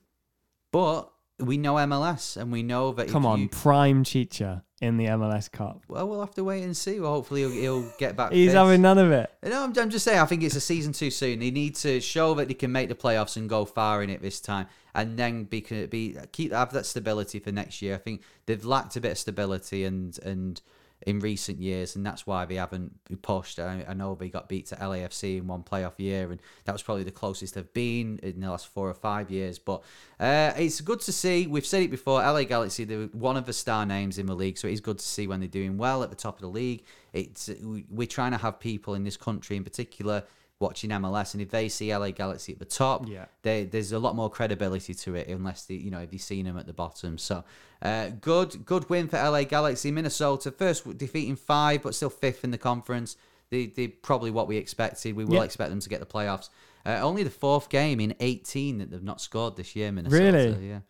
but 0.70 1.10
we 1.38 1.58
know 1.58 1.74
MLS 1.74 2.36
and 2.36 2.52
we 2.52 2.62
know 2.62 2.92
that. 2.92 3.08
Come 3.08 3.26
on, 3.26 3.42
you- 3.42 3.48
prime 3.48 4.04
Chicha 4.04 4.64
in 4.80 4.96
the 4.96 5.06
MLS 5.06 5.50
Cup. 5.50 5.82
well, 5.88 6.08
we'll 6.08 6.20
have 6.20 6.34
to 6.34 6.44
wait 6.44 6.62
and 6.62 6.76
see. 6.76 7.00
Well, 7.00 7.12
hopefully 7.12 7.40
he'll, 7.40 7.50
he'll 7.50 7.92
get 7.98 8.16
back. 8.16 8.32
He's 8.32 8.50
fit. 8.50 8.56
having 8.56 8.82
none 8.82 8.98
of 8.98 9.10
it. 9.10 9.30
No, 9.42 9.64
I'm, 9.64 9.78
I'm 9.78 9.90
just 9.90 10.04
saying. 10.04 10.18
I 10.18 10.26
think 10.26 10.42
it's 10.42 10.56
a 10.56 10.60
season 10.60 10.92
too 10.92 11.10
soon. 11.10 11.40
They 11.40 11.50
need 11.50 11.74
to 11.76 12.00
show 12.00 12.34
that 12.34 12.48
they 12.48 12.54
can 12.54 12.70
make 12.70 12.88
the 12.88 12.94
playoffs 12.94 13.36
and 13.36 13.48
go 13.48 13.64
far 13.64 14.02
in 14.02 14.10
it 14.10 14.22
this 14.22 14.40
time, 14.40 14.66
and 14.94 15.16
then 15.18 15.44
be 15.44 15.60
be 15.90 16.16
keep 16.32 16.52
have 16.52 16.72
that 16.72 16.86
stability 16.86 17.38
for 17.38 17.50
next 17.50 17.82
year. 17.82 17.94
I 17.94 17.98
think 17.98 18.22
they've 18.46 18.64
lacked 18.64 18.96
a 18.96 19.00
bit 19.00 19.12
of 19.12 19.18
stability 19.18 19.84
and 19.84 20.18
and 20.20 20.60
in 21.06 21.20
recent 21.20 21.60
years, 21.60 21.96
and 21.96 22.04
that's 22.04 22.26
why 22.26 22.44
they 22.44 22.54
haven't 22.54 22.92
pushed. 23.22 23.58
I, 23.58 23.84
I 23.88 23.94
know 23.94 24.14
they 24.14 24.28
got 24.28 24.48
beat 24.48 24.66
to 24.66 24.76
LAFC 24.76 25.38
in 25.38 25.46
one 25.46 25.62
playoff 25.62 25.98
year, 25.98 26.30
and 26.30 26.40
that 26.64 26.72
was 26.72 26.82
probably 26.82 27.04
the 27.04 27.10
closest 27.10 27.54
they've 27.54 27.72
been 27.74 28.18
in 28.22 28.40
the 28.40 28.50
last 28.50 28.68
four 28.68 28.88
or 28.88 28.94
five 28.94 29.30
years. 29.30 29.58
But 29.58 29.82
uh, 30.18 30.52
it's 30.56 30.80
good 30.80 31.00
to 31.00 31.12
see. 31.12 31.46
We've 31.46 31.66
said 31.66 31.82
it 31.82 31.90
before. 31.90 32.20
LA 32.20 32.44
Galaxy, 32.44 32.84
they're 32.84 33.06
one 33.08 33.36
of 33.36 33.46
the 33.46 33.52
star 33.52 33.84
names 33.84 34.18
in 34.18 34.26
the 34.26 34.34
league, 34.34 34.56
so 34.58 34.66
it 34.68 34.72
is 34.72 34.80
good 34.80 34.98
to 34.98 35.04
see 35.04 35.26
when 35.26 35.40
they're 35.40 35.48
doing 35.48 35.76
well 35.76 36.02
at 36.02 36.10
the 36.10 36.16
top 36.16 36.36
of 36.36 36.40
the 36.40 36.48
league. 36.48 36.84
It's 37.12 37.48
we- 37.62 37.84
we're 37.90 38.06
trying 38.06 38.32
to 38.32 38.38
have 38.38 38.58
people 38.58 38.94
in 38.94 39.04
this 39.04 39.16
country, 39.16 39.56
in 39.56 39.64
particular, 39.64 40.24
watching 40.60 40.90
MLS, 40.90 41.34
and 41.34 41.42
if 41.42 41.50
they 41.50 41.68
see 41.68 41.94
LA 41.94 42.10
Galaxy 42.10 42.52
at 42.52 42.58
the 42.58 42.64
top, 42.64 43.08
Yeah. 43.08 43.26
they, 43.42 43.64
there's 43.64 43.92
a 43.92 43.98
lot 43.98 44.14
more 44.14 44.30
credibility 44.30 44.94
to 44.94 45.14
it, 45.16 45.28
unless 45.28 45.66
they, 45.66 45.74
you 45.74 45.90
know, 45.90 45.98
if 46.00 46.12
you've 46.12 46.22
seen 46.22 46.44
them 46.46 46.56
at 46.56 46.66
the 46.66 46.72
bottom. 46.72 47.18
So, 47.18 47.44
uh, 47.82 48.10
good, 48.20 48.64
good 48.64 48.88
win 48.88 49.08
for 49.08 49.16
LA 49.16 49.44
Galaxy. 49.44 49.90
Minnesota 49.90 50.50
first 50.52 50.96
defeating 50.96 51.36
five, 51.36 51.82
but 51.82 51.94
still 51.94 52.10
fifth 52.10 52.44
in 52.44 52.50
the 52.52 52.58
conference. 52.58 53.16
They, 53.50 53.66
they 53.66 53.88
probably 53.88 54.30
what 54.30 54.48
we 54.48 54.56
expected. 54.56 55.16
We 55.16 55.24
will 55.24 55.34
Yeah. 55.34 55.42
expect 55.42 55.70
them 55.70 55.80
to 55.80 55.88
get 55.88 56.00
the 56.00 56.06
playoffs. 56.06 56.48
Uh, 56.86 56.98
only 57.02 57.22
the 57.24 57.30
fourth 57.30 57.68
game 57.68 57.98
in 58.00 58.14
18 58.20 58.78
that 58.78 58.90
they've 58.90 59.02
not 59.02 59.20
scored 59.20 59.56
this 59.56 59.74
year, 59.74 59.90
Minnesota. 59.90 60.22
Really? 60.22 60.68
Yeah. 60.68 60.80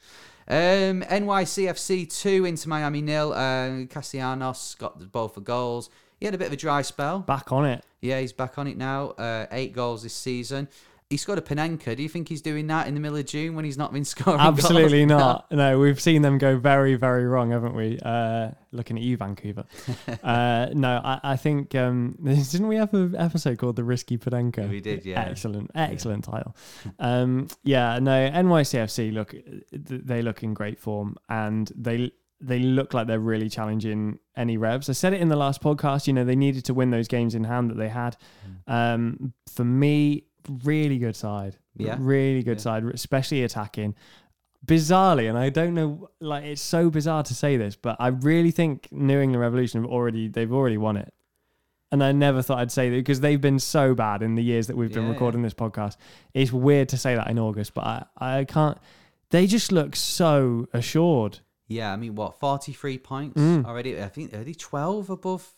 Um, 0.46 1.03
NYCFC 1.03 2.07
2 2.07 2.44
Inter 2.44 2.68
Miami 2.68 3.00
nil. 3.00 3.33
Uh, 3.33 3.87
Castellanos 3.87 4.77
got 4.79 4.98
the- 4.98 5.07
both 5.07 5.35
the 5.35 5.40
goals. 5.40 5.88
He 6.25 6.27
had 6.27 6.35
a 6.35 6.39
bit 6.39 6.47
of 6.47 6.55
a 6.55 6.57
dry 6.57 6.81
spell. 6.81 7.19
Back 7.19 7.53
on 7.53 7.67
it. 7.67 7.85
Yeah, 8.01 8.19
he's 8.19 8.33
back 8.33 8.57
on 8.57 8.67
it 8.67 8.79
now. 8.79 9.11
Uh, 9.11 9.45
eight 9.51 9.75
goals 9.75 10.05
this 10.05 10.15
season. 10.15 10.69
He 11.11 11.19
scored 11.19 11.39
a 11.39 11.43
Panenka. 11.43 11.95
Do 11.95 12.03
you 12.03 12.09
think 12.09 12.31
he's 12.31 12.41
doing 12.41 12.67
that 12.69 12.87
in 12.87 12.95
the 12.95 13.01
middle 13.01 13.19
of 13.19 13.27
June 13.27 13.55
when 13.55 13.67
he's 13.67 13.77
not 13.77 13.93
been 13.93 14.05
scoring? 14.07 14.41
Absolutely 14.41 15.05
goals? 15.07 15.21
not. 15.21 15.53
No, 15.53 15.79
we've 15.79 16.01
seen 16.01 16.23
them 16.23 16.39
go 16.39 16.57
very, 16.57 16.95
very 16.95 17.27
wrong, 17.27 17.51
haven't 17.51 17.75
we? 17.75 17.99
Uh, 18.03 18.53
looking 18.73 18.97
at 18.97 19.03
you, 19.03 19.19
Vancouver. 19.19 19.67
uh, 20.23 20.69
no, 20.73 20.99
I, 21.05 21.21
I 21.23 21.37
think 21.37 21.75
um, 21.75 22.17
didn't 22.25 22.69
we 22.69 22.77
have 22.77 22.95
an 22.95 23.15
episode 23.17 23.59
called 23.59 23.77
"The 23.77 23.85
Risky 23.85 24.17
Podenko"? 24.17 24.71
We 24.71 24.81
did, 24.81 25.05
yeah. 25.05 25.27
Excellent, 25.29 25.73
excellent 25.75 26.25
title. 26.25 26.57
Um, 26.99 27.49
yeah, 27.65 27.99
no, 27.99 28.31
NYCFC 28.31 29.13
look, 29.13 29.35
they 29.73 30.23
look 30.23 30.43
in 30.43 30.55
great 30.55 30.81
form, 30.81 31.17
and 31.29 31.71
they 31.77 32.13
they 32.40 32.59
look 32.59 32.92
like 32.94 33.06
they're 33.06 33.19
really 33.21 33.48
challenging 33.48 34.19
any 34.37 34.56
revs. 34.56 34.88
I 34.90 34.92
said 34.92 35.13
it 35.15 35.21
in 35.21 35.29
the 35.29 35.37
last 35.37 35.63
podcast. 35.63 36.06
You 36.06 36.13
know, 36.13 36.25
they 36.25 36.37
needed 36.37 36.65
to 36.67 36.75
win 36.75 36.90
those 36.90 37.09
games 37.09 37.35
in 37.35 37.44
hand 37.44 37.71
that 37.71 37.77
they 37.77 37.88
had. 37.88 38.17
Um, 38.67 39.33
for 39.54 39.65
me, 39.65 40.25
really 40.65 40.98
good 40.98 41.17
side. 41.17 41.56
Yeah. 41.77 41.96
really 41.98 42.42
good 42.42 42.59
Yeah. 42.59 42.63
side, 42.63 42.85
especially 42.85 43.42
attacking. 43.42 43.94
Bizarrely, 44.65 45.29
and 45.29 45.37
I 45.37 45.50
don't 45.50 45.75
know, 45.75 46.09
like 46.21 46.44
it's 46.44 46.63
so 46.63 46.88
bizarre 46.88 47.23
to 47.25 47.35
say 47.35 47.56
this, 47.59 47.77
but 47.77 47.96
I 48.00 48.09
really 48.09 48.50
think 48.50 48.88
New 48.90 49.21
England 49.21 49.40
Revolution 49.40 49.83
have 49.83 49.90
already 49.90 50.29
they've 50.29 50.52
already 50.52 50.79
won 50.79 50.96
it. 50.96 51.13
and 51.92 52.02
I 52.02 52.11
never 52.13 52.42
thought 52.42 52.59
I'd 52.59 52.73
say 52.73 52.88
that 52.90 52.96
because 52.96 53.21
they've 53.21 53.40
been 53.40 53.59
so 53.61 53.94
bad 53.94 54.21
in 54.23 54.35
the 54.37 54.42
years 54.42 54.67
that 54.69 54.77
we've 54.77 54.92
been 54.92 55.04
Yeah, 55.04 55.11
recording 55.11 55.42
this 55.42 55.54
podcast. 55.54 55.96
It's 56.33 56.50
weird 56.52 56.88
to 56.88 56.96
say 56.96 57.15
that 57.15 57.29
in 57.31 57.38
August, 57.38 57.73
but 57.75 57.85
I, 57.85 58.04
I 58.38 58.44
can't. 58.44 58.79
They 59.31 59.46
just 59.46 59.71
look 59.71 59.94
so 59.94 60.67
assured. 60.73 61.40
Yeah, 61.75 61.92
I 61.92 61.96
mean, 61.96 62.14
what 62.14 62.38
forty 62.38 62.72
three 62.72 62.98
points 62.98 63.40
Mm. 63.40 63.64
already? 63.66 64.00
I 64.00 64.08
think 64.08 64.33
are 64.35 64.44
they 64.44 64.54
twelve 64.54 65.10
above 65.10 65.52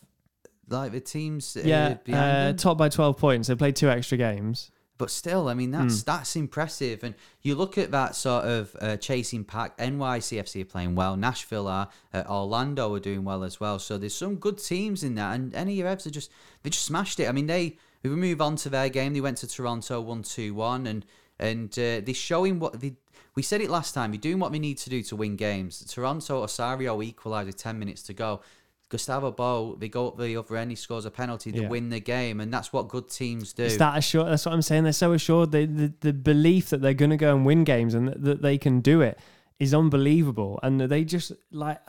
like 0.69 0.91
the 0.91 0.99
teams 0.99 1.55
uh, 1.55 1.61
yeah, 1.63 1.93
behind 1.93 2.59
uh, 2.59 2.61
top 2.61 2.77
by 2.77 2.89
12 2.89 3.17
points. 3.17 3.47
They 3.47 3.55
played 3.55 3.75
two 3.77 3.89
extra 3.89 4.17
games. 4.17 4.69
But 4.97 5.11
still, 5.11 5.47
I 5.47 5.53
mean, 5.53 5.69
that's 5.69 6.01
that's 6.01 6.35
impressive. 6.35 7.03
And 7.03 7.13
you 7.43 7.53
look 7.53 7.77
at 7.77 7.91
that 7.91 8.15
sort 8.15 8.45
of 8.45 8.75
uh, 8.81 8.97
chasing 8.97 9.43
pack. 9.43 9.77
NYCFC 9.77 10.63
are 10.63 10.65
playing 10.65 10.95
well. 10.95 11.15
Nashville 11.15 11.67
are. 11.67 11.89
Uh, 12.11 12.23
Orlando 12.27 12.93
are 12.95 12.99
doing 12.99 13.23
well 13.23 13.43
as 13.43 13.59
well. 13.59 13.77
So 13.77 13.99
there's 13.99 14.15
some 14.15 14.37
good 14.37 14.57
teams 14.57 15.03
in 15.03 15.13
that. 15.15 15.35
And 15.35 15.53
any 15.53 15.83
Revs 15.83 16.07
are 16.07 16.09
just 16.09 16.31
they 16.63 16.71
just 16.71 16.85
smashed 16.85 17.19
it. 17.19 17.29
I 17.29 17.31
mean, 17.31 17.45
they 17.45 17.77
we 18.01 18.09
move 18.09 18.41
on 18.41 18.55
to 18.57 18.69
their 18.69 18.89
game. 18.89 19.13
They 19.13 19.21
went 19.21 19.37
to 19.37 19.47
Toronto 19.47 20.01
one 20.01 20.23
two 20.23 20.55
one, 20.55 20.87
and 20.87 21.05
and 21.37 21.71
uh, 21.73 22.01
they're 22.03 22.13
showing 22.13 22.59
what 22.59 22.79
they. 22.81 22.95
We 23.37 23.43
said 23.43 23.61
it 23.61 23.69
last 23.69 23.93
time. 23.93 24.09
They're 24.11 24.19
doing 24.19 24.39
what 24.39 24.51
we 24.51 24.57
need 24.57 24.79
to 24.79 24.89
do 24.89 25.03
to 25.03 25.15
win 25.15 25.35
games. 25.35 25.85
Toronto 25.93 26.41
Osorio 26.41 27.03
equalised 27.03 27.45
with 27.45 27.57
ten 27.57 27.77
minutes 27.77 28.01
to 28.09 28.13
go. 28.13 28.41
Gustavo 28.89 29.31
Bou, 29.31 29.77
they 29.77 29.89
go 29.89 30.07
up 30.07 30.17
the 30.17 30.35
other 30.37 30.55
end, 30.57 30.71
he 30.71 30.75
scores 30.75 31.05
a 31.05 31.11
penalty 31.11 31.51
to 31.51 31.61
Yeah. 31.61 31.67
win 31.67 31.89
the 31.89 31.99
game, 31.99 32.39
and 32.39 32.51
that's 32.51 32.73
what 32.73 32.87
good 32.87 33.09
teams 33.11 33.53
do. 33.53 33.63
It's 33.65 33.77
that 33.77 33.95
assured. 33.95 34.29
That's 34.31 34.45
what 34.45 34.53
I'm 34.55 34.63
saying. 34.63 34.85
They're 34.85 34.93
so 35.05 35.13
assured. 35.13 35.51
They, 35.51 35.65
the 35.67 35.93
the 35.99 36.13
belief 36.13 36.69
that 36.71 36.81
they're 36.81 36.95
going 36.95 37.11
to 37.11 37.17
go 37.17 37.35
and 37.35 37.45
win 37.45 37.63
games 37.63 37.93
and 37.93 38.07
that, 38.07 38.23
that 38.23 38.41
they 38.41 38.57
can 38.57 38.79
do 38.81 39.01
it 39.01 39.19
is 39.59 39.71
unbelievable. 39.71 40.59
And 40.63 40.81
they 40.81 41.03
just 41.03 41.31
like, 41.51 41.79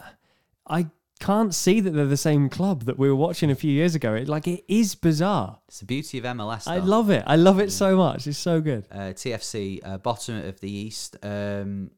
I 0.66 0.88
can't 1.18 1.54
see 1.54 1.80
that 1.80 1.90
they're 1.90 2.06
the 2.06 2.16
same 2.16 2.48
club 2.48 2.84
that 2.84 2.98
we 2.98 3.08
were 3.08 3.16
watching 3.16 3.50
a 3.50 3.54
few 3.54 3.70
years 3.72 3.94
ago. 3.94 4.14
It 4.14 4.28
like 4.28 4.46
it 4.48 4.64
is 4.68 4.94
bizarre. 4.94 5.58
It's 5.68 5.80
the 5.80 5.86
beauty 5.86 6.18
of 6.18 6.24
MLS. 6.24 6.66
I 6.66 6.78
love 6.78 7.10
it. 7.10 7.24
I 7.26 7.36
love 7.36 7.60
it 7.60 7.70
so 7.72 7.96
much. 7.96 8.26
It's 8.26 8.38
so 8.38 8.60
good. 8.60 8.86
uh, 8.90 9.12
TFC, 9.14 9.80
uh, 9.84 9.98
bottom 9.98 10.44
of 10.44 10.60
the 10.60 10.70
East. 10.70 11.16
Um, 11.22 11.90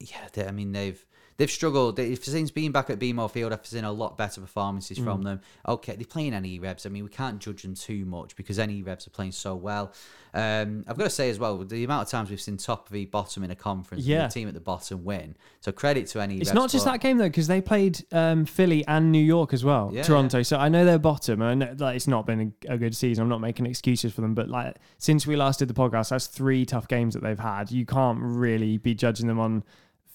yeah, 0.00 0.28
they, 0.32 0.46
I 0.46 0.52
mean 0.52 0.72
they've 0.72 1.04
they've 1.38 1.50
struggled. 1.50 1.96
They, 1.96 2.14
since 2.16 2.50
being 2.50 2.72
back 2.72 2.90
at 2.90 2.98
BMO 2.98 3.30
Field, 3.30 3.52
I've 3.52 3.64
seen 3.64 3.84
a 3.84 3.92
lot 3.92 4.18
better 4.18 4.40
performances 4.40 4.98
Mm. 4.98 5.04
from 5.04 5.22
them. 5.22 5.40
Okay, 5.66 5.94
they're 5.96 6.04
playing 6.04 6.34
any 6.34 6.58
Revs. 6.58 6.84
I 6.84 6.88
mean, 6.90 7.04
we 7.04 7.10
can't 7.10 7.38
judge 7.38 7.62
them 7.62 7.74
too 7.74 8.04
much 8.04 8.36
because 8.36 8.58
any 8.58 8.82
Revs 8.82 9.06
are 9.06 9.10
playing 9.10 9.32
so 9.32 9.54
well. 9.54 9.92
Um, 10.34 10.84
I've 10.86 10.98
got 10.98 11.04
to 11.04 11.10
say 11.10 11.30
as 11.30 11.38
well, 11.38 11.56
the 11.58 11.84
amount 11.84 12.02
of 12.06 12.10
times 12.10 12.28
we've 12.28 12.40
seen 12.40 12.58
top 12.58 12.88
v 12.90 13.06
bottom 13.06 13.42
in 13.44 13.50
a 13.50 13.54
conference, 13.56 14.04
Yeah. 14.04 14.26
the 14.26 14.32
team 14.32 14.46
at 14.46 14.52
the 14.54 14.60
bottom 14.60 15.02
win. 15.04 15.36
So 15.60 15.72
credit 15.72 16.06
to 16.08 16.20
any. 16.20 16.38
It's 16.38 16.52
not 16.52 16.70
just 16.70 16.84
but- 16.84 16.92
that 16.92 17.00
game 17.00 17.16
though, 17.18 17.28
because 17.28 17.46
they 17.46 17.60
played 17.62 18.04
um, 18.12 18.44
Philly 18.44 18.84
and 18.86 19.10
New 19.10 19.24
York 19.24 19.54
as 19.54 19.64
well, 19.64 19.90
Yeah, 19.92 20.02
Toronto. 20.02 20.42
So 20.42 20.58
I 20.58 20.68
know 20.68 20.84
they're 20.84 20.98
bottom, 20.98 21.40
and 21.40 21.80
like, 21.80 21.96
it's 21.96 22.06
not 22.08 22.26
been 22.26 22.52
a, 22.68 22.74
a 22.74 22.78
good 22.78 22.94
season. 22.94 23.22
I'm 23.22 23.28
not 23.30 23.40
making 23.40 23.64
excuses 23.66 24.12
for 24.12 24.20
them, 24.20 24.34
but 24.34 24.48
like 24.48 24.76
since 24.98 25.26
we 25.26 25.34
last 25.36 25.60
did 25.60 25.68
the 25.68 25.74
podcast, 25.74 26.10
that's 26.10 26.26
three 26.26 26.66
tough 26.66 26.88
games 26.88 27.14
that 27.14 27.22
they've 27.22 27.38
had. 27.38 27.70
You 27.70 27.86
can't 27.86 28.18
really 28.20 28.76
be 28.76 28.94
judging 28.94 29.28
them 29.28 29.38
on 29.38 29.64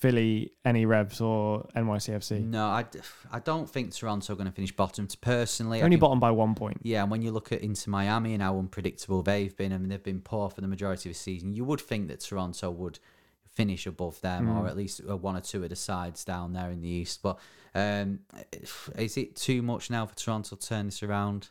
Philly, 0.03 0.51
any 0.65 0.85
Revs, 0.85 1.21
or 1.21 1.65
NYCFC. 1.77 2.43
No, 2.45 2.65
I, 2.65 2.83
I 3.31 3.39
don't 3.39 3.69
think 3.69 3.93
Toronto 3.93 4.33
are 4.33 4.35
going 4.35 4.47
to 4.47 4.51
finish 4.51 4.75
bottom. 4.75 5.07
Personally, 5.21 5.81
I 5.81 5.85
Only 5.85 5.95
bottom 5.95 6.19
by 6.19 6.29
one 6.31 6.55
point. 6.55 6.81
Yeah, 6.83 7.03
and 7.03 7.09
when 7.09 7.21
you 7.21 7.31
look 7.31 7.53
at 7.53 7.61
Inter 7.61 7.89
Miami 7.89 8.33
and 8.33 8.43
how 8.43 8.59
unpredictable 8.59 9.23
they've 9.23 9.55
been, 9.55 9.71
I 9.71 9.77
mean, 9.77 9.87
they've 9.87 10.03
been 10.03 10.19
poor 10.19 10.49
for 10.49 10.59
the 10.59 10.67
majority 10.67 11.07
of 11.09 11.15
the 11.15 11.19
season. 11.19 11.53
You 11.53 11.63
would 11.63 11.79
think 11.79 12.09
that 12.09 12.19
Toronto 12.19 12.69
would 12.69 12.99
finish 13.47 13.87
above 13.87 14.19
them, 14.19 14.47
Hmm. 14.47 14.57
or 14.57 14.67
at 14.67 14.75
least 14.75 14.99
uh, 15.09 15.15
one 15.15 15.37
or 15.37 15.41
two 15.41 15.63
of 15.63 15.69
the 15.69 15.77
sides 15.77 16.25
down 16.25 16.51
there 16.51 16.69
in 16.69 16.81
the 16.81 16.89
East. 16.89 17.21
But 17.23 17.39
um, 17.73 18.19
is 18.97 19.15
it 19.15 19.37
too 19.37 19.61
much 19.61 19.89
now 19.89 20.05
for 20.05 20.15
Toronto 20.15 20.57
to 20.57 20.67
turn 20.67 20.87
this 20.87 21.01
around? 21.01 21.47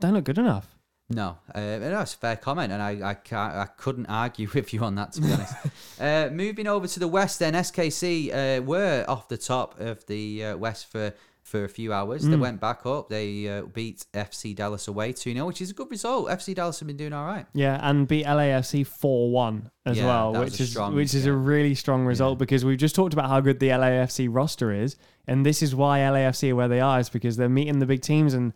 Don't 0.00 0.12
look 0.12 0.24
good 0.24 0.36
enough. 0.36 0.76
No, 1.12 1.38
uh, 1.54 1.78
that's 1.78 2.14
a 2.14 2.16
fair 2.16 2.36
comment, 2.36 2.72
and 2.72 2.80
I 2.80 3.10
I, 3.10 3.14
can't, 3.14 3.54
I 3.54 3.66
couldn't 3.66 4.06
argue 4.06 4.48
with 4.54 4.72
you 4.72 4.80
on 4.84 4.94
that 4.94 5.12
to 5.14 5.20
be 5.20 5.32
honest. 5.32 5.54
uh, 6.00 6.28
moving 6.32 6.66
over 6.68 6.86
to 6.86 7.00
the 7.00 7.08
West, 7.08 7.40
then 7.40 7.54
SKC 7.54 8.58
uh, 8.58 8.62
were 8.62 9.04
off 9.08 9.28
the 9.28 9.36
top 9.36 9.78
of 9.80 10.06
the 10.06 10.44
uh, 10.44 10.56
West 10.56 10.86
for 10.90 11.12
for 11.42 11.64
a 11.64 11.68
few 11.68 11.92
hours. 11.92 12.22
They 12.22 12.36
went 12.36 12.60
back 12.60 12.86
up. 12.86 13.08
They 13.08 13.48
uh, 13.48 13.62
beat 13.62 14.06
FC 14.14 14.54
Dallas 14.54 14.86
away 14.86 15.12
2 15.12 15.32
0, 15.32 15.46
which 15.46 15.60
is 15.60 15.70
a 15.70 15.74
good 15.74 15.90
result. 15.90 16.28
FC 16.28 16.54
Dallas 16.54 16.78
have 16.78 16.86
been 16.86 16.96
doing 16.96 17.12
all 17.12 17.26
right. 17.26 17.44
Yeah, 17.54 17.76
and 17.82 18.06
beat 18.06 18.24
LAFC 18.24 18.86
four 18.86 19.32
one 19.32 19.68
as 19.84 19.96
Yeah, 19.98 20.06
well, 20.06 20.44
which 20.44 20.60
is 20.60 20.70
strong- 20.70 20.94
which 20.94 21.12
is 21.12 21.26
a 21.26 21.32
really 21.32 21.74
strong 21.74 22.04
result 22.06 22.38
because 22.38 22.64
we've 22.64 22.78
just 22.78 22.94
talked 22.94 23.14
about 23.14 23.28
how 23.28 23.40
good 23.40 23.58
the 23.58 23.70
LAFC 23.70 24.28
roster 24.30 24.72
is, 24.72 24.96
and 25.26 25.44
this 25.44 25.60
is 25.60 25.74
why 25.74 25.98
LAFC 26.00 26.52
are 26.52 26.54
where 26.54 26.68
they 26.68 26.78
are, 26.80 27.00
is 27.00 27.08
because 27.08 27.36
they're 27.36 27.48
meeting 27.48 27.80
the 27.80 27.86
big 27.86 28.02
teams 28.02 28.32
and 28.32 28.52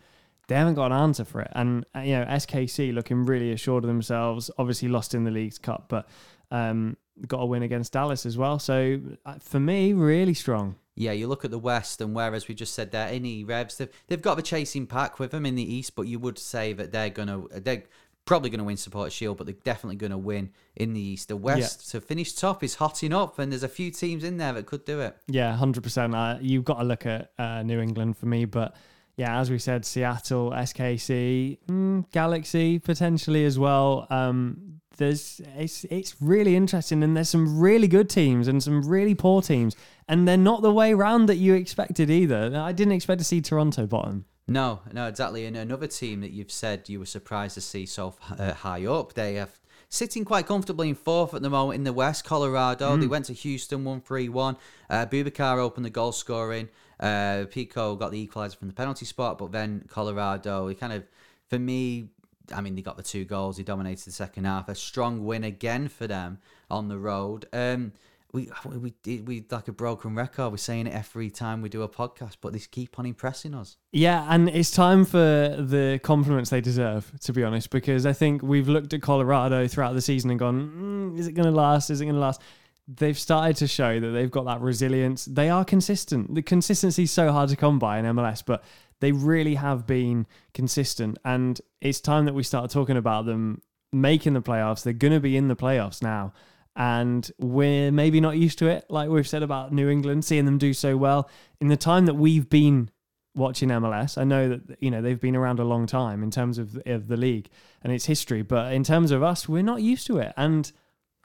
they 0.49 0.55
haven't 0.55 0.75
got 0.75 0.87
an 0.87 0.99
answer 0.99 1.25
for 1.25 1.41
it. 1.41 1.51
And 1.53 1.85
uh, 1.95 2.01
you 2.01 2.15
know, 2.15 2.25
SKC 2.25 2.93
looking 2.93 3.25
really 3.25 3.53
assured 3.53 3.85
of 3.85 3.89
themselves. 3.89 4.51
Obviously 4.59 4.89
lost 4.89 5.15
in 5.15 5.25
the 5.25 5.31
Leagues 5.31 5.59
Cup, 5.59 5.87
but 5.89 6.09
um, 6.51 6.97
got 7.27 7.39
a 7.39 7.47
win 7.47 7.63
against 7.63 7.93
Dallas 7.93 8.27
as 8.27 8.37
well. 8.37 8.59
So 8.59 9.01
uh, 9.25 9.39
for 9.41 9.61
me, 9.61 9.93
really 9.93 10.35
strong. 10.35 10.77
Yeah, 10.97 11.13
you 11.13 11.27
look 11.27 11.45
at 11.45 11.51
the 11.51 11.59
West, 11.59 12.01
and 12.01 12.15
whereas 12.15 12.47
we 12.47 12.55
just 12.55 12.73
said 12.73 12.93
there, 12.93 13.09
any 13.09 13.43
Revs, 13.43 13.79
they've, 13.79 13.89
they've 14.07 14.23
got 14.23 14.37
the 14.37 14.43
chasing 14.43 14.87
pack 14.87 15.19
with 15.19 15.33
them 15.33 15.45
in 15.45 15.57
the 15.57 15.75
East, 15.75 15.97
but 15.97 16.03
you 16.03 16.21
would 16.21 16.39
say 16.39 16.73
that 16.73 16.93
they're 16.93 17.11
gonna 17.11 17.43
they're 17.51 17.83
probably 18.27 18.49
gonna 18.49 18.65
win 18.65 18.77
Support 18.77 19.11
Shield, 19.11 19.37
but 19.37 19.47
they're 19.47 19.57
definitely 19.65 19.97
gonna 19.97 20.19
win 20.19 20.51
in 20.77 20.93
the 20.93 21.01
East. 21.01 21.29
The 21.29 21.37
West 21.37 21.91
to 21.91 22.01
finish 22.01 22.33
top 22.35 22.63
is 22.63 22.77
hotting 22.77 23.13
up, 23.13 23.41
and 23.41 23.51
there's 23.51 23.65
a 23.65 23.69
few 23.69 23.91
teams 23.91 24.23
in 24.23 24.37
there 24.37 24.53
that 24.53 24.67
could 24.67 24.85
do 24.85 25.01
it. 25.01 25.17
Yeah, 25.27 25.57
hundred 25.57 25.83
percent. 25.83 26.15
Uh, 26.15 26.39
you've 26.41 26.65
got 26.65 26.79
to 26.79 26.85
look 26.85 27.07
at 27.07 27.33
uh, 27.39 27.65
New 27.65 27.81
England 27.81 28.17
for 28.17 28.27
me, 28.27 28.45
but 28.45 28.77
yeah, 29.17 29.39
as 29.39 29.51
we 29.51 29.59
said, 29.59 29.85
Seattle, 29.85 30.51
SKC, 30.51 31.59
mm, 31.69 32.11
Galaxy 32.11 32.79
potentially 32.79 33.45
as 33.45 33.59
well. 33.59 34.07
Um, 34.11 34.81
there's 34.97 35.41
it's 35.57 35.85
it's 35.85 36.17
really 36.21 36.57
interesting, 36.57 37.03
and 37.03 37.17
there's 37.17 37.29
some 37.29 37.59
really 37.59 37.89
good 37.89 38.09
teams 38.09 38.49
and 38.49 38.63
some 38.63 38.83
really 38.83 39.15
poor 39.15 39.43
teams, 39.43 39.77
and 40.09 40.27
they're 40.27 40.37
not 40.37 40.63
the 40.63 40.73
way 40.73 40.95
round 40.95 41.29
that 41.29 41.37
you 41.37 41.55
expected 41.55 42.11
either. 42.11 42.53
I 42.57 42.73
didn't 42.73 42.93
expect 42.93 43.19
to 43.21 43.25
see 43.25 43.41
Toronto 43.41 43.87
bottom. 43.87 44.25
No, 44.47 44.81
no, 44.93 45.07
exactly. 45.07 45.47
And 45.47 45.57
another 45.57 45.87
team 45.87 46.21
that 46.21 46.33
you've 46.33 46.53
said 46.53 46.89
you 46.89 46.99
were 46.99 47.07
surprised 47.07 47.55
to 47.55 47.61
see 47.61 47.87
so 47.87 48.15
uh, 48.39 48.53
high 48.53 48.85
up, 48.85 49.15
they 49.15 49.35
have 49.35 49.59
sitting 49.89 50.25
quite 50.25 50.47
comfortably 50.47 50.91
in 50.91 50.95
fourth 50.95 51.35
at 51.35 51.43
the 51.43 51.49
moment 51.49 51.77
in 51.77 51.85
the 51.85 51.93
West. 51.93 52.25
Colorado, 52.25 52.97
they 52.97 53.07
went 53.07 53.25
to 53.27 53.33
Houston, 53.33 53.85
one 53.85 54.01
three 54.01 54.29
one. 54.29 54.57
Uh, 54.91 55.07
Bubakar 55.07 55.59
opened 55.59 55.87
the 55.87 55.91
goal 55.91 56.13
scoring. 56.13 56.69
Uh, 57.01 57.45
Picault 57.51 57.97
got 57.97 58.13
the 58.13 58.27
equaliser 58.27 58.57
from 58.57 58.69
the 58.69 58.75
penalty 58.75 59.05
spot, 59.07 59.39
but 59.39 59.53
then 59.53 59.85
Colorado, 59.89 60.69
he 60.69 60.75
kind 60.75 60.93
of, 60.93 61.05
for 61.49 61.59
me, 61.59 62.09
I 62.55 62.61
mean, 62.61 62.75
they 62.75 62.83
got 62.83 62.97
the 62.97 63.03
two 63.03 63.25
goals. 63.25 63.57
He 63.57 63.65
dominated 63.65 64.05
the 64.05 64.13
second 64.13 64.45
half. 64.45 64.69
A 64.69 64.75
strong 64.75 65.25
win 65.25 65.45
again 65.45 65.89
for 65.89 66.07
them 66.07 66.39
on 66.71 66.89
the 66.89 66.99
road. 66.99 67.47
Um, 67.53 67.93
we 68.35 68.51
we 68.67 69.21
we 69.21 69.45
like 69.49 69.69
a 69.69 69.73
broken 69.73 70.15
record. 70.15 70.51
We're 70.51 70.57
saying 70.57 70.89
it 70.89 70.93
every 70.93 71.31
time 71.31 71.63
we 71.63 71.69
do 71.69 71.83
a 71.83 71.89
podcast, 71.89 72.37
but 72.41 72.53
they 72.53 72.59
keep 72.59 72.99
on 72.99 73.07
impressing 73.07 73.55
us. 73.55 73.77
Yeah, 73.93 74.27
and 74.29 74.49
it's 74.49 74.73
time 74.73 75.05
for 75.05 75.19
the 75.19 76.01
compliments 76.03 76.51
they 76.51 76.61
deserve, 76.61 77.13
to 77.21 77.33
be 77.33 77.45
honest, 77.45 77.71
because 77.71 78.07
I 78.07 78.13
think 78.13 78.43
we've 78.43 78.69
looked 78.69 78.93
at 78.93 79.03
Colorado 79.03 79.69
throughout 79.69 79.93
the 79.95 80.03
season 80.03 80.31
and 80.31 80.39
gone, 80.39 81.13
mm, 81.15 81.19
is 81.19 81.29
it 81.29 81.33
going 81.33 81.47
to 81.47 81.53
last? 81.53 81.91
Is 81.91 82.01
it 82.01 82.07
going 82.07 82.17
to 82.17 82.21
last? 82.21 82.43
They've 82.87 83.19
started 83.19 83.57
to 83.57 83.67
show 83.67 83.99
that 83.99 84.09
they've 84.09 84.31
got 84.31 84.45
that 84.45 84.61
resilience. 84.61 85.25
They 85.25 85.49
are 85.49 85.65
consistent. 85.65 86.35
The 86.35 86.43
consistency 86.43 87.05
is 87.05 87.11
so 87.11 87.33
hard 87.33 87.49
to 87.51 87.57
come 87.57 87.79
by 87.79 87.99
in 87.99 88.05
MLS, 88.05 88.43
but 88.45 88.63
they 89.01 89.13
really 89.13 89.55
have 89.55 89.87
been 89.87 90.27
consistent. 90.53 91.19
And 91.25 91.61
it's 91.81 92.01
time 92.01 92.27
that 92.27 92.35
we 92.35 92.43
start 92.43 92.71
talking 92.71 92.97
about 92.97 93.27
them 93.27 93.63
making 93.93 94.35
the 94.35 94.43
playoffs. 94.43 94.83
They're 94.83 94.93
going 94.93 95.15
to 95.15 95.21
be 95.21 95.37
in 95.37 95.49
the 95.49 95.57
playoffs 95.57 96.03
now. 96.03 96.35
And 96.77 97.31
we're 97.39 97.93
maybe 97.93 98.21
not 98.21 98.37
used 98.37 98.59
to 98.59 98.67
it, 98.67 98.85
like 98.91 99.09
we've 99.09 99.29
said 99.29 99.43
about 99.45 99.73
New 99.73 99.89
England, 99.89 100.25
seeing 100.25 100.45
them 100.45 100.59
do 100.59 100.75
so 100.75 100.97
well. 100.97 101.31
In 101.61 101.69
the 101.69 101.77
time 101.77 102.07
that 102.07 102.15
we've 102.15 102.49
been 102.51 102.91
watching 103.35 103.69
MLS. 103.69 104.17
I 104.17 104.25
know 104.25 104.49
that 104.49 104.77
you 104.81 104.91
know 104.91 105.03
they've 105.03 105.21
been 105.21 105.37
around 105.37 105.59
a 105.59 105.65
long 105.65 105.87
time 105.87 106.23
in 106.23 106.31
terms 106.31 106.59
of 106.59 106.81
of 106.87 107.09
the 107.09 107.17
league 107.17 107.49
and 107.83 107.93
its 107.93 108.07
history, 108.07 108.43
but 108.43 108.73
in 108.73 108.85
terms 108.85 109.11
of 109.11 109.23
us, 109.23 109.49
we're 109.49 109.63
not 109.63 109.83
used 109.83 110.07
to 110.07 110.19
it, 110.19 110.33
and 110.37 110.71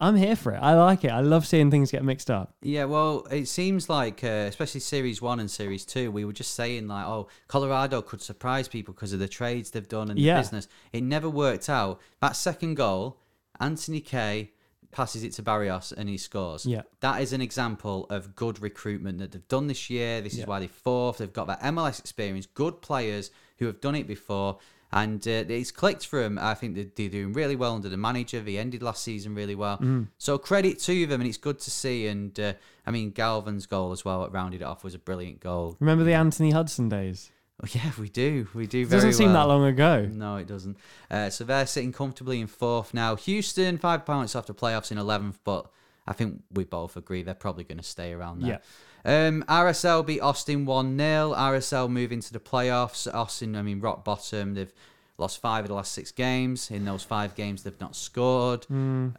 I'm 0.02 0.16
here 0.16 0.36
for 0.36 0.54
it. 0.54 0.58
I 0.60 0.76
like 0.76 1.04
it. 1.04 1.12
I 1.12 1.20
love 1.20 1.46
seeing 1.46 1.70
things 1.70 1.92
get 1.92 2.04
mixed 2.06 2.32
up. 2.32 2.54
Yeah, 2.62 2.86
well, 2.86 3.28
it 3.30 3.48
seems 3.48 3.90
like, 3.90 4.24
uh, 4.24 4.28
especially 4.48 4.80
Series 4.80 5.22
1 5.22 5.40
and 5.42 5.52
Series 5.52 5.84
2, 5.86 6.10
we 6.12 6.24
were 6.24 6.32
just 6.34 6.54
saying, 6.56 6.88
like, 6.88 7.06
oh, 7.06 7.28
Colorado 7.48 8.02
could 8.02 8.22
surprise 8.22 8.68
people 8.70 8.94
because 8.94 9.12
of 9.12 9.20
the 9.20 9.28
trades 9.28 9.72
they've 9.72 9.88
done 9.88 10.10
and 10.10 10.18
Yeah. 10.18 10.36
the 10.36 10.40
business. 10.42 10.68
It 10.94 11.04
never 11.04 11.30
worked 11.30 11.68
out. 11.70 12.00
That 12.22 12.38
second 12.38 12.76
goal, 12.76 13.20
Anthony 13.60 14.00
Kaye 14.00 14.52
passes 14.92 15.24
it 15.24 15.34
to 15.34 15.44
Barrios 15.44 15.92
and 15.92 16.08
he 16.10 16.18
scores. 16.18 16.66
Yeah. 16.66 16.84
That 17.02 17.22
is 17.22 17.34
an 17.34 17.42
example 17.42 18.08
of 18.10 18.36
good 18.36 18.62
recruitment 18.62 19.20
that 19.20 19.34
they've 19.34 19.48
done 19.50 19.68
this 19.68 19.90
year. 19.90 20.22
This 20.22 20.38
is 20.38 20.48
why 20.48 20.60
they're 20.60 20.68
fourth. 20.70 21.18
They've 21.18 21.32
got 21.32 21.48
that 21.48 21.62
MLS 21.62 22.00
experience, 22.00 22.46
good 22.46 22.82
players 22.82 23.32
who 23.58 23.66
have 23.66 23.82
done 23.82 23.96
it 23.96 24.08
before. 24.08 24.58
And 24.92 25.26
uh, 25.28 25.46
it's 25.48 25.72
clicked 25.72 26.08
for 26.08 26.24
them. 26.24 26.40
I 26.40 26.56
think 26.56 26.76
they're, 26.76 26.88
they're 26.96 27.10
doing 27.10 27.34
really 27.34 27.56
well 27.56 27.76
under 27.76 27.90
the 27.90 27.98
manager. 27.98 28.40
They 28.40 28.58
ended 28.58 28.82
last 28.82 29.04
season 29.04 29.36
really 29.36 29.56
well. 29.56 29.78
Mm. 29.78 30.08
So 30.18 30.38
credit 30.38 30.80
to 30.80 31.06
them, 31.06 31.22
and 31.22 31.28
it's 31.28 31.38
good 31.38 31.60
to 31.60 31.72
see. 31.72 32.08
And 32.08 32.38
uh, 32.40 32.54
I 32.88 32.92
mean, 32.92 33.12
Galván's 33.12 33.68
goal 33.68 33.92
as 33.92 34.04
well, 34.04 34.24
it 34.26 34.32
rounded 34.32 34.62
it 34.62 34.64
off, 34.64 34.84
was 34.84 34.96
a 34.96 35.00
brilliant 35.00 35.42
goal. 35.42 35.78
Remember 35.80 36.04
the 36.04 36.14
Anthony 36.14 36.52
Hudson 36.52 36.90
days? 36.90 37.32
Oh, 37.62 37.68
yeah, 37.72 37.92
we 38.00 38.10
do. 38.10 38.48
We 38.54 38.68
do 38.68 38.82
It 38.82 38.90
doesn't 38.90 39.14
seem 39.14 39.34
that 39.34 39.44
long 39.44 39.66
ago. 39.66 40.10
No, 40.12 40.38
it 40.38 40.48
doesn't. 40.48 40.78
Uh, 41.12 41.30
so 41.30 41.44
they're 41.44 41.68
sitting 41.68 41.92
comfortably 41.92 42.40
in 42.40 42.48
fourth 42.48 42.94
now. 42.94 43.16
Houston, 43.16 43.78
five 43.78 44.06
points 44.06 44.36
after 44.36 44.54
playoffs 44.54 44.92
in 44.92 44.98
11th, 44.98 45.40
but 45.44 45.70
I 46.08 46.14
think 46.14 46.42
we 46.52 46.64
both 46.64 46.96
agree 46.96 47.22
they're 47.22 47.36
probably 47.36 47.66
going 47.66 47.78
to 47.78 47.84
stay 47.84 48.14
around 48.14 48.42
there. 48.42 48.62
Um, 49.06 49.44
RSL 49.48 50.06
beat 50.06 50.20
Austin 50.22 50.66
1 50.66 50.98
0. 50.98 51.34
RSL 51.36 51.90
move 51.90 52.12
into 52.12 52.34
the 52.34 52.40
playoffs. 52.40 53.12
Austin, 53.14 53.56
I 53.56 53.62
mean, 53.62 53.80
rock 53.80 54.04
bottom. 54.04 54.54
They've 54.54 54.74
lost 55.18 55.42
five 55.42 55.66
of 55.66 55.70
the 55.70 55.76
last 55.76 55.92
six 55.92 56.12
games. 56.12 56.72
In 56.72 56.86
those 56.86 57.04
five 57.04 57.36
games, 57.36 57.64
they've 57.64 57.80
not 57.80 57.96
scored. 57.96 58.66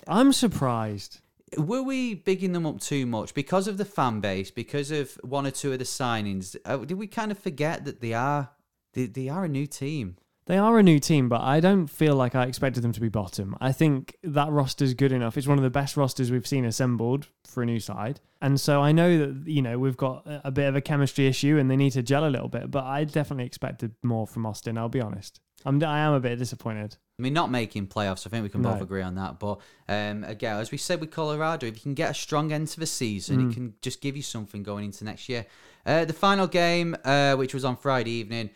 I'm 0.06 0.32
surprised. 0.32 1.20
Were 1.56 1.82
we 1.82 2.14
bigging 2.14 2.52
them 2.52 2.64
up 2.64 2.80
too 2.80 3.06
much 3.06 3.34
because 3.34 3.66
of 3.66 3.76
the 3.76 3.84
fan 3.84 4.20
base, 4.20 4.50
because 4.50 4.90
of 4.92 5.18
one 5.22 5.46
or 5.46 5.50
two 5.50 5.72
of 5.72 5.78
the 5.80 5.84
signings? 5.84 6.56
Uh, 6.64 6.78
did 6.78 6.96
we 6.96 7.08
kind 7.08 7.32
of 7.32 7.38
forget 7.38 7.84
that 7.84 8.00
they 8.00 8.12
are 8.14 8.50
they, 8.92 9.06
they 9.06 9.28
are 9.28 9.44
a 9.44 9.48
new 9.48 9.66
team? 9.66 10.16
They 10.50 10.58
are 10.58 10.80
a 10.80 10.82
new 10.82 10.98
team, 10.98 11.28
but 11.28 11.42
I 11.42 11.60
don't 11.60 11.86
feel 11.86 12.16
like 12.16 12.34
I 12.34 12.46
expected 12.46 12.82
them 12.82 12.90
to 12.90 13.00
be 13.00 13.08
bottom. 13.08 13.56
I 13.60 13.70
think 13.70 14.16
that 14.24 14.50
roster's 14.50 14.94
good 14.94 15.12
enough. 15.12 15.38
It's 15.38 15.46
one 15.46 15.58
of 15.58 15.62
the 15.62 15.70
best 15.70 15.96
rosters 15.96 16.32
we've 16.32 16.44
seen 16.44 16.64
assembled 16.64 17.28
for 17.46 17.62
a 17.62 17.66
new 17.66 17.78
side. 17.78 18.18
And 18.42 18.60
so 18.60 18.82
I 18.82 18.90
know 18.90 19.16
that, 19.16 19.48
you 19.48 19.62
know, 19.62 19.78
we've 19.78 19.96
got 19.96 20.24
a 20.26 20.50
bit 20.50 20.66
of 20.66 20.74
a 20.74 20.80
chemistry 20.80 21.28
issue 21.28 21.56
and 21.56 21.70
they 21.70 21.76
need 21.76 21.92
to 21.92 22.02
gel 22.02 22.26
a 22.26 22.30
little 22.30 22.48
bit, 22.48 22.68
but 22.68 22.82
I 22.82 23.04
definitely 23.04 23.44
expected 23.44 23.94
more 24.02 24.26
from 24.26 24.44
Austin, 24.44 24.76
I'll 24.76 24.88
be 24.88 25.00
honest. 25.00 25.38
I'm, 25.64 25.80
I 25.84 26.00
am 26.00 26.14
a 26.14 26.20
bit 26.20 26.36
disappointed. 26.40 26.96
I 27.20 27.22
mean, 27.22 27.32
not 27.32 27.52
making 27.52 27.86
playoffs. 27.86 28.26
I 28.26 28.30
think 28.30 28.42
we 28.42 28.48
can 28.48 28.62
both 28.62 28.80
agree 28.80 29.02
on 29.02 29.14
that. 29.14 29.38
But 29.38 29.60
um, 29.88 30.24
again, 30.24 30.56
as 30.56 30.72
we 30.72 30.78
said 30.78 31.00
with 31.00 31.12
Colorado, 31.12 31.68
if 31.68 31.76
you 31.76 31.82
can 31.82 31.94
get 31.94 32.10
a 32.10 32.14
strong 32.14 32.50
end 32.52 32.66
to 32.68 32.80
the 32.80 32.86
season, 32.86 33.38
Mm. 33.38 33.50
it 33.50 33.54
can 33.54 33.74
just 33.82 34.00
give 34.00 34.16
you 34.16 34.22
something 34.24 34.64
going 34.64 34.86
into 34.86 35.04
next 35.04 35.28
year. 35.28 35.46
Uh, 35.86 36.04
the 36.06 36.12
final 36.12 36.48
game, 36.48 36.96
uh, 37.04 37.36
which 37.36 37.54
was 37.54 37.64
on 37.64 37.76
Friday 37.76 38.10
evening, 38.10 38.50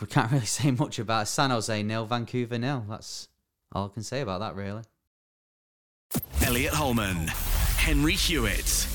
we 0.00 0.06
can't 0.06 0.30
really 0.32 0.46
say 0.46 0.70
much 0.70 0.98
about 0.98 1.22
it. 1.22 1.26
San 1.26 1.50
Jose 1.50 1.82
nil, 1.82 2.06
Vancouver 2.06 2.58
nil. 2.58 2.84
That's 2.88 3.28
all 3.72 3.86
I 3.86 3.88
can 3.88 4.02
say 4.02 4.20
about 4.20 4.40
that, 4.40 4.54
really. 4.54 4.82
Elliot 6.44 6.74
Holman, 6.74 7.28
Henry 7.76 8.12
Hewitt, 8.12 8.86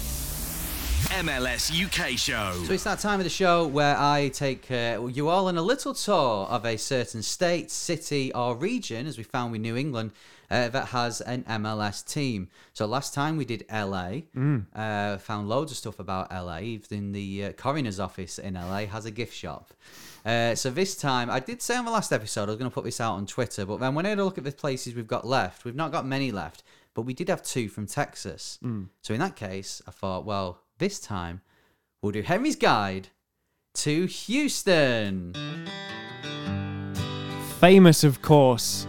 MLS 1.09 1.71
UK 1.71 2.17
show. 2.17 2.63
So 2.65 2.73
it's 2.73 2.83
that 2.83 2.99
time 2.99 3.19
of 3.19 3.23
the 3.23 3.29
show 3.29 3.65
where 3.65 3.97
I 3.97 4.29
take 4.29 4.69
uh, 4.69 5.07
you 5.11 5.29
all 5.29 5.47
on 5.47 5.57
a 5.57 5.61
little 5.61 5.93
tour 5.93 6.45
of 6.45 6.65
a 6.65 6.77
certain 6.77 7.23
state, 7.23 7.71
city, 7.71 8.31
or 8.33 8.55
region, 8.55 9.07
as 9.07 9.17
we 9.17 9.23
found 9.23 9.51
with 9.51 9.61
New 9.61 9.75
England, 9.75 10.11
uh, 10.51 10.69
that 10.69 10.87
has 10.87 11.21
an 11.21 11.43
MLS 11.43 12.05
team. 12.05 12.49
So 12.73 12.85
last 12.85 13.13
time 13.13 13.37
we 13.37 13.45
did 13.45 13.65
LA, 13.71 14.21
uh, 14.75 15.17
found 15.17 15.49
loads 15.49 15.71
of 15.71 15.77
stuff 15.77 15.99
about 15.99 16.31
LA. 16.31 16.59
Even 16.59 17.11
the 17.11 17.45
uh, 17.45 17.51
coroner's 17.53 17.99
office 17.99 18.37
in 18.37 18.53
LA 18.53 18.85
has 18.85 19.05
a 19.05 19.11
gift 19.11 19.33
shop. 19.33 19.73
Uh, 20.27 20.53
so 20.53 20.69
this 20.69 20.97
time, 20.97 21.29
I 21.29 21.39
did 21.39 21.61
say 21.61 21.77
on 21.77 21.85
the 21.85 21.91
last 21.91 22.11
episode 22.11 22.43
I 22.43 22.47
was 22.47 22.57
going 22.57 22.69
to 22.69 22.73
put 22.73 22.83
this 22.83 22.99
out 22.99 23.13
on 23.13 23.25
Twitter, 23.25 23.65
but 23.65 23.79
then 23.79 23.95
when 23.95 24.05
I 24.05 24.09
had 24.09 24.19
a 24.19 24.25
look 24.25 24.37
at 24.37 24.43
the 24.43 24.51
places 24.51 24.93
we've 24.93 25.07
got 25.07 25.25
left, 25.25 25.63
we've 25.63 25.73
not 25.73 25.93
got 25.93 26.05
many 26.05 26.33
left, 26.33 26.63
but 26.93 27.03
we 27.03 27.13
did 27.13 27.29
have 27.29 27.41
two 27.41 27.69
from 27.69 27.87
Texas. 27.87 28.59
So 29.03 29.13
in 29.13 29.21
that 29.21 29.37
case, 29.37 29.81
I 29.87 29.91
thought, 29.91 30.25
well, 30.25 30.63
this 30.79 30.99
time 30.99 31.39
we'll 32.01 32.11
do 32.11 32.23
Henry's 32.23 32.57
Guide 32.57 33.07
to 33.75 34.05
Houston. 34.05 35.33
Famous, 37.61 38.03
of 38.03 38.21
course, 38.21 38.85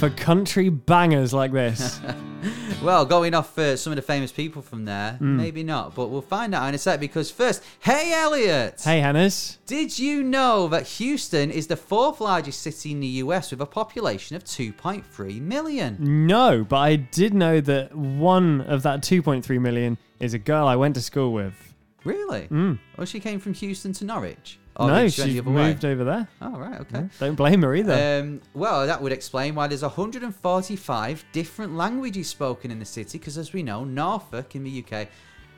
for 0.00 0.10
country 0.10 0.68
bangers 0.68 1.32
like 1.32 1.52
this. 1.52 2.00
Well, 2.82 3.06
going 3.06 3.34
off 3.34 3.58
uh, 3.58 3.76
some 3.76 3.92
of 3.92 3.96
the 3.96 4.02
famous 4.02 4.30
people 4.30 4.60
from 4.62 4.84
there, 4.84 5.16
maybe 5.18 5.64
not, 5.64 5.94
but 5.94 6.08
we'll 6.08 6.20
find 6.20 6.54
out 6.54 6.68
in 6.68 6.74
a 6.74 6.78
sec 6.78 7.00
because 7.00 7.30
first, 7.30 7.62
hey 7.80 8.12
Elliot! 8.12 8.82
hey, 8.84 9.00
Hannes. 9.00 9.58
Did 9.66 9.98
you 9.98 10.22
know 10.22 10.68
that 10.68 10.86
Houston 10.86 11.50
is 11.50 11.66
the 11.66 11.76
fourth 11.76 12.20
largest 12.20 12.60
city 12.62 12.92
in 12.92 13.00
the 13.00 13.06
US 13.24 13.50
with 13.50 13.60
a 13.60 13.66
population 13.66 14.36
of 14.36 14.44
2.3 14.44 15.40
million? 15.40 15.96
No, 16.26 16.64
but 16.64 16.76
I 16.76 16.96
did 16.96 17.34
know 17.34 17.60
that 17.62 17.94
one 17.96 18.60
of 18.62 18.82
that 18.82 19.00
2.3 19.00 19.60
million 19.60 19.96
is 20.20 20.34
a 20.34 20.38
girl 20.38 20.68
I 20.68 20.76
went 20.76 20.94
to 20.96 21.00
school 21.02 21.32
with. 21.32 21.74
Really? 22.04 22.46
Well, 22.50 23.06
she 23.06 23.18
came 23.20 23.40
from 23.40 23.54
Houston 23.54 23.92
to 23.94 24.04
Norwich? 24.04 24.58
Or 24.78 24.88
no, 24.88 25.08
she 25.08 25.22
went 25.22 25.32
she 25.32 25.40
way? 25.40 25.52
moved 25.52 25.84
over 25.84 26.04
there. 26.04 26.28
Oh, 26.42 26.58
right, 26.58 26.80
okay. 26.82 27.08
Don't 27.18 27.34
blame 27.34 27.62
her 27.62 27.74
either. 27.74 28.20
Um, 28.22 28.42
well, 28.54 28.86
that 28.86 29.00
would 29.00 29.12
explain 29.12 29.54
why 29.54 29.66
there's 29.66 29.82
145 29.82 31.24
different 31.32 31.76
languages 31.76 32.28
spoken 32.28 32.70
in 32.70 32.78
the 32.78 32.84
city, 32.84 33.18
because 33.18 33.38
as 33.38 33.52
we 33.52 33.62
know, 33.62 33.84
Norfolk 33.84 34.54
in 34.54 34.64
the 34.64 34.84
UK 34.84 35.08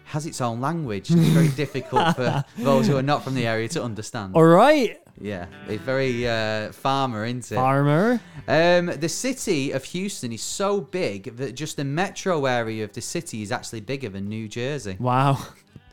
has 0.05 0.25
its 0.25 0.41
own 0.41 0.61
language. 0.61 1.11
It's 1.11 1.29
very 1.31 1.49
difficult 1.57 2.15
for 2.15 2.45
those 2.57 2.87
who 2.87 2.97
are 2.97 3.03
not 3.03 3.25
from 3.25 3.35
the 3.35 3.47
area 3.47 3.69
to 3.71 3.83
understand. 3.83 4.35
All 4.37 4.45
right, 4.45 4.97
yeah, 5.21 5.47
it's 5.69 5.83
very 5.83 6.27
uh, 6.29 6.73
farmer, 6.73 7.25
isn't 7.25 7.51
it? 7.51 7.57
farmer. 7.57 8.21
Um, 8.47 8.87
the 8.87 9.09
city 9.09 9.73
of 9.73 9.85
Houston 9.85 10.33
is 10.33 10.43
so 10.43 10.81
big 10.81 11.37
that 11.37 11.53
just 11.53 11.77
the 11.77 11.85
metro 11.85 12.47
area 12.47 12.85
of 12.85 12.93
the 12.93 13.01
city 13.01 13.43
is 13.43 13.51
actually 13.53 13.81
bigger 13.81 14.09
than 14.09 14.29
New 14.29 14.49
Jersey. 14.49 14.97
Wow. 14.99 15.45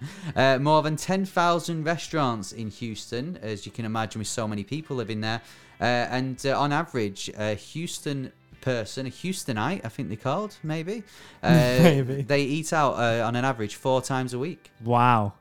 Uh, 0.35 0.57
more 0.59 0.81
than 0.81 0.95
10,000 0.95 1.83
restaurants 1.85 2.51
in 2.51 2.69
Houston, 2.69 3.37
as 3.41 3.65
you 3.65 3.71
can 3.71 3.85
imagine, 3.85 4.19
with 4.19 4.27
so 4.27 4.47
many 4.47 4.63
people 4.63 4.95
living 4.95 5.21
there. 5.21 5.41
Uh, 5.79 5.83
and 5.83 6.45
uh, 6.45 6.59
on 6.59 6.73
average, 6.73 7.29
a 7.37 7.53
Houston 7.55 8.31
person, 8.61 9.05
a 9.05 9.09
Houstonite, 9.09 9.85
I 9.85 9.89
think 9.89 10.09
they're 10.09 10.17
called, 10.17 10.57
maybe, 10.63 11.03
uh, 11.43 11.49
Maybe. 11.81 12.21
they 12.23 12.41
eat 12.41 12.73
out 12.73 12.93
uh, 12.93 13.25
on 13.25 13.35
an 13.35 13.45
average 13.45 13.75
four 13.75 14.01
times 14.01 14.33
a 14.33 14.39
week. 14.39 14.71
Wow. 14.83 15.33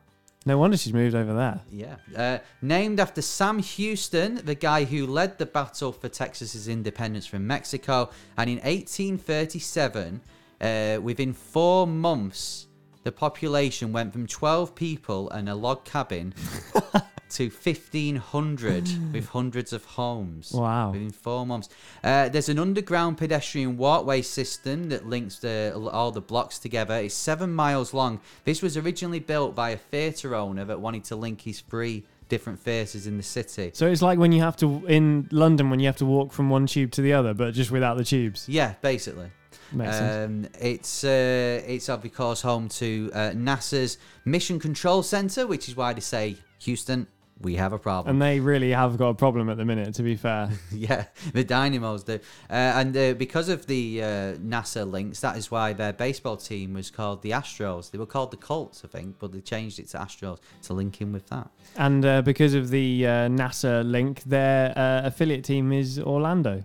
No 0.45 0.59
wonder 0.59 0.77
she's 0.77 0.93
moved 0.93 1.15
over 1.15 1.33
there. 1.33 1.59
Yeah. 1.71 1.95
Uh, 2.15 2.37
named 2.61 2.99
after 2.99 3.21
Sam 3.23 3.57
Houston, 3.57 4.35
the 4.45 4.53
guy 4.53 4.83
who 4.83 5.07
led 5.07 5.39
the 5.39 5.47
battle 5.47 5.91
for 5.91 6.07
Texas's 6.07 6.67
independence 6.67 7.25
from 7.25 7.47
Mexico. 7.47 8.11
And 8.37 8.47
in 8.47 8.57
1837, 8.57 10.21
uh, 10.61 10.99
within 11.01 11.33
four 11.33 11.87
months, 11.87 12.67
the 13.05 13.11
population 13.11 13.93
went 13.93 14.11
from 14.11 14.25
12 14.25 14.73
people 14.73 15.29
and 15.29 15.47
a 15.47 15.53
log 15.53 15.85
cabin 15.85 16.33
to 17.29 17.49
1,500 17.49 19.13
with 19.13 19.29
hundreds 19.29 19.71
of 19.73 19.85
homes. 19.85 20.51
Wow. 20.51 20.91
Within 20.91 21.11
four 21.11 21.45
months. 21.45 21.69
Uh, 22.03 22.29
there's 22.29 22.49
an 22.49 22.57
underground 22.57 23.19
pedestrian 23.19 23.77
walkway 23.77 24.23
system 24.23 24.89
that 24.89 25.07
links 25.07 25.37
the, 25.37 25.71
all 25.93 26.11
the 26.11 26.19
blocks 26.19 26.57
together. 26.57 26.95
It's 26.95 27.13
seven 27.13 27.53
miles 27.53 27.93
long. 27.93 28.21
This 28.43 28.63
was 28.63 28.75
originally 28.75 29.19
built 29.19 29.53
by 29.53 29.69
a 29.69 29.77
theatre 29.77 30.33
owner 30.33 30.65
that 30.65 30.81
wanted 30.81 31.03
to 31.05 31.15
link 31.15 31.41
his 31.41 31.61
three 31.61 32.05
different 32.27 32.59
theatres 32.59 33.05
in 33.05 33.17
the 33.17 33.23
city. 33.23 33.69
So 33.75 33.85
it's 33.85 34.01
like 34.01 34.17
when 34.17 34.31
you 34.31 34.41
have 34.41 34.57
to 34.57 34.83
in 34.87 35.29
London 35.31 35.69
when 35.69 35.79
you 35.79 35.85
have 35.85 35.97
to 35.97 36.07
walk 36.07 36.33
from 36.33 36.49
one 36.49 36.65
tube 36.65 36.89
to 36.93 37.03
the 37.03 37.13
other, 37.13 37.35
but 37.35 37.53
just 37.53 37.69
without 37.69 37.97
the 37.97 38.03
tubes. 38.03 38.49
Yeah, 38.49 38.73
basically. 38.81 39.29
Um, 39.73 40.47
it's 40.59 41.03
uh, 41.03 41.61
it's 41.65 41.89
of 41.89 42.13
course 42.13 42.41
home 42.41 42.69
to 42.69 43.11
uh, 43.13 43.31
NASA's 43.31 43.97
Mission 44.23 44.59
Control 44.59 45.03
Center, 45.03 45.47
which 45.47 45.67
is 45.67 45.75
why 45.75 45.93
they 45.93 46.01
say 46.01 46.37
Houston, 46.59 47.07
we 47.41 47.55
have 47.55 47.73
a 47.73 47.79
problem. 47.79 48.15
And 48.15 48.21
they 48.21 48.39
really 48.39 48.71
have 48.71 48.97
got 48.97 49.09
a 49.09 49.13
problem 49.13 49.49
at 49.49 49.57
the 49.57 49.65
minute, 49.65 49.93
to 49.95 50.03
be 50.03 50.15
fair. 50.15 50.49
yeah, 50.71 51.05
the 51.33 51.43
Dynamos 51.43 52.03
do. 52.03 52.13
Uh, 52.49 52.53
and 52.53 52.95
uh, 52.95 53.13
because 53.13 53.49
of 53.49 53.67
the 53.67 54.01
uh, 54.01 54.07
NASA 54.35 54.89
links, 54.89 55.19
that 55.19 55.37
is 55.37 55.51
why 55.51 55.73
their 55.73 55.93
baseball 55.93 56.37
team 56.37 56.73
was 56.73 56.89
called 56.89 57.21
the 57.21 57.31
Astros. 57.31 57.91
They 57.91 57.97
were 57.97 58.05
called 58.05 58.31
the 58.31 58.37
Colts, 58.37 58.83
I 58.85 58.87
think, 58.87 59.17
but 59.19 59.33
they 59.33 59.41
changed 59.41 59.79
it 59.79 59.89
to 59.89 59.97
Astros 59.97 60.39
to 60.63 60.73
link 60.73 61.01
in 61.01 61.11
with 61.11 61.27
that. 61.27 61.49
And 61.75 62.05
uh, 62.05 62.21
because 62.21 62.53
of 62.53 62.69
the 62.69 63.05
uh, 63.05 63.09
NASA 63.27 63.89
link, 63.89 64.23
their 64.23 64.77
uh, 64.77 65.01
affiliate 65.05 65.43
team 65.43 65.73
is 65.73 65.99
Orlando. 65.99 66.63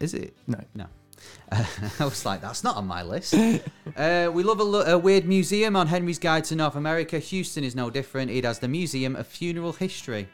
Is 0.00 0.14
it? 0.14 0.36
No. 0.46 0.58
No. 0.74 0.86
I 1.52 1.66
was 2.04 2.24
like, 2.24 2.40
that's 2.40 2.62
not 2.64 2.76
on 2.76 2.86
my 2.86 3.02
list. 3.02 3.34
uh, 3.34 4.30
we 4.32 4.42
love 4.42 4.60
a, 4.60 4.64
lo- 4.64 4.82
a 4.82 4.96
weird 4.98 5.26
museum 5.26 5.76
on 5.76 5.86
Henry's 5.86 6.18
Guide 6.18 6.44
to 6.44 6.56
North 6.56 6.76
America. 6.76 7.18
Houston 7.18 7.64
is 7.64 7.74
no 7.74 7.90
different. 7.90 8.30
It 8.30 8.44
has 8.44 8.58
the 8.58 8.68
Museum 8.68 9.16
of 9.16 9.26
Funeral 9.26 9.72
History. 9.72 10.28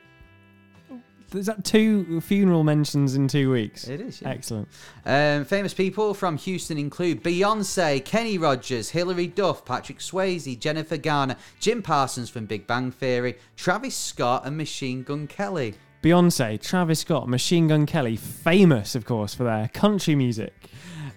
There's 1.30 1.46
that 1.46 1.64
two 1.64 2.20
funeral 2.20 2.62
mentions 2.62 3.16
in 3.16 3.26
two 3.26 3.50
weeks. 3.50 3.88
It 3.88 4.00
is, 4.00 4.22
yeah. 4.22 4.28
Excellent. 4.28 4.68
Um, 5.04 5.44
famous 5.44 5.74
people 5.74 6.14
from 6.14 6.36
Houston 6.38 6.78
include 6.78 7.22
Beyonce, 7.24 8.04
Kenny 8.04 8.38
Rogers, 8.38 8.90
Hilary 8.90 9.26
Duff, 9.26 9.64
Patrick 9.64 9.98
Swayze, 9.98 10.58
Jennifer 10.58 10.96
Garner, 10.96 11.36
Jim 11.58 11.82
Parsons 11.82 12.30
from 12.30 12.46
Big 12.46 12.66
Bang 12.66 12.92
Theory, 12.92 13.36
Travis 13.56 13.96
Scott, 13.96 14.46
and 14.46 14.56
Machine 14.56 15.02
Gun 15.02 15.26
Kelly. 15.26 15.74
Beyonce, 16.06 16.62
Travis 16.62 17.00
Scott, 17.00 17.28
Machine 17.28 17.66
Gun 17.66 17.84
Kelly, 17.84 18.14
famous, 18.14 18.94
of 18.94 19.04
course, 19.04 19.34
for 19.34 19.42
their 19.42 19.66
country 19.74 20.14
music. 20.14 20.70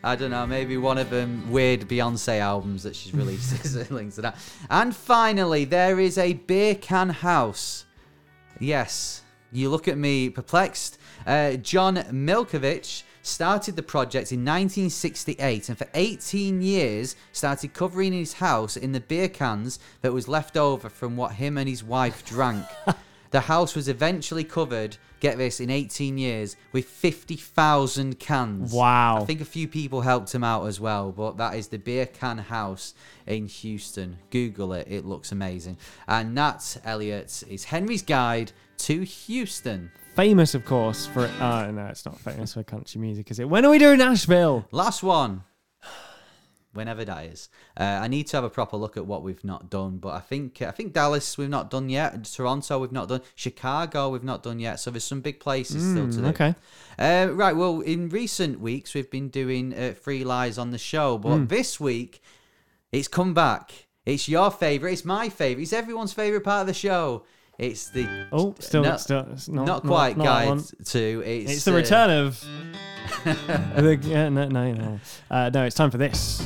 I 0.04 0.16
don't 0.16 0.32
know, 0.32 0.48
maybe 0.48 0.78
one 0.78 0.98
of 0.98 1.12
them 1.12 1.52
weird 1.52 1.82
Beyonce 1.82 2.40
albums 2.40 2.82
that 2.82 2.96
she's 2.96 3.14
released 3.14 3.64
is 3.64 3.92
linked 3.92 4.16
to 4.16 4.24
that. 4.24 4.38
And 4.68 4.96
finally, 4.96 5.64
there 5.66 6.00
is 6.00 6.18
a 6.18 6.34
beer 6.34 6.74
can 6.74 7.10
house. 7.10 7.86
Yes, 8.60 9.22
you 9.52 9.70
look 9.70 9.88
at 9.88 9.96
me 9.96 10.32
perplexed. 10.32 10.98
Uh, 11.24 11.58
John 11.58 11.98
Milkovisch 11.98 13.04
started 13.22 13.76
the 13.76 13.84
project 13.84 14.32
in 14.32 14.40
1968 14.40 15.70
and 15.70 15.78
for 15.78 15.88
18 15.94 16.64
years 16.64 17.16
started 17.32 17.76
covering 17.76 18.12
his 18.12 18.34
house 18.34 18.76
in 18.76 18.92
the 18.94 19.02
beer 19.02 19.30
cans 19.30 19.78
that 20.02 20.14
was 20.14 20.28
left 20.28 20.58
over 20.58 20.90
from 20.90 21.16
what 21.16 21.34
him 21.34 21.60
and 21.60 21.70
his 21.70 21.84
wife 21.84 22.26
drank. 22.26 22.66
The 23.32 23.42
house 23.42 23.76
was 23.76 23.88
eventually 23.88 24.44
covered, 24.44 24.98
get 25.20 25.38
this, 25.38 25.60
in 25.60 25.70
18 25.70 26.18
years 26.18 26.56
with 26.72 26.86
50,000 26.86 28.20
cans. 28.20 28.74
Wow. 28.74 29.22
I 29.22 29.26
think 29.26 29.42
a 29.42 29.46
few 29.46 29.68
people 29.68 30.02
helped 30.02 30.34
him 30.34 30.44
out 30.44 30.66
as 30.66 30.80
well, 30.80 31.12
but 31.12 31.38
that 31.38 31.56
is 31.56 31.68
the 31.68 31.78
Beer 31.78 32.08
Can 32.08 32.40
House 32.40 32.96
in 33.28 33.46
Houston. 33.46 34.18
Google 34.32 34.74
it, 34.74 34.88
it 34.90 35.06
looks 35.06 35.32
amazing. 35.32 35.78
And 36.08 36.36
that, 36.38 36.78
Elliot, 36.84 37.44
is 37.48 37.66
Henry's 37.66 38.02
Guide 38.02 38.52
to 38.80 39.04
Houston. 39.04 39.92
Famous, 40.16 40.56
of 40.56 40.66
course, 40.66 41.06
for. 41.06 41.30
Oh, 41.40 41.72
no, 41.72 41.86
it's 41.86 42.06
not 42.06 42.20
famous 42.20 42.54
for 42.54 42.64
country 42.64 43.00
music, 43.00 43.30
is 43.32 43.40
it? 43.40 43.48
When 43.48 43.64
are 43.66 43.70
we 43.70 43.78
doing 43.78 44.00
Nashville? 44.00 44.66
Last 44.72 45.04
one. 45.04 45.44
Whenever 46.72 47.04
that 47.04 47.26
is, 47.26 47.50
uh, 47.80 47.84
I 47.84 48.08
need 48.08 48.28
to 48.28 48.38
have 48.38 48.44
a 48.44 48.50
proper 48.50 48.78
look 48.78 48.96
at 48.96 49.06
what 49.08 49.24
we've 49.24 49.44
not 49.44 49.72
done. 49.72 49.98
But 49.98 50.10
I 50.14 50.20
think 50.20 50.62
I 50.62 50.70
think 50.70 50.94
Dallas 50.94 51.36
we've 51.36 51.50
not 51.50 51.72
done 51.72 51.90
yet. 51.90 52.24
Toronto 52.26 52.78
we've 52.78 52.92
not 52.92 53.08
done. 53.08 53.22
Chicago 53.34 54.10
we've 54.10 54.24
not 54.24 54.44
done 54.44 54.60
yet. 54.60 54.80
So 54.80 54.92
there's 54.92 55.04
some 55.04 55.22
big 55.22 55.40
places 55.40 55.82
still 55.82 56.06
to 56.08 56.18
do. 56.18 56.22
Mm, 56.22 56.30
okay. 56.30 56.56
Uh, 57.00 57.32
right. 57.34 57.56
Well, 57.56 57.82
in 57.82 58.10
recent 58.10 58.60
weeks 58.60 58.94
we've 58.94 59.10
been 59.10 59.30
doing 59.30 59.74
uh, 59.74 59.94
free 60.00 60.24
lies 60.24 60.60
on 60.60 60.70
the 60.70 60.78
show, 60.78 61.18
but 61.18 61.30
Mm. 61.30 61.50
this 61.50 61.80
week 61.80 62.22
it's 62.92 63.08
come 63.08 63.34
back. 63.34 63.88
It's 64.06 64.30
your 64.30 64.52
favorite. 64.52 64.94
It's 64.94 65.06
my 65.06 65.30
favorite. 65.30 65.64
It's 65.64 65.74
everyone's 65.74 66.14
favorite 66.14 66.42
part 66.42 66.62
of 66.62 66.68
the 66.68 66.74
show. 66.76 67.24
It's 67.58 67.90
the 67.90 68.08
Oh, 68.32 68.56
still, 68.60 68.84
no, 68.84 68.96
still, 68.98 69.28
it's 69.34 69.50
not, 69.50 69.66
not, 69.68 69.82
quite 69.84 70.18
not 70.18 70.24
guide 70.24 70.60
to. 70.86 71.22
It's, 71.26 71.52
It's 71.52 71.66
the 71.66 71.74
uh, 71.74 71.76
return 71.76 72.10
of. 72.10 72.40
the, 73.26 74.00
yeah, 74.04 74.30
no, 74.30 74.48
no, 74.48 74.72
no. 74.72 75.00
Uh, 75.30 75.50
no, 75.54 75.66
it's 75.66 75.76
time 75.76 75.92
for 75.92 75.98
this. 75.98 76.42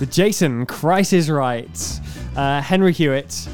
The 0.00 0.06
Jason 0.06 0.64
Kreis 0.64 1.12
is 1.12 1.28
right. 1.28 2.00
Uh, 2.34 2.62
Henry 2.62 2.90
Hewitt, 2.90 3.46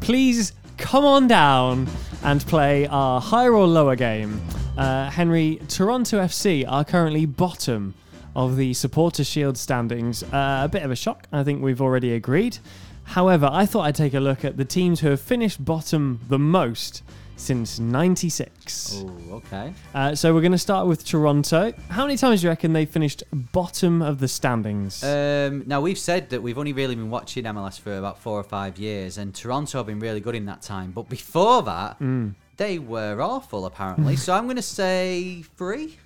please 0.00 0.52
come 0.76 1.06
on 1.06 1.26
down 1.26 1.86
and 2.22 2.44
play 2.46 2.86
our 2.88 3.22
higher 3.22 3.54
or 3.54 3.66
lower 3.66 3.96
game. 3.96 4.38
Uh, 4.76 5.08
Henry, 5.08 5.58
Toronto 5.66 6.18
FC 6.18 6.62
are 6.68 6.84
currently 6.84 7.24
bottom 7.24 7.94
of 8.36 8.58
the 8.58 8.74
Supporter 8.74 9.24
Shield 9.24 9.56
standings. 9.56 10.22
Uh, 10.24 10.60
a 10.64 10.68
bit 10.68 10.82
of 10.82 10.90
a 10.90 10.94
shock, 10.94 11.26
I 11.32 11.42
think 11.42 11.62
we've 11.62 11.80
already 11.80 12.12
agreed. 12.12 12.58
However, 13.04 13.48
I 13.50 13.64
thought 13.64 13.86
I'd 13.86 13.94
take 13.94 14.12
a 14.12 14.20
look 14.20 14.44
at 14.44 14.58
the 14.58 14.66
teams 14.66 15.00
who 15.00 15.08
have 15.08 15.22
finished 15.22 15.64
bottom 15.64 16.20
the 16.28 16.38
most 16.38 17.02
since 17.38 17.78
96. 17.78 18.96
Oh, 19.06 19.34
okay. 19.36 19.72
Uh, 19.94 20.14
so 20.14 20.34
we're 20.34 20.40
going 20.42 20.52
to 20.52 20.58
start 20.58 20.86
with 20.86 21.04
Toronto. 21.06 21.72
How 21.88 22.04
many 22.04 22.16
times 22.18 22.40
do 22.40 22.46
you 22.46 22.50
reckon 22.50 22.72
they 22.72 22.84
finished 22.84 23.22
bottom 23.32 24.02
of 24.02 24.18
the 24.18 24.28
standings? 24.28 25.02
Um, 25.04 25.62
now 25.66 25.80
we've 25.80 25.96
said 25.98 26.28
that 26.30 26.42
we've 26.42 26.58
only 26.58 26.72
really 26.72 26.94
been 26.96 27.10
watching 27.10 27.44
MLS 27.44 27.78
for 27.80 27.96
about 27.96 28.18
four 28.18 28.38
or 28.38 28.42
five 28.44 28.76
years, 28.78 29.16
and 29.18 29.34
Toronto 29.34 29.78
have 29.78 29.86
been 29.86 30.00
really 30.00 30.20
good 30.20 30.34
in 30.34 30.44
that 30.46 30.62
time. 30.62 30.90
But 30.90 31.08
before 31.08 31.62
that, 31.62 31.98
Mm. 32.00 32.34
they 32.56 32.78
were 32.78 33.22
awful 33.22 33.64
apparently. 33.66 34.16
so 34.24 34.34
I'm 34.34 34.44
going 34.44 34.56
to 34.56 34.62
say 34.62 35.42
three. 35.56 35.96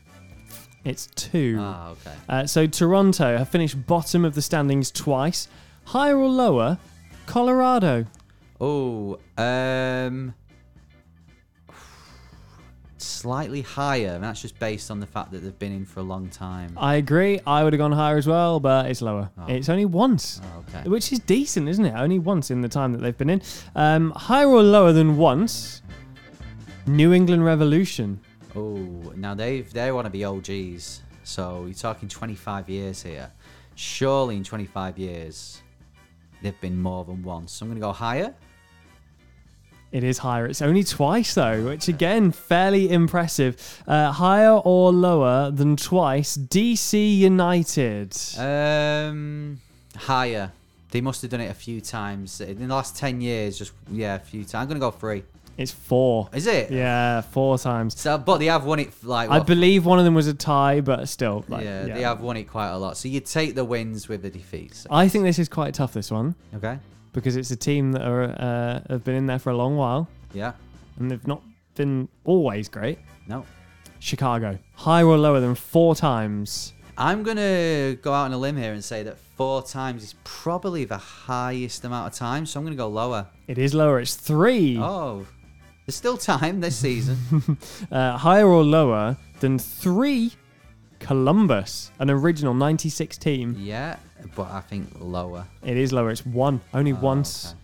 it's 0.85 1.07
two. 1.15 1.57
Ah, 1.61 1.91
okay. 1.93 2.15
Uh, 2.29 2.47
so 2.47 2.67
Toronto 2.67 3.39
have 3.39 3.49
finished 3.49 3.87
bottom 3.87 4.25
of 4.25 4.35
the 4.35 4.43
standings 4.43 4.91
twice. 4.91 5.49
Higher 5.87 6.17
or 6.17 6.29
lower? 6.29 6.79
Colorado. 7.27 8.05
Oh, 8.61 9.19
um, 9.39 10.35
slightly 13.03 13.63
higher. 13.63 14.09
And 14.15 14.23
that's 14.25 14.41
just 14.43 14.59
based 14.59 14.91
on 14.91 15.01
the 15.01 15.07
fact 15.07 15.31
that 15.33 15.39
they've 15.43 15.59
been 15.59 15.73
in 15.73 15.85
for 15.85 16.01
a 16.01 16.03
long 16.03 16.29
time. 16.29 16.73
I 16.77 16.95
agree. 16.97 17.41
I 17.47 17.65
would 17.65 17.73
have 17.73 17.79
gone 17.79 17.93
higher 17.93 18.17
as 18.17 18.27
well, 18.27 18.61
but 18.61 18.87
it's 18.87 19.03
lower. 19.03 19.31
It's 19.49 19.69
only 19.69 19.85
once, 19.85 20.41
Oh, 20.43 20.65
okay. 20.77 20.89
which 20.89 21.13
is 21.13 21.19
decent, 21.21 21.69
isn't 21.69 21.85
it? 21.85 21.95
Only 21.95 22.19
once 22.19 22.51
in 22.51 22.61
the 22.61 22.69
time 22.69 22.93
that 22.93 22.99
they've 22.99 23.17
been 23.17 23.31
in. 23.31 23.43
Um, 23.75 24.11
higher 24.13 24.49
or 24.49 24.63
lower 24.63 24.93
than 24.93 25.17
once? 25.17 25.83
New 26.87 27.13
England 27.13 27.45
Revolution. 27.45 28.21
Oh, 28.57 28.75
now 29.17 29.35
they 29.35 29.61
they 29.63 29.93
want 29.93 30.05
to 30.07 30.11
be 30.11 30.25
OGs. 30.25 31.03
So 31.25 31.65
you're 31.67 31.75
talking 31.75 32.09
25 32.09 32.69
years 32.69 33.03
here. 33.03 33.31
Surely 33.77 34.37
in 34.37 34.45
25 34.45 34.99
years, 34.99 35.63
they've 36.43 36.61
been 36.61 36.81
more 36.81 37.05
than 37.05 37.23
once. 37.23 37.53
So 37.53 37.65
I'm 37.65 37.71
going 37.71 37.81
to 37.81 37.87
go 37.87 37.93
higher. 37.93 38.35
It 39.93 40.05
is 40.05 40.19
higher. 40.19 40.47
It's 40.47 40.63
only 40.63 40.85
twice 40.85 41.35
though, 41.35 41.65
which 41.65 41.87
again 41.87 42.33
fairly 42.33 42.91
impressive. 42.91 43.83
Uh, 43.87 44.11
higher 44.11 44.53
or 44.53 44.91
lower 44.91 45.51
than 45.51 45.77
twice? 45.77 46.37
DC 46.37 47.19
United. 47.19 48.17
Um, 48.39 49.61
higher. 49.95 50.51
They 50.91 51.01
must 51.01 51.23
have 51.23 51.31
done 51.31 51.41
it 51.43 51.51
a 51.51 51.55
few 51.55 51.81
times 51.81 52.41
in 52.41 52.59
the 52.69 52.75
last 52.75 52.97
10 52.97 53.21
years. 53.21 53.59
Just 53.59 53.73
yeah, 53.91 54.15
a 54.15 54.19
few 54.19 54.45
times. 54.45 54.55
I'm 54.55 54.67
going 54.69 54.77
to 54.77 54.81
go 54.81 54.91
three. 54.91 55.25
it's 55.59 55.73
four. 55.73 56.29
Is 56.33 56.47
it? 56.47 56.71
Yeah, 56.71 57.21
four 57.21 57.59
times. 57.59 57.99
So, 57.99 58.17
but 58.19 58.39
they 58.39 58.47
have 58.47 58.65
won 58.65 58.79
it 58.79 58.93
like 59.03 59.31
I 59.31 59.41
believe 59.41 59.85
one 59.85 59.99
of 59.99 60.05
them 60.07 60.15
was 60.15 60.27
a 60.27 60.35
tie, 60.35 60.81
but 60.81 61.07
still, 61.09 61.45
like, 61.49 61.65
yeah, 61.65 61.87
yeah, 61.87 61.95
they 61.95 62.03
have 62.03 62.21
won 62.21 62.37
it 62.39 62.45
quite 62.45 62.69
a 62.69 62.79
lot. 62.79 62.97
So 62.97 63.09
you 63.09 63.21
take 63.21 63.55
the 63.55 63.65
wins 63.65 64.09
with 64.09 64.23
the 64.23 64.31
defeats. 64.31 64.87
I 64.91 65.09
think 65.09 65.25
this 65.25 65.39
is 65.39 65.49
quite 65.49 65.75
tough. 65.75 65.93
This 65.93 66.11
one 66.11 66.35
Okay. 66.55 66.79
Because 67.13 67.37
it's 67.37 67.51
a 67.51 67.57
team 67.57 67.93
that 67.93 68.03
are 68.03 68.23
uh, 68.25 68.81
have 68.93 69.05
been 69.05 69.15
in 69.17 69.27
there 69.27 69.39
for 69.39 69.51
a 69.51 69.57
long 69.57 69.77
while 69.77 70.09
Yeah. 70.33 70.53
and 70.99 71.11
they've 71.11 71.27
not 71.27 71.43
been 71.75 72.09
always 72.25 72.69
great. 72.69 72.99
No. 73.27 73.45
Chicago, 73.99 74.59
higher 74.75 75.07
or 75.07 75.17
lower 75.19 75.41
than 75.41 75.55
four 75.55 75.95
times? 75.95 76.73
I'm 76.99 77.23
gonna 77.23 77.95
go 78.03 78.13
out 78.13 78.25
on 78.27 78.33
a 78.33 78.39
limb 78.39 78.57
here 78.57 78.73
and 78.73 78.85
say 78.85 79.03
that 79.05 79.17
four 79.37 79.63
times 79.63 80.03
is 80.03 80.15
probably 80.25 80.85
the 80.85 80.99
highest 80.99 81.85
amount 81.85 82.13
of 82.13 82.19
time. 82.19 82.45
So 82.47 82.59
I'm 82.61 82.65
gonna 82.67 82.77
go 82.77 82.89
lower. 82.89 83.29
It 83.49 83.59
is 83.59 83.73
lower. 83.75 84.01
It's 84.01 84.15
three. 84.15 84.77
Oh, 84.79 85.27
there's 85.87 85.97
still 85.97 86.17
time 86.19 86.61
this 86.61 86.77
season. 86.77 87.17
Uh, 87.91 88.17
higher 88.19 88.47
or 88.47 88.63
lower 88.65 89.17
than 89.41 89.59
three? 89.59 90.33
Columbus, 90.99 91.91
an 91.99 92.11
original 92.11 92.55
'96 92.55 93.19
team. 93.19 93.57
yeah, 93.59 93.97
but 94.35 94.51
I 94.51 94.61
think 94.61 94.89
lower. 94.99 95.47
It 95.65 95.77
is 95.77 95.93
lower. 95.93 96.11
It's 96.11 96.25
one, 96.27 96.61
only 96.73 96.93
Oh, 96.93 96.97
once. 97.01 97.55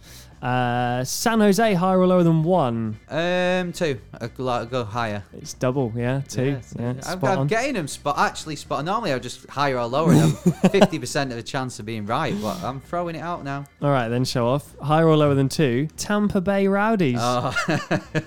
Uh, 0.41 1.03
San 1.03 1.41
Jose, 1.41 1.75
higher 1.75 1.99
or 1.99 2.07
lower 2.07 2.23
than 2.23 2.45
one? 2.45 2.97
Um, 3.09 3.73
two. 3.73 3.99
I'll 4.21 4.29
go, 4.29 4.49
I'll 4.49 4.85
higher. 4.85 5.25
It's 5.33 5.53
double. 5.53 5.93
Yeah, 5.97 6.23
two. 6.29 6.61
Yeah, 6.79 6.95
Yeah, 6.95 6.95
I'm, 7.07 7.25
I'm 7.25 7.47
getting 7.49 7.75
them 7.75 7.89
spot 7.89 8.19
actually 8.19 8.55
spot. 8.55 8.85
Normally 8.85 9.13
I 9.13 9.19
just 9.19 9.49
higher 9.49 9.77
or 9.79 9.87
lower. 9.87 10.15
Fifty 10.71 11.01
percent 11.01 11.33
of 11.33 11.39
a 11.39 11.43
chance 11.43 11.81
of 11.81 11.87
being 11.87 12.07
right, 12.07 12.41
but 12.41 12.63
I'm 12.63 12.81
throwing 12.81 13.17
it 13.17 13.21
out 13.21 13.43
now. 13.43 13.65
All 13.83 13.91
right, 13.91 14.09
then 14.09 14.25
show 14.25 14.47
off. 14.47 14.77
Higher 14.79 15.09
or 15.09 15.17
lower 15.17 15.35
than 15.35 15.49
two? 15.49 15.89
Tampa 15.97 16.41
Bay 16.41 16.69
Rowdies. 16.69 17.19
Oh. 17.21 17.53
uh, 17.69 18.21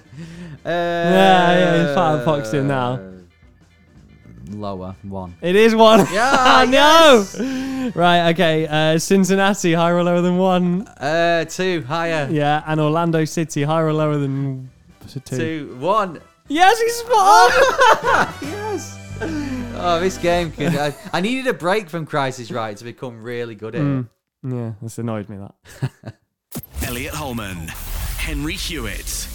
yeah, 0.65 1.93
part 1.95 2.19
of 2.19 2.25
Foxton 2.25 2.65
now. 2.65 3.20
Lower 4.59 4.95
one. 5.03 5.35
It 5.41 5.55
is 5.55 5.73
one. 5.75 5.99
Yeah, 6.11 6.65
no. 6.69 7.91
Right. 7.95 8.31
Okay. 8.33 8.67
Uh, 8.67 8.97
Cincinnati, 8.99 9.73
higher 9.73 9.95
or 9.95 10.03
lower 10.03 10.21
than 10.21 10.37
one? 10.37 10.87
Uh, 10.87 11.45
two 11.45 11.83
higher. 11.83 12.27
Yeah, 12.31 12.63
and 12.67 12.79
Orlando 12.79 13.25
City, 13.25 13.63
higher 13.63 13.87
or 13.87 13.93
lower 13.93 14.17
than 14.17 14.69
two? 15.07 15.19
Two 15.19 15.77
one. 15.79 16.19
Yes, 16.47 16.79
he's 16.79 16.95
spot 16.95 17.13
on. 18.03 18.33
yes. 18.41 18.97
Oh, 19.75 19.99
this 19.99 20.17
game 20.17 20.51
could. 20.51 20.75
I, 20.75 20.93
I 21.13 21.21
needed 21.21 21.47
a 21.47 21.53
break 21.53 21.89
from 21.89 22.05
Crisis 22.05 22.51
Right 22.51 22.75
to 22.77 22.83
become 22.83 23.21
really 23.23 23.55
good 23.55 23.75
at 23.75 23.81
it. 23.81 24.05
yeah, 24.43 24.73
that's 24.81 24.97
annoyed 24.97 25.29
me. 25.29 25.37
That. 25.37 26.15
Elliot 26.83 27.13
Holman, 27.13 27.67
Henry 28.17 28.55
Hewitt, 28.55 29.27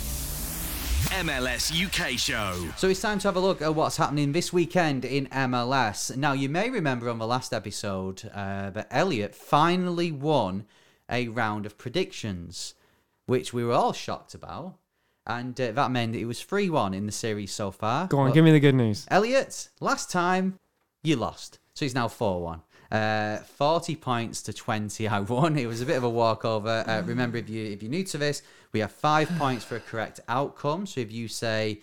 MLS 1.10 1.70
UK 1.72 2.18
show. 2.18 2.68
So 2.76 2.88
it's 2.88 3.00
time 3.00 3.18
to 3.20 3.28
have 3.28 3.36
a 3.36 3.40
look 3.40 3.62
at 3.62 3.74
what's 3.74 3.96
happening 3.96 4.32
this 4.32 4.52
weekend 4.52 5.04
in 5.04 5.26
MLS. 5.26 6.14
Now, 6.16 6.32
you 6.32 6.48
may 6.48 6.68
remember 6.70 7.08
on 7.08 7.18
the 7.18 7.26
last 7.26 7.52
episode 7.52 8.28
uh, 8.34 8.70
that 8.70 8.88
Elliot 8.90 9.34
finally 9.34 10.10
won 10.12 10.66
a 11.10 11.28
round 11.28 11.64
of 11.64 11.78
predictions, 11.78 12.74
which 13.26 13.52
we 13.52 13.64
were 13.64 13.72
all 13.72 13.92
shocked 13.92 14.34
about. 14.34 14.74
And 15.26 15.58
uh, 15.60 15.72
that 15.72 15.90
meant 15.90 16.12
that 16.12 16.18
it 16.20 16.26
was 16.26 16.42
3 16.42 16.70
1 16.70 16.94
in 16.94 17.06
the 17.06 17.12
series 17.12 17.52
so 17.52 17.70
far. 17.70 18.06
Go 18.08 18.18
on, 18.18 18.28
But- 18.30 18.34
give 18.34 18.44
me 18.44 18.52
the 18.52 18.60
good 18.60 18.74
news. 18.74 19.06
Elliot, 19.10 19.68
last 19.80 20.10
time 20.10 20.58
you 21.02 21.16
lost. 21.16 21.58
So 21.74 21.84
he's 21.84 21.94
now 21.94 22.08
4 22.08 22.42
1. 22.42 22.62
Uh, 22.90 23.38
40 23.38 23.96
points 23.96 24.42
to 24.42 24.52
20 24.52 25.08
I 25.08 25.20
won. 25.20 25.56
It 25.58 25.66
was 25.66 25.80
a 25.80 25.86
bit 25.86 25.96
of 25.96 26.04
a 26.04 26.10
walkover. 26.10 26.84
Uh, 26.86 27.02
remember, 27.02 27.38
if, 27.38 27.48
you, 27.48 27.64
if 27.64 27.82
you're 27.82 27.90
new 27.90 28.04
to 28.04 28.18
this, 28.18 28.42
we 28.72 28.80
have 28.80 28.92
five 28.92 29.28
points 29.38 29.64
for 29.64 29.76
a 29.76 29.80
correct 29.80 30.20
outcome. 30.28 30.86
So 30.86 31.00
if 31.00 31.10
you 31.10 31.28
say, 31.28 31.80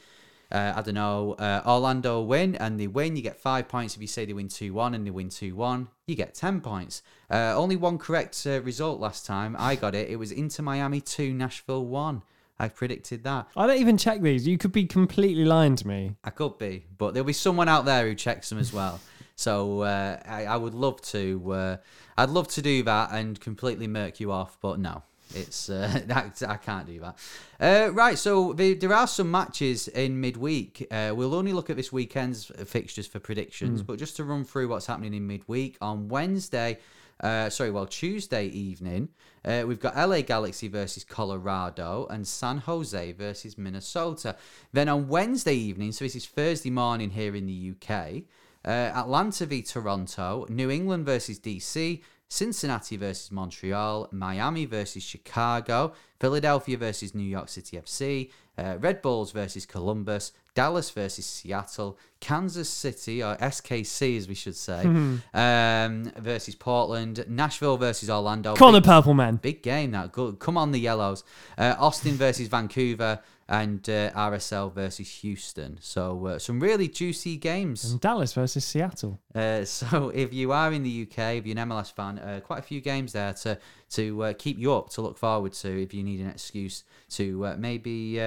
uh, 0.52 0.74
I 0.76 0.82
don't 0.82 0.94
know, 0.94 1.34
uh, 1.34 1.62
Orlando 1.66 2.22
win 2.22 2.56
and 2.56 2.80
they 2.80 2.88
win, 2.88 3.16
you 3.16 3.22
get 3.22 3.40
five 3.40 3.68
points. 3.68 3.96
If 3.96 4.02
you 4.02 4.08
say 4.08 4.26
they 4.26 4.34
win 4.34 4.48
2 4.48 4.74
1 4.74 4.94
and 4.94 5.06
they 5.06 5.12
win 5.12 5.30
2 5.30 5.56
1, 5.56 5.88
you 6.06 6.16
get 6.16 6.36
10 6.36 6.62
points. 6.62 7.02
Uh, 7.30 7.54
only 7.56 7.76
one 7.76 7.98
correct 7.98 8.46
uh, 8.46 8.62
result 8.62 9.00
last 9.00 9.26
time. 9.26 9.56
I 9.58 9.76
got 9.76 9.96
it. 9.96 10.10
It 10.10 10.18
was 10.18 10.32
Inter 10.32 10.64
Miami 10.64 11.02
2, 11.02 11.34
Nashville 11.34 11.86
1. 11.86 12.22
I 12.60 12.68
predicted 12.68 13.24
that. 13.24 13.48
I 13.58 13.66
don't 13.66 13.80
even 13.80 13.98
check 13.98 14.22
these. 14.22 14.48
You 14.48 14.58
could 14.60 14.72
be 14.72 14.86
completely 14.86 15.44
lying 15.44 15.76
to 15.78 15.88
me. 15.88 16.16
I 16.24 16.30
could 16.30 16.60
be, 16.60 16.86
but 16.98 17.14
there'll 17.14 17.26
be 17.26 17.34
someone 17.34 17.68
out 17.68 17.86
there 17.86 18.08
who 18.08 18.14
checks 18.14 18.50
them 18.50 18.60
as 18.60 18.72
well. 18.72 19.00
So 19.36 19.82
uh, 19.82 20.20
I, 20.26 20.46
I 20.46 20.58
would 20.58 20.74
love 20.74 21.02
to. 21.02 21.52
Uh, 21.52 21.78
I'd 22.18 22.30
love 22.30 22.48
to 22.50 22.62
do 22.62 22.84
that 22.84 23.12
and 23.12 23.40
completely 23.40 23.88
murk 23.88 24.20
you 24.20 24.32
off, 24.32 24.58
but 24.62 24.80
no. 24.80 25.04
It's 25.36 25.70
uh, 25.70 26.02
that, 26.08 26.44
I 26.48 26.58
can't 26.58 26.86
do 26.86 27.00
that. 27.00 27.18
Uh, 27.60 27.92
right, 27.92 28.18
so 28.18 28.54
the, 28.54 28.76
there 28.76 28.94
are 28.94 29.08
some 29.08 29.32
matches 29.32 29.88
in 29.88 30.20
midweek. 30.20 30.88
Uh, 30.92 31.14
we'll 31.16 31.34
only 31.34 31.54
look 31.54 31.70
at 31.70 31.76
this 31.76 31.92
weekend's 31.92 32.52
fixtures 32.66 33.08
for 33.08 33.20
predictions, 33.20 33.82
but 33.82 33.98
just 33.98 34.16
to 34.18 34.24
run 34.24 34.44
through 34.44 34.68
what's 34.68 34.86
happening 34.86 35.14
in 35.14 35.26
midweek 35.26 35.78
on 35.82 36.08
Wednesday. 36.08 36.78
Uh, 37.20 37.50
sorry, 37.50 37.72
well, 37.72 37.86
Tuesday 37.86 38.48
evening, 38.48 39.08
uh, 39.46 39.64
we've 39.66 39.80
got 39.80 39.96
LA 39.96 40.22
Galaxy 40.22 40.68
versus 40.68 41.04
Colorado 41.04 42.06
and 42.10 42.28
San 42.28 42.58
Jose 42.58 43.12
versus 43.14 43.58
Minnesota. 43.58 44.36
Then 44.74 44.90
on 44.90 45.08
Wednesday 45.08 45.56
evening, 45.56 45.94
so 45.94 46.04
this 46.04 46.16
is 46.16 46.26
Thursday 46.26 46.70
morning 46.70 47.12
here 47.12 47.36
in 47.36 47.46
the 47.46 47.74
UK, 47.74 48.24
uh, 48.66 48.92
Atlanta 48.96 49.46
v 49.46 49.62
Toronto, 49.62 50.46
New 50.50 50.70
England 50.70 51.06
versus 51.06 51.40
DC, 51.40 52.02
Cincinnati 52.30 52.98
versus 52.98 53.32
Montreal, 53.32 54.10
Miami 54.12 54.66
versus 54.66 55.04
Chicago, 55.04 55.94
Philadelphia 56.20 56.78
versus 56.78 57.14
New 57.14 57.24
York 57.24 57.50
City 57.50 57.78
FC, 57.78 58.32
uh, 58.58 58.78
Red 58.80 59.02
Bulls 59.02 59.32
versus 59.32 59.66
Columbus, 59.66 60.32
Dallas 60.56 60.90
versus 60.92 61.26
Seattle, 61.26 61.98
Kansas 62.20 62.70
City 62.70 63.24
or 63.24 63.36
SKC 63.38 64.18
as 64.18 64.28
we 64.28 64.36
should 64.36 64.56
say, 64.56 64.84
um, 65.34 66.12
versus 66.18 66.56
Portland, 66.56 67.26
Nashville 67.28 67.78
versus 67.78 68.10
Orlando. 68.10 68.56
Come 68.56 68.70
on, 68.70 68.74
the 68.74 68.82
purple 68.82 69.14
men. 69.14 69.38
Big 69.38 69.64
game 69.64 69.92
that. 69.92 70.12
Good. 70.12 70.40
Come 70.40 70.58
on, 70.58 70.72
the 70.72 70.80
Yellows. 70.80 71.24
Uh, 71.58 71.76
Austin 71.80 72.14
versus 72.14 72.48
Vancouver 72.48 73.20
and 73.48 73.88
uh, 73.90 74.12
RSL 74.12 74.74
versus 74.74 75.10
Houston. 75.22 75.78
So 75.82 76.26
uh, 76.28 76.40
some 76.40 76.60
really 76.60 76.88
juicy 76.88 77.38
games. 77.38 77.92
And 77.92 78.00
Dallas 78.00 78.34
versus 78.34 78.64
Seattle. 78.64 79.20
Uh, 79.36 79.66
so 79.66 80.10
if 80.10 80.34
you 80.34 80.52
are 80.52 80.72
in 80.72 80.84
the 80.84 81.04
UK, 81.04 81.36
if 81.36 81.46
you're 81.46 81.58
an 81.58 81.70
MLS 81.70 81.94
fan, 81.94 82.20
uh, 82.20 82.40
quite 82.44 82.60
a 82.60 82.64
few 82.64 82.82
games 82.82 83.14
there 83.14 83.34
to 83.34 83.58
to 83.92 84.24
uh, 84.24 84.34
keep 84.34 84.58
you 84.58 84.74
up 84.74 84.90
to 84.90 85.02
look 85.02 85.18
forward 85.18 85.54
to 85.54 85.82
if 85.82 85.94
you 85.94 86.04
need 86.04 86.20
an 86.20 86.30
excuse 86.30 86.84
to 87.10 87.46
uh, 87.46 87.56
maybe 87.58 88.20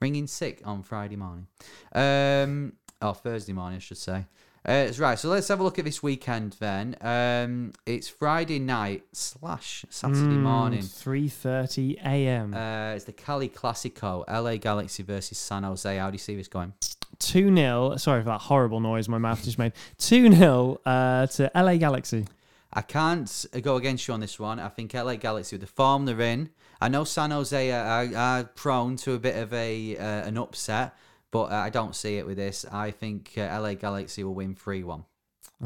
ring 0.00 0.16
in 0.16 0.26
sick 0.26 0.60
on 0.64 0.82
Friday 0.82 1.16
morning, 1.16 1.46
um, 1.94 2.72
or 3.02 3.14
Thursday 3.14 3.52
morning, 3.52 3.76
I 3.76 3.80
should 3.80 3.98
say. 3.98 4.26
Uh, 4.66 4.90
right, 4.98 5.18
so 5.18 5.28
let's 5.28 5.48
have 5.48 5.60
a 5.60 5.62
look 5.62 5.78
at 5.78 5.84
this 5.84 6.02
weekend 6.02 6.56
then. 6.58 6.96
Um, 7.02 7.72
it's 7.84 8.08
Friday 8.08 8.58
night 8.58 9.02
slash 9.12 9.84
Saturday 9.90 10.36
Mm, 10.38 10.40
morning. 10.40 10.80
3.30 10.80 11.98
a.m. 12.02 12.54
Uh, 12.54 12.94
it's 12.94 13.04
the 13.04 13.12
Cali 13.12 13.50
Classico, 13.50 14.24
LA 14.26 14.56
Galaxy 14.56 15.02
versus 15.02 15.36
San 15.36 15.64
Jose. 15.64 15.96
How 15.98 16.08
do 16.10 16.14
you 16.14 16.18
see 16.18 16.34
this 16.34 16.48
going? 16.48 16.72
2 17.18 17.54
0. 17.54 17.96
Sorry 17.96 18.22
for 18.22 18.26
that 18.30 18.40
horrible 18.40 18.80
noise 18.80 19.06
my 19.08 19.18
mouth 19.18 19.44
just 19.44 19.58
made. 19.58 19.72
2 19.98 20.32
0 20.32 20.80
uh, 20.86 21.26
to 21.26 21.50
LA 21.54 21.76
Galaxy. 21.76 22.24
I 22.74 22.82
can't 22.82 23.46
go 23.62 23.76
against 23.76 24.08
you 24.08 24.14
on 24.14 24.20
this 24.20 24.38
one. 24.38 24.58
I 24.58 24.68
think 24.68 24.94
LA 24.94 25.16
Galaxy, 25.16 25.54
with 25.56 25.60
the 25.60 25.66
form 25.66 26.06
they're 26.06 26.20
in, 26.20 26.50
I 26.80 26.88
know 26.88 27.04
San 27.04 27.30
Jose 27.30 27.70
are, 27.70 28.16
are, 28.16 28.44
prone 28.44 28.96
to 28.96 29.12
a 29.12 29.18
bit 29.18 29.36
of 29.36 29.52
a 29.52 29.96
uh, 29.96 30.02
an 30.02 30.36
upset, 30.36 30.96
but 31.30 31.52
I 31.52 31.70
don't 31.70 31.94
see 31.94 32.18
it 32.18 32.26
with 32.26 32.36
this. 32.36 32.64
I 32.70 32.90
think 32.90 33.32
uh, 33.36 33.60
LA 33.60 33.74
Galaxy 33.74 34.24
will 34.24 34.34
win 34.34 34.54
3 34.54 34.82
1. 34.82 35.04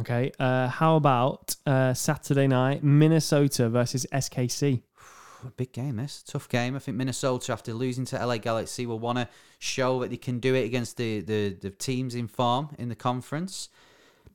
Okay. 0.01 0.33
Uh, 0.39 0.69
how 0.69 0.97
about 0.97 1.57
uh, 1.67 1.95
Saturday 1.95 2.47
night, 2.47 2.85
Minnesota 2.85 3.69
versus 3.69 4.07
SKC? 4.13 4.83
Big 5.57 5.73
game, 5.73 5.97
this. 5.97 6.23
Tough 6.23 6.49
game. 6.49 6.77
I 6.77 6.79
think 6.79 6.97
Minnesota, 6.97 7.53
after 7.53 7.73
losing 7.73 8.05
to 8.07 8.25
LA 8.25 8.37
Galaxy, 8.37 8.87
will 8.87 8.99
want 8.99 9.19
to 9.19 9.29
show 9.59 10.01
that 10.01 10.11
they 10.11 10.17
can 10.17 10.41
do 10.41 10.55
it 10.55 10.65
against 10.65 10.99
the, 10.99 11.21
the, 11.21 11.57
the 11.61 11.71
teams 11.71 12.15
in 12.15 12.29
form 12.29 12.75
in 12.79 12.91
the 12.91 12.95
conference. 12.95 13.71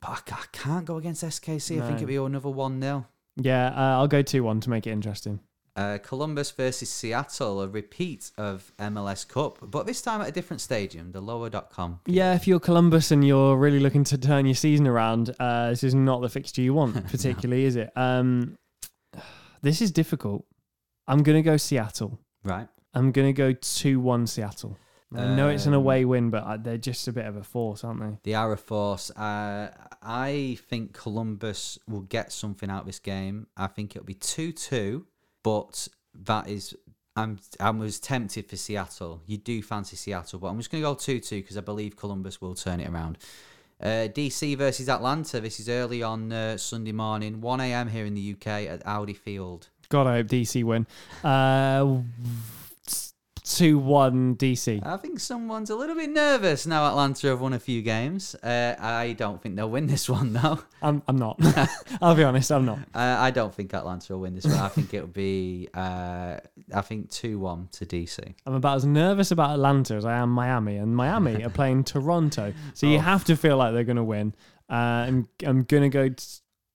But 0.04 0.24
I 0.30 0.36
I 0.36 0.46
can't 0.52 0.86
go 0.86 0.98
against 0.98 1.24
SKC. 1.24 1.82
I 1.82 1.88
think 1.88 2.02
it'll 2.02 2.08
be 2.08 2.16
another 2.18 2.50
1 2.50 2.82
0. 2.82 3.06
Yeah, 3.38 3.68
uh, 3.68 4.00
I'll 4.00 4.08
go 4.08 4.22
2 4.22 4.44
1 4.44 4.60
to 4.62 4.70
make 4.70 4.86
it 4.86 4.92
interesting. 4.92 5.40
Uh, 5.76 5.98
Columbus 5.98 6.52
versus 6.52 6.88
Seattle, 6.90 7.62
a 7.62 7.68
repeat 7.68 8.30
of 8.38 8.72
MLS 8.78 9.28
Cup, 9.28 9.58
but 9.60 9.88
this 9.88 10.04
time 10.04 10.22
at 10.22 10.28
a 10.28 10.32
different 10.32 10.62
stadium, 10.62 11.12
the 11.12 11.22
lower.com. 11.22 12.00
Yeah, 12.06 12.36
if 12.36 12.48
you're 12.48 12.60
Columbus 12.60 13.10
and 13.10 13.26
you're 13.26 13.58
really 13.58 13.80
looking 13.80 14.04
to 14.04 14.18
turn 14.18 14.46
your 14.46 14.54
season 14.54 14.86
around, 14.86 15.36
uh, 15.40 15.70
this 15.72 15.84
is 15.84 15.96
not 15.96 16.22
the 16.22 16.30
fixture 16.30 16.62
you 16.62 16.76
want, 16.76 17.08
particularly, 17.12 17.66
is 17.66 17.76
it? 17.76 17.92
Um, 17.96 18.56
this 19.64 19.82
is 19.82 19.90
difficult. 19.90 20.46
I'm 21.08 21.24
going 21.24 21.38
to 21.38 21.42
go 21.42 21.58
Seattle. 21.58 22.20
Right. 22.44 22.68
I'm 22.94 23.12
going 23.12 23.28
to 23.28 23.34
go 23.34 23.54
2 23.54 24.00
1 24.00 24.28
Seattle. 24.28 24.78
I 25.16 25.36
know 25.36 25.50
it's 25.50 25.66
an 25.66 25.74
Um, 25.74 25.80
away 25.80 26.06
win, 26.06 26.30
but 26.30 26.44
uh, 26.44 26.58
they're 26.58 26.78
just 26.78 27.08
a 27.08 27.14
bit 27.14 27.26
of 27.26 27.36
a 27.36 27.44
force, 27.44 27.84
aren't 27.84 28.00
they? 28.02 28.18
The 28.24 28.36
Arrow 28.36 28.58
Force. 28.58 29.12
Uh, 29.12 29.72
I 30.02 30.58
think 30.70 30.94
Columbus 30.94 31.80
will 31.88 32.02
get 32.02 32.32
something 32.32 32.70
out 32.70 32.82
of 32.82 32.86
this 32.86 33.00
game. 33.00 33.48
I 33.56 33.68
think 33.68 33.96
it'll 33.96 34.06
be 34.06 34.14
2 34.16 34.52
2, 34.52 35.06
but 35.44 35.88
that 36.26 36.48
is. 36.48 36.76
I'm 37.16 37.38
I 37.60 37.70
was 37.70 38.00
tempted 38.00 38.50
for 38.50 38.56
Seattle. 38.58 39.22
You 39.28 39.38
do 39.38 39.62
fancy 39.62 39.96
Seattle, 39.96 40.40
but 40.40 40.48
I'm 40.48 40.58
just 40.58 40.72
going 40.72 40.82
to 40.84 40.90
go 40.90 40.96
2 40.96 41.20
2 41.20 41.42
because 41.42 41.58
I 41.58 41.62
believe 41.62 41.96
Columbus 41.96 42.42
will 42.42 42.56
turn 42.56 42.80
it 42.80 42.90
around. 42.90 43.20
Uh, 43.82 44.08
DC 44.08 44.58
versus 44.58 44.90
Atlanta. 44.90 45.40
This 45.40 45.60
is 45.60 45.70
early 45.70 46.02
on 46.02 46.32
uh, 46.32 46.58
Sunday 46.58 46.92
morning, 46.94 47.42
1 47.42 47.60
a.m. 47.62 47.90
here 47.90 48.06
in 48.06 48.14
the 48.14 48.34
UK 48.34 48.48
at 48.48 48.82
Audi 48.86 49.14
Field. 49.14 49.68
God, 49.90 50.08
I 50.08 50.16
hope 50.18 50.28
DC 50.28 50.64
win. 50.64 50.88
Uh, 53.54 53.58
2 53.58 53.78
1 53.78 54.36
DC. 54.38 54.86
I 54.86 54.98
think 54.98 55.20
someone's 55.20 55.70
a 55.70 55.76
little 55.76 55.96
bit 55.96 56.10
nervous 56.10 56.66
now. 56.66 56.88
Atlanta 56.88 57.28
have 57.28 57.42
won 57.42 57.54
a 57.54 57.60
few 57.60 57.82
games. 57.82 58.36
Uh, 58.36 58.76
I 58.80 59.14
don't 59.14 59.42
think 59.42 59.56
they'll 59.56 59.70
win 59.70 59.88
this 59.88 60.10
one 60.18 60.34
though. 60.34 60.60
I'm, 60.82 61.04
I'm 61.08 61.18
not. 61.18 61.40
I'll 62.02 62.16
be 62.16 62.24
honest, 62.24 62.52
I'm 62.52 62.66
not. 62.66 62.80
Uh, 62.94 63.18
I 63.20 63.32
don't 63.32 63.54
think 63.54 63.74
Atlanta 63.74 64.14
will 64.14 64.22
win 64.22 64.36
this 64.36 64.46
one. 64.46 64.56
I 64.56 64.70
think 64.70 64.94
it'll 64.94 65.08
be, 65.08 65.70
uh, 65.74 66.38
I 66.74 66.82
think 66.82 67.10
two 67.10 67.40
one 67.40 67.70
to 67.74 67.86
DC. 67.86 68.34
I'm 68.46 68.54
about 68.56 68.78
as 68.78 68.86
nervous 68.86 69.32
about 69.32 69.52
Atlanta 69.52 69.96
as 69.96 70.06
I 70.06 70.18
am 70.18 70.30
Miami, 70.30 70.78
and 70.78 70.96
Miami 70.96 71.44
are 71.44 71.50
playing 71.62 71.84
Toronto, 71.84 72.54
so 72.74 72.88
you 72.88 73.00
have 73.00 73.24
to 73.26 73.36
feel 73.36 73.58
like 73.58 73.74
they're 73.74 73.84
going 73.84 73.98
to 73.98 74.04
win. 74.04 74.34
Uh, 74.70 74.74
I'm 74.74 75.28
I'm 75.46 75.64
going 75.64 75.84
to 75.84 75.90
go 75.90 76.16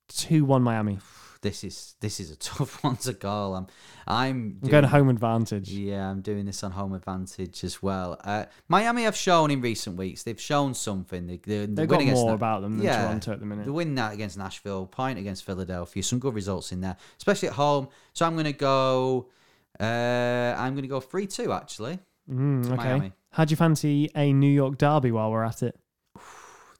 two 0.09 0.45
one 0.45 0.63
Miami. 0.63 0.99
This 1.41 1.63
is 1.65 1.95
this 2.01 2.19
is 2.21 2.31
a 2.31 2.37
tough 2.51 2.83
one 2.83 2.97
to 2.99 3.15
call. 3.15 3.55
I'm 3.55 3.67
I'm 4.07 4.59
I'm 4.63 4.69
going 4.69 4.85
home 4.85 5.09
advantage. 5.09 5.71
Yeah, 5.71 6.11
I'm 6.11 6.21
doing 6.21 6.47
this 6.47 6.65
on 6.65 6.73
home 6.73 6.95
advantage 6.95 7.63
as 7.65 7.83
well. 7.83 8.19
Uh, 8.25 8.47
Miami 8.69 9.05
have 9.05 9.15
shown 9.17 9.51
in 9.51 9.61
recent 9.61 9.97
weeks 9.97 10.23
they've 10.25 10.41
shown 10.41 10.75
something. 10.75 11.27
They, 11.27 11.37
they, 11.37 11.67
They've 11.67 11.89
win 11.89 12.07
got 12.07 12.15
more 12.15 12.29
Na- 12.31 12.35
about 12.35 12.63
them 12.63 12.79
than 12.79 12.87
Yeah. 12.87 13.03
Toronto 13.03 13.33
at 13.33 13.41
the 13.41 13.47
minute. 13.47 13.67
The 13.67 13.73
win 13.73 13.95
that 13.97 14.13
against 14.15 14.37
Nashville, 14.39 14.87
point 14.87 15.19
against 15.19 15.45
Philadelphia, 15.45 16.03
some 16.03 16.19
good 16.19 16.35
results 16.35 16.73
in 16.73 16.81
there, 16.81 16.97
especially 17.19 17.49
at 17.49 17.55
home. 17.55 17.89
So 18.15 18.27
I'm 18.27 18.33
going 18.35 18.45
to 18.47 18.53
go. 18.53 19.29
Uh, 19.79 20.55
I'm 20.59 20.73
going 20.75 20.83
to 20.83 20.89
go 20.89 21.01
three 21.01 21.27
two 21.27 21.53
actually. 21.53 21.99
Mm, 22.31 22.67
okay. 22.67 22.77
Miami. 22.77 23.13
How 23.31 23.45
do 23.45 23.53
you 23.53 23.57
fancy 23.57 24.11
a 24.17 24.33
New 24.33 24.51
York 24.51 24.79
derby 24.79 25.13
while 25.13 25.31
we're 25.31 25.45
at 25.45 25.63
it? 25.63 25.79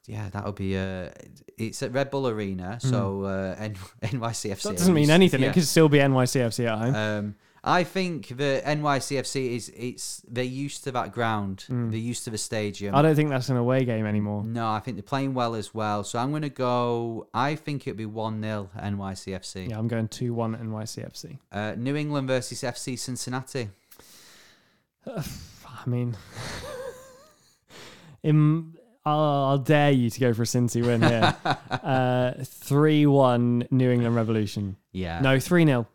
Yeah, 0.09 0.27
that 0.31 0.43
would 0.43 0.55
be. 0.55 0.75
Uh, 0.75 1.09
it's 1.57 1.83
at 1.83 1.93
Red 1.93 2.09
Bull 2.09 2.27
Arena, 2.27 2.79
so 2.81 3.23
uh, 3.25 3.55
N- 3.59 3.75
NYCFC. 4.01 4.63
Hmm. 4.63 4.69
That 4.69 4.77
doesn't 4.77 4.93
mean 4.93 5.11
anything. 5.11 5.41
Yeah. 5.41 5.49
It 5.49 5.53
could 5.53 5.67
still 5.67 5.87
be 5.87 5.99
NYCFC 5.99 6.65
at 6.67 6.77
home. 6.79 6.95
Um, 6.95 7.35
I 7.63 7.83
think 7.83 8.29
the 8.29 8.61
NYCFC 8.65 9.55
is 9.55 9.69
it's 9.75 10.23
they're 10.27 10.43
used 10.43 10.83
to 10.85 10.91
that 10.93 11.11
ground. 11.11 11.65
Hmm. 11.67 11.91
They're 11.91 11.99
used 11.99 12.23
to 12.23 12.31
the 12.31 12.39
stadium. 12.39 12.95
I 12.95 13.03
don't 13.03 13.15
think 13.15 13.29
that's 13.29 13.49
an 13.49 13.57
away 13.57 13.85
game 13.85 14.07
anymore. 14.07 14.43
no, 14.43 14.67
I 14.71 14.79
think 14.79 14.97
they're 14.97 15.03
playing 15.03 15.35
well 15.35 15.53
as 15.53 15.73
well. 15.75 16.03
So 16.03 16.17
I'm 16.17 16.31
going 16.31 16.41
to 16.41 16.49
go. 16.49 17.27
I 17.33 17.53
think 17.55 17.85
it'll 17.85 17.97
be 17.97 18.05
one 18.07 18.41
0 18.41 18.69
NYCFC. 18.77 19.69
Yeah, 19.69 19.77
I'm 19.77 19.87
going 19.87 20.07
two 20.07 20.33
one 20.33 20.55
NYCFC. 20.55 21.37
Uh, 21.51 21.75
New 21.77 21.95
England 21.95 22.27
versus 22.27 22.61
FC 22.61 22.97
Cincinnati. 22.97 23.69
I 25.05 25.85
mean, 25.85 26.17
in, 28.23 28.73
I'll, 29.09 29.45
I'll 29.49 29.57
dare 29.57 29.91
you 29.91 30.09
to 30.09 30.19
go 30.19 30.33
for 30.33 30.43
a 30.43 30.45
Cincy 30.45 30.85
win 30.85 31.01
here. 31.01 31.35
Uh, 31.71 32.33
three 32.43 33.05
one 33.05 33.65
New 33.71 33.89
England 33.89 34.15
Revolution. 34.15 34.75
Yeah. 34.91 35.21
No, 35.21 35.39
three 35.39 35.65
0 35.65 35.87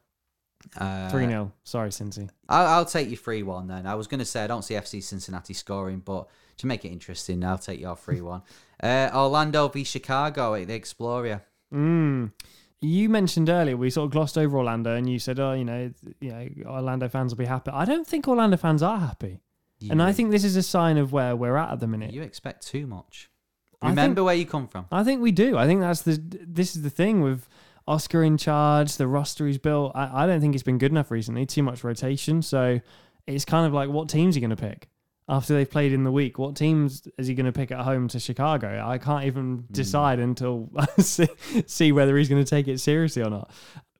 Uh, 0.77 1.09
Three 1.11 1.27
0 1.27 1.53
Sorry, 1.62 1.91
Cincy. 1.91 2.29
I'll, 2.49 2.67
I'll 2.67 2.85
take 2.85 3.11
you 3.11 3.17
3 3.17 3.43
1 3.43 3.67
then. 3.69 3.87
I 3.87 3.95
was 3.95 4.07
going 4.07 4.19
to 4.21 4.25
say 4.25 4.43
I 4.45 4.47
don't 4.47 4.62
see 4.62 4.75
FC 4.75 5.03
Cincinnati 5.03 5.53
scoring, 5.55 5.99
but 6.05 6.27
to 6.59 6.67
make 6.67 6.85
it 6.85 6.89
interesting, 6.89 7.45
I'll 7.45 7.59
take 7.59 7.81
your 7.81 7.97
3 7.97 8.21
1. 8.21 8.43
Uh, 8.83 9.09
Orlando 9.15 9.69
v 9.69 9.85
Chicago 9.85 10.55
at 10.55 10.67
the 10.67 10.79
Exploria. 10.79 11.41
Mm. 11.73 12.33
You 12.81 13.09
mentioned 13.09 13.49
earlier 13.49 13.77
we 13.77 13.89
sort 13.89 14.07
of 14.07 14.11
glossed 14.11 14.37
over 14.37 14.59
Orlando, 14.59 14.95
and 14.95 15.09
you 15.09 15.19
said, 15.19 15.39
"Oh, 15.41 15.53
you 15.55 15.65
know, 15.65 15.91
you 16.21 16.31
know, 16.31 16.49
Orlando 16.67 17.09
fans 17.09 17.33
will 17.33 17.39
be 17.39 17.45
happy." 17.47 17.71
I 17.71 17.85
don't 17.87 18.07
think 18.07 18.27
Orlando 18.29 18.57
fans 18.59 18.83
are 18.83 18.99
happy, 18.99 19.41
and 19.91 20.03
I 20.03 20.12
think 20.12 20.30
this 20.30 20.45
is 20.45 20.57
a 20.57 20.62
sign 20.62 20.99
of 20.99 21.12
where 21.12 21.37
we're 21.37 21.57
at 21.57 21.72
at 21.72 21.80
the 21.80 21.87
minute. 21.87 22.12
You 22.12 22.22
expect 22.22 22.66
too 22.66 22.87
much. 22.87 23.30
Remember 23.82 24.20
think- 24.20 24.26
where 24.26 24.35
you 24.35 24.47
come 24.47 24.68
from. 24.68 24.87
I 24.91 25.05
think 25.05 25.20
we 25.20 25.32
do. 25.32 25.57
I 25.57 25.66
think 25.66 25.80
that's 25.80 26.03
the. 26.03 26.20
This 26.22 26.76
is 26.76 26.82
the 26.82 26.91
thing 26.91 27.20
with 27.20 27.49
Oscar 27.87 28.22
in 28.22 28.37
charge. 28.37 28.97
The 28.97 29.07
roster 29.07 29.47
he's 29.47 29.59
built. 29.59 29.93
I, 29.95 30.24
I 30.24 30.26
don't 30.26 30.41
think 30.41 30.55
it's 30.55 30.62
been 30.62 30.78
good 30.78 30.91
enough 30.91 31.11
recently. 31.11 31.47
Too 31.47 31.62
much 31.62 31.85
rotation. 31.85 32.43
So 32.43 32.80
it's 33.26 33.45
kind 33.45 33.66
of 33.66 33.72
like, 33.72 33.89
what 33.89 34.09
teams 34.09 34.37
are 34.37 34.41
you 34.41 34.47
going 34.47 34.57
to 34.57 34.62
pick 34.62 34.89
after 35.28 35.55
they've 35.55 35.70
played 35.70 35.93
in 35.93 36.05
the 36.05 36.12
week? 36.12 36.39
What 36.39 36.57
teams 36.57 37.07
is 37.18 37.26
he 37.26 37.35
going 37.35 37.47
to 37.47 37.53
pick 37.53 37.70
at 37.70 37.80
home 37.80 38.09
to 38.09 38.18
Chicago? 38.20 38.82
I 38.85 38.99
can't 38.99 39.24
even 39.24 39.59
hmm. 39.59 39.72
decide 39.72 40.18
until 40.18 40.70
I 40.76 40.87
see, 41.01 41.28
see 41.66 41.93
whether 41.93 42.16
he's 42.16 42.28
going 42.28 42.43
to 42.43 42.49
take 42.49 42.68
it 42.68 42.78
seriously 42.78 43.22
or 43.22 43.30
not. 43.30 43.51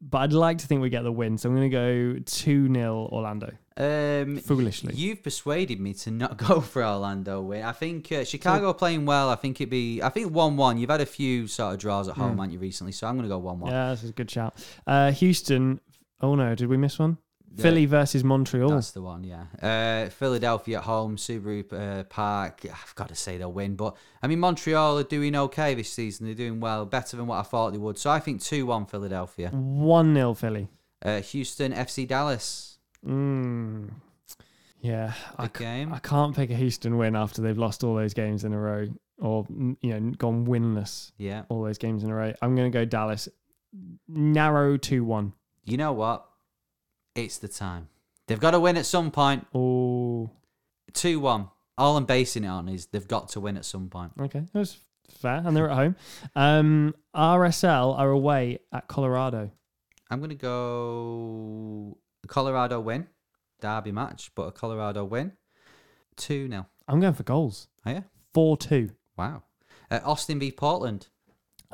but 0.01 0.19
I'd 0.19 0.33
like 0.33 0.59
to 0.59 0.67
think 0.67 0.83
we 0.83 0.91
get 0.91 1.03
the 1.03 1.13
win. 1.13 1.39
So 1.39 1.49
I'm 1.49 1.57
going 1.57 1.71
to 1.71 2.15
go 2.17 2.21
2 2.25 2.73
0 2.73 3.09
Orlando. 3.13 3.53
Um, 3.77 4.37
Foolishly. 4.37 4.95
You've 4.95 5.23
persuaded 5.23 5.81
me 5.81 5.95
to 5.95 6.11
not 6.11 6.37
go 6.49 6.61
for 6.61 6.85
Orlando 6.85 7.41
win. 7.41 7.65
I 7.65 7.73
think 7.73 8.11
uh, 8.13 8.25
Chicago 8.25 8.71
are 8.71 8.75
playing 8.75 9.05
well. 9.07 9.31
I 9.31 9.35
think 9.35 9.61
it'd 9.61 9.71
be. 9.71 10.01
I 10.03 10.11
think 10.11 10.33
one 10.33 10.57
one. 10.57 10.79
You've 10.79 10.91
had 10.91 11.01
a 11.01 11.07
few 11.07 11.47
sort 11.47 11.75
of 11.75 11.81
draws 11.81 12.09
at 12.09 12.15
home, 12.15 12.39
haven't 12.39 12.53
you, 12.53 12.59
recently? 12.59 12.93
So 12.93 13.07
I'm 13.07 13.15
going 13.17 13.25
to 13.25 13.29
go 13.29 13.39
one 13.39 13.59
one. 13.59 13.73
Yeah, 13.73 13.89
that's 13.89 14.05
a 14.05 14.13
good 14.13 14.31
shout. 14.31 14.55
Uh, 14.87 15.11
Houston. 15.13 15.81
Oh 16.21 16.35
no, 16.35 16.55
did 16.55 16.69
we 16.69 16.77
miss 16.77 16.99
one? 16.99 17.19
Philly 17.57 17.87
versus 17.87 18.25
Montreal. 18.25 18.69
That's 18.71 18.91
the 18.91 19.03
one, 19.03 19.25
yeah. 19.25 19.45
Uh, 19.63 20.11
Philadelphia 20.11 20.79
at 20.79 20.85
home, 20.85 21.17
Subaru 21.17 21.73
uh, 21.73 22.05
Park. 22.05 22.63
I've 22.65 22.95
got 22.95 23.09
to 23.09 23.15
say 23.15 23.39
they'll 23.39 23.53
win, 23.53 23.77
but 23.77 23.97
I 24.23 24.27
mean 24.27 24.41
Montreal 24.41 24.99
are 24.99 25.05
doing 25.05 25.37
okay 25.37 25.75
this 25.75 25.93
season. 25.93 26.27
They're 26.27 26.35
doing 26.35 26.61
well, 26.61 26.85
better 26.85 27.17
than 27.17 27.27
what 27.27 27.39
I 27.39 27.43
thought 27.43 27.73
they 27.73 27.79
would. 27.79 27.99
So 27.99 28.11
I 28.11 28.19
think 28.19 28.43
two 28.43 28.67
one 28.67 28.87
Philadelphia. 28.87 29.51
1 29.51 30.15
0 30.15 30.35
Philly. 30.35 30.69
Uh, 31.05 31.21
Houston 31.21 31.73
FC 31.73 32.09
Dallas. 32.09 32.74
Mm. 33.07 33.91
Yeah, 34.81 35.13
I, 35.39 35.45
Big 35.47 35.59
c- 35.59 35.65
game. 35.65 35.93
I 35.95 35.99
can't 35.99 36.35
pick 36.37 36.51
a 36.51 36.55
Houston 36.55 36.97
win 36.99 37.17
after 37.17 37.41
they've 37.43 37.57
lost 37.57 37.83
all 37.85 37.95
those 37.95 38.13
games 38.15 38.45
in 38.45 38.53
a 38.53 38.59
row 38.59 38.87
or 39.19 39.45
mm, 39.45 39.77
you 39.81 39.99
know 39.99 40.11
gone 40.19 40.47
winless 40.47 41.13
Yeah. 41.17 41.45
all 41.49 41.63
those 41.63 41.79
games 41.79 42.05
in 42.05 42.11
a 42.11 42.15
row. 42.15 42.33
I'm 42.43 42.55
going 42.55 42.71
to 42.71 42.77
go 42.79 42.85
Dallas. 42.85 43.29
Narrow 44.09 44.77
2 44.77 45.03
1. 45.05 45.33
You 45.65 45.77
know 45.79 45.93
what? 45.93 46.27
It's 47.15 47.39
the 47.39 47.49
time. 47.49 47.89
They've 48.27 48.41
got 48.41 48.51
to 48.53 48.61
win 48.61 48.77
at 48.77 48.87
some 48.87 49.11
point. 49.11 49.47
Oh, 49.55 50.31
Two 50.93 51.19
one. 51.21 51.49
All 51.77 51.97
I'm 51.97 52.05
basing 52.05 52.45
it 52.45 52.49
on 52.49 52.69
is 52.69 52.87
they've 52.87 53.09
got 53.09 53.31
to 53.31 53.41
win 53.41 53.57
at 53.57 53.65
some 53.65 53.89
point. 53.89 54.13
okay. 54.21 54.45
That's 54.53 54.79
fair. 55.11 55.43
And 55.45 55.57
they're 55.57 55.69
at 55.71 55.77
home. 55.77 55.97
Um, 56.37 56.95
RSL 57.17 57.99
are 57.99 58.11
away 58.11 58.61
at 58.73 58.87
Colorado. 58.87 59.51
I'm 60.11 60.21
gonna 60.21 60.35
go 60.37 61.97
Colorado 62.29 62.81
win. 62.81 63.09
Derby 63.61 63.93
match, 63.93 64.31
but 64.35 64.43
a 64.43 64.53
Colorado 64.53 65.05
win. 65.05 65.33
Two 66.17 66.49
0 66.49 66.67
I'm 66.87 67.01
going 67.01 67.15
for 67.15 67.23
goals. 67.23 67.69
Are 67.85 67.93
you? 67.93 68.05
4 68.35 68.57
2. 68.57 68.91
Wow. 69.17 69.43
Uh, 69.91 70.01
Austin 70.05 70.39
v 70.39 70.53
Portland. 70.53 71.09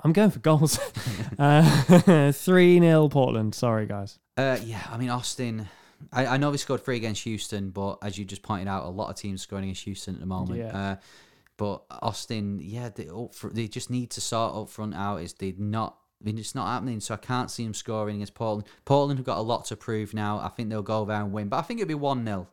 I'm 0.03 0.13
going 0.13 0.31
for 0.31 0.39
goals. 0.39 0.79
uh, 1.39 2.33
3 2.33 2.81
0 2.81 3.09
Portland. 3.09 3.55
Sorry, 3.55 3.87
guys. 3.87 4.19
Uh, 4.37 4.59
yeah, 4.65 4.87
I 4.91 4.97
mean 4.97 5.11
Austin. 5.11 5.69
I, 6.13 6.27
I 6.27 6.37
know 6.39 6.51
they 6.51 6.57
scored 6.57 6.83
three 6.83 6.97
against 6.97 7.25
Houston, 7.25 7.71
but 7.71 7.99
as 8.03 8.17
you 8.17 8.25
just 8.25 8.43
pointed 8.43 8.69
out, 8.69 8.85
a 8.85 8.89
lot 8.89 9.11
of 9.11 9.17
teams 9.17 9.43
scoring 9.43 9.65
against 9.65 9.85
Houston 9.85 10.15
at 10.15 10.21
the 10.21 10.27
moment. 10.27 10.59
Yeah. 10.59 10.77
Uh, 10.77 10.97
but 11.59 11.83
Austin, 11.91 12.59
yeah, 12.63 12.89
they 12.89 13.11
they 13.53 13.69
just 13.69 13.91
need 13.91 14.11
to 14.13 14.23
sort 14.23 14.55
up 14.55 14.71
front 14.71 14.95
out. 14.95 15.19
Is 15.19 15.35
they 15.35 15.55
not? 15.59 15.99
I 16.21 16.25
mean, 16.25 16.39
it's 16.39 16.55
not 16.55 16.67
happening. 16.67 17.01
So 17.01 17.15
I 17.15 17.17
can't 17.17 17.51
see 17.51 17.65
them 17.65 17.75
scoring 17.75 18.17
against 18.17 18.35
Portland. 18.35 18.69
Portland 18.85 19.19
have 19.19 19.27
got 19.27 19.39
a 19.39 19.43
lot 19.43 19.65
to 19.67 19.77
prove 19.77 20.13
now. 20.13 20.39
I 20.39 20.49
think 20.49 20.69
they'll 20.69 20.83
go 20.83 21.05
there 21.05 21.23
and 21.23 21.33
win, 21.33 21.49
but 21.49 21.59
I 21.59 21.63
think 21.63 21.81
it'll 21.81 21.89
be 21.89 21.95
one 21.95 22.25
0 22.25 22.49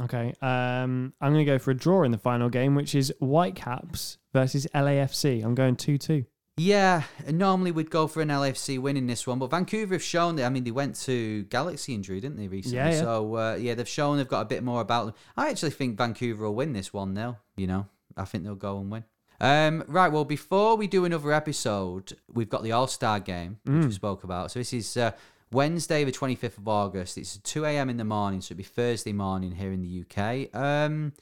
Okay. 0.00 0.34
Um, 0.42 1.12
I'm 1.20 1.32
going 1.32 1.44
to 1.46 1.50
go 1.50 1.58
for 1.58 1.70
a 1.70 1.74
draw 1.74 2.02
in 2.02 2.10
the 2.10 2.18
final 2.18 2.48
game, 2.48 2.74
which 2.74 2.94
is 2.94 3.12
Whitecaps 3.20 4.18
versus 4.32 4.66
LAFC. 4.74 5.44
I'm 5.44 5.54
going 5.54 5.76
2 5.76 5.98
2. 5.98 6.24
Yeah, 6.56 7.02
normally 7.28 7.72
we'd 7.72 7.90
go 7.90 8.06
for 8.06 8.22
an 8.22 8.28
LFC 8.28 8.78
winning 8.78 9.08
this 9.08 9.26
one, 9.26 9.40
but 9.40 9.50
Vancouver 9.50 9.94
have 9.94 10.02
shown 10.02 10.36
that. 10.36 10.44
I 10.44 10.50
mean, 10.50 10.62
they 10.62 10.70
went 10.70 10.94
to 11.00 11.42
Galaxy 11.44 11.94
injury, 11.94 12.20
didn't 12.20 12.36
they 12.36 12.46
recently? 12.46 12.78
Yeah, 12.78 12.90
yeah. 12.90 13.00
So 13.00 13.36
uh, 13.36 13.54
yeah, 13.56 13.74
they've 13.74 13.88
shown 13.88 14.18
they've 14.18 14.28
got 14.28 14.42
a 14.42 14.44
bit 14.44 14.62
more 14.62 14.80
about 14.80 15.06
them. 15.06 15.14
I 15.36 15.50
actually 15.50 15.72
think 15.72 15.98
Vancouver 15.98 16.44
will 16.44 16.54
win 16.54 16.72
this 16.72 16.92
one 16.92 17.12
now. 17.12 17.38
You 17.56 17.66
know, 17.66 17.88
I 18.16 18.24
think 18.24 18.44
they'll 18.44 18.54
go 18.54 18.78
and 18.78 18.88
win. 18.88 19.04
Um, 19.40 19.84
right. 19.88 20.10
Well, 20.10 20.24
before 20.24 20.76
we 20.76 20.86
do 20.86 21.04
another 21.04 21.32
episode, 21.32 22.16
we've 22.32 22.48
got 22.48 22.62
the 22.62 22.72
All 22.72 22.86
Star 22.86 23.20
game 23.20 23.58
which 23.64 23.86
we 23.86 23.92
spoke 23.92 24.24
about. 24.24 24.50
So 24.50 24.60
this 24.60 24.72
is 24.72 24.96
uh, 24.96 25.12
Wednesday, 25.50 26.04
the 26.04 26.12
twenty 26.12 26.34
fifth 26.34 26.58
of 26.58 26.68
August. 26.68 27.18
It's 27.18 27.38
two 27.38 27.64
a.m. 27.64 27.90
in 27.90 27.96
the 27.96 28.04
morning, 28.04 28.40
so 28.40 28.52
it'll 28.52 28.58
be 28.58 28.62
Thursday 28.64 29.12
morning 29.12 29.52
here 29.52 29.72
in 29.72 29.82
the 29.82 30.04
UK. 30.04 30.54
Um, 30.54 31.12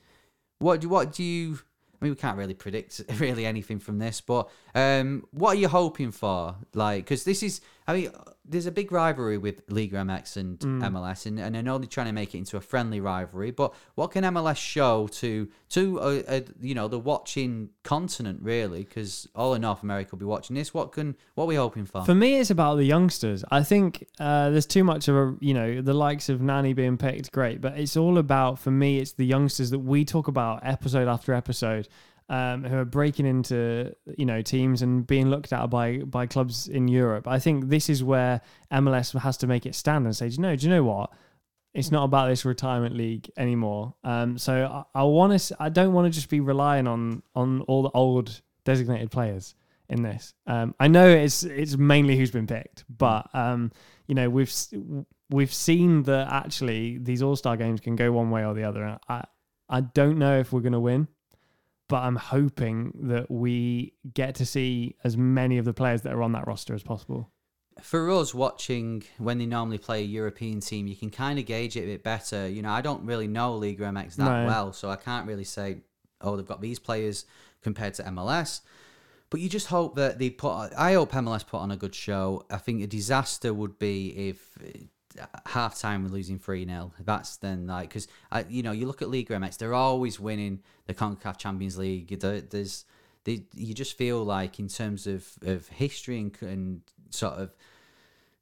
what 0.59 0.81
do 0.81 0.89
what 0.89 1.13
do 1.13 1.23
you? 1.23 1.59
I 2.01 2.05
mean, 2.05 2.13
we 2.13 2.17
can't 2.17 2.37
really 2.37 2.55
predict 2.55 3.01
really 3.19 3.47
anything 3.47 3.79
from 3.79 3.99
this, 3.99 4.21
but 4.21 4.51
um, 4.75 5.25
what 5.31 5.51
are 5.57 5.61
you 5.61 5.69
hoping 5.69 6.11
for? 6.11 6.57
Like, 6.75 7.05
because 7.05 7.23
this 7.23 7.45
is, 7.45 7.61
I 7.93 7.97
mean, 7.97 8.11
there's 8.45 8.67
a 8.67 8.73
big 8.73 8.91
rivalry 8.91 9.39
with 9.39 9.63
Liga 9.69 9.97
MX 9.97 10.37
and 10.37 10.59
MLS, 10.59 11.27
and, 11.27 11.39
and 11.39 11.57
I 11.57 11.61
know 11.61 11.79
they're 11.79 11.87
trying 11.87 12.07
to 12.07 12.13
make 12.13 12.35
it 12.35 12.39
into 12.39 12.57
a 12.57 12.61
friendly 12.61 13.01
rivalry. 13.01 13.51
But 13.51 13.75
what 13.95 14.11
can 14.11 14.25
MLS 14.25 14.57
show 14.57 15.07
to 15.09 15.49
to 15.71 16.01
uh, 16.01 16.23
uh, 16.27 16.41
you 16.61 16.75
know 16.75 16.89
the 16.89 16.99
watching 16.99 17.71
continent 17.83 18.41
really? 18.43 18.85
Because 18.85 19.29
all 19.35 19.55
in 19.55 19.63
North 19.63 19.83
America 19.83 20.11
will 20.13 20.19
be 20.19 20.25
watching 20.25 20.55
this. 20.55 20.73
What 20.73 20.93
can 20.93 21.17
what 21.35 21.45
are 21.45 21.49
we 21.49 21.55
hoping 21.55 21.85
for? 21.85 22.03
For 22.05 22.15
me, 22.15 22.41
it's 22.41 22.51
about 22.51 22.77
the 22.77 22.85
youngsters. 22.85 23.45
I 23.51 23.63
think 23.63 24.07
uh, 24.19 24.51
there's 24.51 24.67
too 24.67 24.85
much 24.85 25.09
of 25.09 25.17
a, 25.17 25.37
you 25.41 25.55
know, 25.55 25.83
the 25.83 25.95
likes 25.95 26.29
of 26.29 26.41
Nani 26.41 26.73
being 26.73 26.97
picked, 26.97 27.31
great, 27.31 27.61
but 27.61 27.79
it's 27.79 27.97
all 27.97 28.19
about, 28.19 28.59
for 28.59 28.71
me, 28.71 28.99
it's 28.99 29.13
the 29.13 29.27
youngsters 29.27 29.71
that 29.71 29.81
we 29.81 30.05
talk 30.05 30.29
about 30.29 30.61
episode 30.65 31.09
after 31.09 31.33
episode. 31.33 31.89
Um, 32.33 32.65
who 32.65 32.79
are 32.79 32.87
breaking 32.87 33.27
into 33.27 33.95
you 34.17 34.25
know 34.25 34.41
teams 34.41 34.81
and 34.81 35.07
being 35.07 35.29
looked 35.29 35.53
at 35.53 35.67
by 35.67 35.99
by 35.99 36.27
clubs 36.27 36.67
in 36.67 36.89
Europe? 36.89 37.29
I 37.29 37.39
think 37.39 37.69
this 37.69 37.91
is 37.91 38.03
where 38.03 38.41
MLS 38.73 39.19
has 39.21 39.37
to 39.39 39.47
make 39.47 39.67
it 39.67 39.75
stand 39.75 40.07
and 40.07 40.17
say, 40.17 40.31
do 40.31 40.37
you 40.37 40.41
know, 40.41 40.57
do 40.57 40.67
you 40.67 40.73
know 40.73 40.83
what? 40.83 41.13
It's 41.75 41.91
not 41.91 42.05
about 42.05 42.29
this 42.29 42.47
retirement 42.47 42.97
league 42.97 43.31
anymore. 43.37 43.95
Um, 44.03 44.39
so 44.39 44.85
I, 44.95 45.01
I 45.01 45.03
want 45.05 45.39
to. 45.39 45.57
I 45.61 45.69
don't 45.69 45.93
want 45.93 46.07
to 46.07 46.11
just 46.11 46.31
be 46.31 46.41
relying 46.41 46.87
on 46.87 47.23
on 47.35 47.61
all 47.63 47.83
the 47.83 47.91
old 47.91 48.41
designated 48.65 49.11
players 49.11 49.55
in 49.93 50.03
this. 50.03 50.35
Um, 50.47 50.75
I 50.81 50.89
know 50.89 51.07
it's 51.07 51.43
it's 51.45 51.77
mainly 51.77 52.17
who's 52.17 52.31
been 52.31 52.47
picked, 52.47 52.85
but 52.89 53.29
um, 53.35 53.73
you 54.07 54.15
know 54.15 54.31
we've 54.31 54.53
we've 55.31 55.53
seen 55.53 56.05
that 56.05 56.33
actually 56.33 56.99
these 56.99 57.23
All 57.23 57.37
Star 57.37 57.57
games 57.57 57.81
can 57.81 57.95
go 57.95 58.11
one 58.11 58.31
way 58.31 58.45
or 58.45 58.55
the 58.55 58.65
other. 58.65 58.99
I 59.09 59.25
I 59.69 59.81
don't 59.81 60.19
know 60.19 60.39
if 60.39 60.53
we're 60.53 60.61
going 60.61 60.73
to 60.73 60.81
win, 60.81 61.09
but 61.93 62.05
I'm 62.05 62.17
hoping 62.17 62.91
that 63.03 63.31
we 63.31 63.93
get 64.15 64.37
to 64.37 64.47
see 64.47 64.97
as 65.05 65.15
many 65.15 65.59
of 65.59 65.67
the 65.67 65.75
players 65.75 66.01
that 66.03 66.15
are 66.15 66.23
on 66.23 66.33
that 66.33 66.47
roster 66.47 66.75
as 66.75 66.83
possible. 66.83 67.31
for 67.83 68.11
us 68.11 68.33
watching 68.33 69.03
when 69.19 69.37
they 69.37 69.45
normally 69.45 69.77
play 69.77 70.01
a 70.01 70.07
European 70.07 70.61
team, 70.61 70.87
you 70.87 70.97
can 70.97 71.11
kind 71.11 71.39
of 71.39 71.45
gauge 71.45 71.77
it 71.77 71.83
a 71.83 71.87
bit 71.87 72.03
better. 72.03 72.49
You 72.49 72.63
know, 72.63 72.71
I 72.71 72.81
don't 72.81 73.05
really 73.05 73.27
know 73.27 73.57
Liga 73.57 73.85
MX 73.85 74.17
that 74.17 74.25
No. 74.25 74.47
well, 74.47 74.73
so 74.73 74.89
I 74.89 74.97
can't 74.97 75.27
really 75.27 75.45
say, 75.45 75.83
oh, 76.23 76.35
they've 76.35 76.49
got 76.49 76.63
these 76.63 76.79
players 76.79 77.27
compared 77.61 77.93
to 77.95 78.05
MLS. 78.05 78.63
But 79.29 79.41
you 79.43 79.51
just 79.51 79.67
hope 79.67 79.95
that 79.97 80.19
they 80.19 80.31
put. 80.31 80.71
I 80.75 80.95
hope 80.95 81.13
MLS 81.13 81.47
put 81.47 81.59
on 81.59 81.71
a 81.71 81.77
good 81.77 81.95
show. 81.95 82.47
I 82.51 82.57
think 82.57 82.83
a 82.83 82.87
disaster 82.87 83.53
would 83.53 83.79
be 83.79 84.31
if 84.31 84.57
half 85.47 85.79
time 85.79 86.03
we're 86.05 86.11
losing 86.11 86.39
3 86.39 86.67
0. 86.67 86.93
That's 87.01 87.37
then 87.37 87.67
like, 87.67 87.89
because, 87.89 88.09
you 88.49 88.63
know, 88.63 88.73
you 88.73 88.87
look 88.87 89.03
at 89.03 89.11
Liga 89.11 89.35
MX, 89.35 89.59
they're 89.59 89.75
always 89.75 90.19
winning 90.21 90.61
the 90.87 90.95
CONCACAF 90.95 91.37
Champions 91.39 91.79
League. 91.79 92.19
There- 92.21 92.41
There's, 92.41 92.85
they, 93.25 93.45
you 93.55 93.73
just 93.75 93.97
feel 93.97 94.25
like, 94.25 94.59
in 94.59 94.69
terms 94.69 95.07
of, 95.07 95.29
of 95.43 95.69
history 95.69 96.19
and, 96.19 96.37
and 96.43 96.81
sort 97.11 97.35
of 97.35 97.55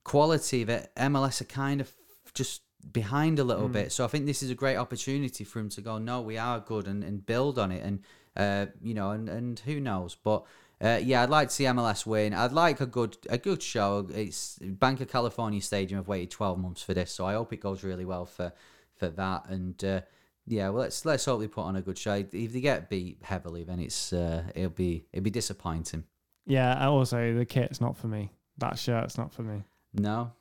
quality 0.05 0.65
that 0.65 0.95
MLS 0.97 1.41
are 1.41 1.45
kind 1.45 1.81
of 1.81 1.93
just 2.35 2.63
behind 2.93 3.39
a 3.39 3.45
little 3.45 3.69
bit. 3.69 3.93
So 3.93 4.05
I 4.05 4.09
think 4.09 4.27
this 4.27 4.43
is 4.43 4.51
a 4.51 4.55
great 4.55 4.77
opportunity 4.77 5.45
for 5.45 5.59
him 5.61 5.69
to 5.71 5.81
go, 5.81 5.99
no, 5.99 6.21
we 6.23 6.39
are 6.39 6.61
good 6.61 6.87
and, 6.87 7.05
and 7.05 7.25
build 7.25 7.59
on 7.59 7.71
it. 7.73 7.85
And, 7.85 8.01
uh, 8.37 8.67
you 8.83 8.95
know, 8.95 9.11
and, 9.11 9.29
and 9.29 9.59
who 9.61 9.81
knows. 9.81 10.15
But 10.15 10.45
uh, 10.83 10.99
yeah, 11.03 11.23
I'd 11.23 11.31
like 11.31 11.49
to 11.49 11.55
see 11.55 11.65
MLS 11.65 12.07
win. 12.07 12.33
I'd 12.33 12.53
like 12.53 12.81
a 12.81 12.87
good 12.87 13.17
a 13.29 13.39
good 13.39 13.63
show. 13.63 14.09
It's 14.13 14.59
Banc 14.61 15.01
of 15.01 15.11
California 15.11 15.61
Stadium. 15.61 16.01
I've 16.01 16.09
waited 16.09 16.31
12 16.31 16.59
months 16.59 16.83
for 16.83 16.95
this, 16.95 17.13
so 17.13 17.27
I 17.27 17.35
hope 17.35 17.53
it 17.53 17.61
goes 17.61 17.85
really 17.85 18.05
well 18.05 18.25
for, 18.25 18.53
for 18.97 19.09
that. 19.09 19.49
And 19.49 19.83
uh, 19.85 20.01
yeah, 20.47 20.71
well, 20.71 20.83
let's 20.83 21.05
let's 21.05 21.25
hope 21.25 21.41
they 21.41 21.49
put 21.49 21.63
on 21.63 21.77
a 21.77 21.83
good 21.83 21.99
show. 21.99 22.15
If 22.15 22.31
they 22.31 22.61
get 22.61 22.89
beat 22.89 23.19
heavily, 23.23 23.65
then 23.65 23.79
it's 23.79 24.13
uh, 24.13 24.45
it'll 24.55 24.71
be 24.71 25.05
it'll 25.13 25.25
be 25.25 25.31
disappointing. 25.31 26.05
Yeah. 26.47 26.89
Also, 26.89 27.35
the 27.35 27.45
kit's 27.45 27.81
not 27.81 27.97
for 27.97 28.09
me. 28.09 28.31
That 28.59 28.79
shirt's 28.79 29.17
not 29.19 29.33
for 29.33 29.43
me. 29.43 29.65
No, 29.95 30.33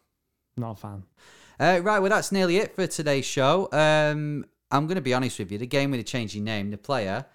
Not 0.58 0.72
a 0.72 0.76
fan. 0.76 1.04
Uh, 1.60 1.82
right, 1.84 2.00
well, 2.00 2.10
that's 2.10 2.32
nearly 2.32 2.58
it 2.58 2.76
for 2.76 2.88
today's 2.88 3.26
show. 3.26 3.68
Um, 3.72 4.46
I'm 4.72 4.88
going 4.88 4.96
to 4.96 5.02
be 5.02 5.14
honest 5.14 5.40
with 5.40 5.52
you. 5.52 5.58
The 5.58 5.66
game 5.66 5.92
with 5.92 6.00
the 6.00 6.04
changing 6.06 6.44
name, 6.44 6.70
the 6.72 6.78
player, 6.78 7.26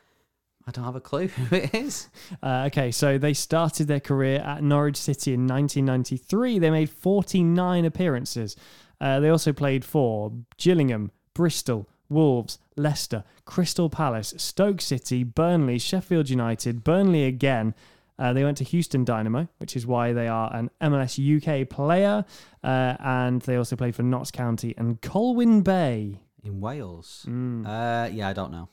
I 0.66 0.70
don't 0.70 0.84
have 0.84 0.96
a 0.96 1.00
clue 1.00 1.28
who 1.28 1.56
it 1.56 1.74
is. 1.74 2.08
Uh, 2.42 2.64
okay, 2.66 2.90
so 2.90 3.18
they 3.18 3.34
started 3.34 3.86
their 3.86 4.00
career 4.00 4.40
at 4.40 4.62
Norwich 4.62 4.96
City 4.96 5.34
in 5.34 5.46
1993. 5.46 6.58
They 6.58 6.70
made 6.70 6.90
49 6.90 7.84
appearances. 7.84 8.56
Uh, 9.00 9.20
they 9.20 9.28
also 9.28 9.52
played 9.52 9.84
for 9.84 10.32
Gillingham, 10.56 11.10
Bristol, 11.34 11.88
Wolves, 12.08 12.58
Leicester, 12.76 13.24
Crystal 13.44 13.90
Palace, 13.90 14.32
Stoke 14.36 14.80
City, 14.80 15.24
Burnley, 15.24 15.78
Sheffield 15.78 16.30
United, 16.30 16.84
Burnley 16.84 17.24
again. 17.24 17.74
Uh, 18.18 18.32
they 18.32 18.44
went 18.44 18.56
to 18.58 18.64
Houston 18.64 19.04
Dynamo, 19.04 19.48
which 19.58 19.76
is 19.76 19.86
why 19.86 20.12
they 20.12 20.28
are 20.28 20.54
an 20.54 20.70
MLS 20.80 21.18
UK 21.18 21.68
player. 21.68 22.24
Uh, 22.62 22.96
and 23.00 23.42
they 23.42 23.56
also 23.56 23.76
played 23.76 23.94
for 23.94 24.02
Notts 24.02 24.30
County 24.30 24.74
and 24.78 25.00
Colwyn 25.00 25.62
Bay. 25.62 26.20
In 26.42 26.60
Wales. 26.60 27.26
Mm. 27.28 27.66
Uh, 27.66 28.08
yeah, 28.12 28.28
I 28.28 28.32
don't 28.32 28.52
know. 28.52 28.68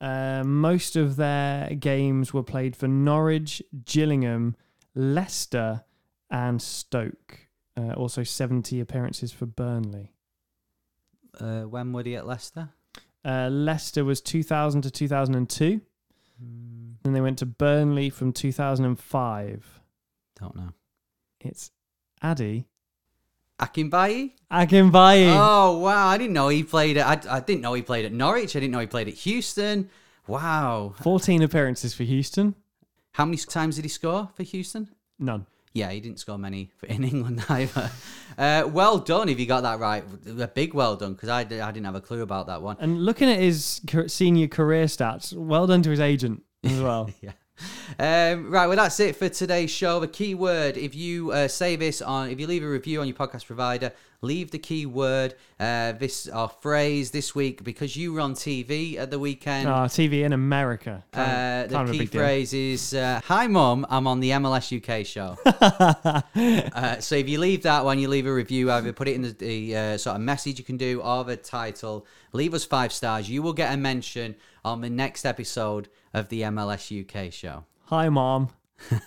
Uh, 0.00 0.42
most 0.44 0.96
of 0.96 1.16
their 1.16 1.74
games 1.74 2.32
were 2.32 2.42
played 2.42 2.74
for 2.74 2.88
Norwich, 2.88 3.62
Gillingham, 3.84 4.56
Leicester, 4.94 5.84
and 6.30 6.60
Stoke. 6.60 7.48
Uh, 7.76 7.92
also 7.92 8.22
70 8.22 8.80
appearances 8.80 9.32
for 9.32 9.46
Burnley. 9.46 10.12
Uh, 11.38 11.62
when 11.62 11.92
were 11.92 12.02
he 12.02 12.16
at 12.16 12.26
Leicester? 12.26 12.70
Uh, 13.24 13.48
Leicester 13.50 14.04
was 14.04 14.20
2000 14.20 14.82
to 14.82 14.90
2002. 14.90 15.80
Hmm. 16.38 16.90
Then 17.02 17.12
they 17.12 17.20
went 17.20 17.38
to 17.38 17.46
Burnley 17.46 18.10
from 18.10 18.32
2005. 18.32 19.80
Don't 20.38 20.56
know. 20.56 20.70
It's 21.40 21.70
Ade 22.22 22.64
Akinbiyi? 23.60 24.32
Akinbiyi. 24.50 25.36
Oh 25.36 25.78
wow! 25.78 26.08
I 26.08 26.16
didn't 26.18 26.32
know 26.32 26.48
he 26.48 26.62
played 26.62 26.96
at. 26.96 27.26
I, 27.26 27.36
I 27.36 27.40
didn't 27.40 27.60
know 27.60 27.74
he 27.74 27.82
played 27.82 28.04
at 28.04 28.12
Norwich. 28.12 28.56
I 28.56 28.60
didn't 28.60 28.72
know 28.72 28.80
he 28.80 28.86
played 28.86 29.08
at 29.08 29.14
Houston. 29.14 29.90
Wow! 30.26 30.94
14 31.02 31.42
appearances 31.42 31.92
for 31.92 32.04
Houston. 32.04 32.54
How 33.12 33.24
many 33.24 33.36
times 33.36 33.76
did 33.76 33.84
he 33.84 33.88
score 33.88 34.30
for 34.34 34.42
Houston? 34.44 34.88
None. 35.18 35.46
Yeah, 35.72 35.90
he 35.90 36.00
didn't 36.00 36.18
score 36.18 36.38
many 36.38 36.72
in 36.88 37.04
England 37.04 37.44
either. 37.48 37.90
Uh, 38.36 38.68
well 38.72 38.98
done 38.98 39.28
if 39.28 39.38
you 39.38 39.46
got 39.46 39.62
that 39.62 39.78
right. 39.78 40.04
A 40.26 40.48
big 40.48 40.74
well 40.74 40.96
done 40.96 41.12
because 41.12 41.28
I, 41.28 41.40
I 41.40 41.44
didn't 41.44 41.84
have 41.84 41.94
a 41.94 42.00
clue 42.00 42.22
about 42.22 42.48
that 42.48 42.60
one. 42.62 42.76
And 42.80 43.04
looking 43.04 43.28
at 43.28 43.38
his 43.38 43.80
senior 44.08 44.48
career 44.48 44.86
stats, 44.86 45.32
well 45.32 45.66
done 45.66 45.82
to 45.82 45.90
his 45.90 46.00
agent 46.00 46.42
as 46.64 46.80
well. 46.80 47.10
yeah. 47.20 47.32
Um, 47.98 48.50
right, 48.50 48.66
well, 48.66 48.76
that's 48.76 48.98
it 49.00 49.16
for 49.16 49.28
today's 49.28 49.70
show. 49.70 50.00
The 50.00 50.08
keyword, 50.08 50.78
if 50.78 50.94
you 50.94 51.32
uh, 51.32 51.48
say 51.48 51.76
this 51.76 52.00
on, 52.00 52.30
if 52.30 52.40
you 52.40 52.46
leave 52.46 52.62
a 52.62 52.68
review 52.68 53.00
on 53.02 53.06
your 53.06 53.16
podcast 53.16 53.44
provider, 53.44 53.92
leave 54.22 54.50
the 54.50 54.58
keyword, 54.58 55.34
uh, 55.58 55.92
this 55.92 56.28
our 56.28 56.48
phrase 56.48 57.10
this 57.10 57.34
week 57.34 57.64
because 57.64 57.96
you 57.96 58.12
were 58.12 58.20
on 58.20 58.34
TV 58.34 58.96
at 58.96 59.10
the 59.10 59.18
weekend. 59.18 59.68
Ah, 59.68 59.86
TV 59.86 60.24
in 60.24 60.32
America. 60.32 61.02
Uh, 61.12 61.66
the 61.66 61.74
kind 61.74 61.88
of 61.88 61.88
a 61.88 61.92
key 61.92 61.98
big 61.98 62.10
deal. 62.10 62.20
phrase 62.20 62.54
is 62.54 62.94
uh, 62.94 63.20
"Hi, 63.24 63.46
mum. 63.46 63.86
I'm 63.90 64.06
on 64.06 64.20
the 64.20 64.30
MLS 64.30 64.74
UK 64.74 65.04
show." 65.04 65.36
uh, 66.74 67.00
so 67.00 67.16
if 67.16 67.28
you 67.28 67.38
leave 67.38 67.62
that 67.64 67.84
one, 67.84 67.98
you 67.98 68.08
leave 68.08 68.26
a 68.26 68.32
review. 68.32 68.70
Either 68.70 68.92
put 68.92 69.08
it 69.08 69.14
in 69.14 69.22
the, 69.22 69.32
the 69.32 69.76
uh, 69.76 69.98
sort 69.98 70.16
of 70.16 70.22
message 70.22 70.58
you 70.58 70.64
can 70.64 70.76
do, 70.76 71.00
or 71.02 71.24
the 71.24 71.36
title. 71.36 72.06
Leave 72.32 72.54
us 72.54 72.64
five 72.64 72.92
stars. 72.92 73.28
You 73.28 73.42
will 73.42 73.52
get 73.52 73.74
a 73.74 73.76
mention 73.76 74.36
on 74.64 74.80
the 74.80 74.90
next 74.90 75.24
episode 75.24 75.88
of 76.12 76.28
the 76.28 76.42
MLS 76.42 77.26
UK 77.26 77.32
show. 77.32 77.64
Hi, 77.86 78.08
mom. 78.08 78.50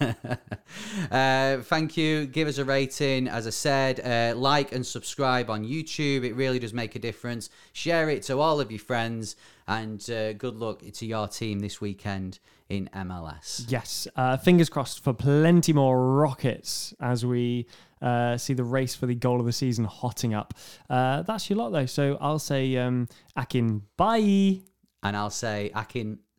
uh, 1.12 1.58
thank 1.58 1.98
you. 1.98 2.26
Give 2.26 2.48
us 2.48 2.58
a 2.58 2.66
rating. 2.66 3.28
As 3.28 3.48
I 3.48 3.52
said, 3.52 4.00
uh, 4.00 4.38
like 4.38 4.72
and 4.72 4.86
subscribe 4.86 5.50
on 5.50 5.66
YouTube. 5.66 6.24
It 6.24 6.36
really 6.36 6.60
does 6.60 6.74
make 6.74 6.96
a 6.96 7.00
difference. 7.00 7.50
Share 7.74 8.10
it 8.10 8.24
to 8.24 8.40
all 8.40 8.60
of 8.60 8.72
your 8.72 8.80
friends. 8.80 9.36
And 9.68 10.08
uh, 10.10 10.34
good 10.34 10.56
luck 10.56 10.82
to 10.92 11.06
your 11.06 11.28
team 11.28 11.60
this 11.60 11.80
weekend 11.80 12.40
in 12.70 12.90
MLS. 12.94 13.66
Yes. 13.68 14.08
Uh, 14.16 14.38
fingers 14.38 14.70
crossed 14.70 15.04
for 15.04 15.14
plenty 15.14 15.74
more 15.74 16.16
rockets 16.16 16.94
as 17.00 17.26
we 17.26 17.68
uh, 18.02 18.38
see 18.38 18.54
the 18.54 18.64
race 18.64 18.96
for 18.96 19.06
the 19.06 19.16
goal 19.16 19.40
of 19.40 19.46
the 19.46 19.54
season 19.54 19.86
hotting 19.86 20.34
up. 20.34 20.54
Uh, 20.90 21.22
that's 21.24 21.50
your 21.50 21.58
lot, 21.58 21.72
though. 21.72 21.86
So 21.86 22.18
I'll 22.20 22.40
say, 22.40 22.76
um, 22.78 23.08
Akin, 23.36 23.84
bye. 23.98 24.60
And 25.02 25.18
I'll 25.18 25.30
say, 25.30 25.72
Akin, 25.74 26.20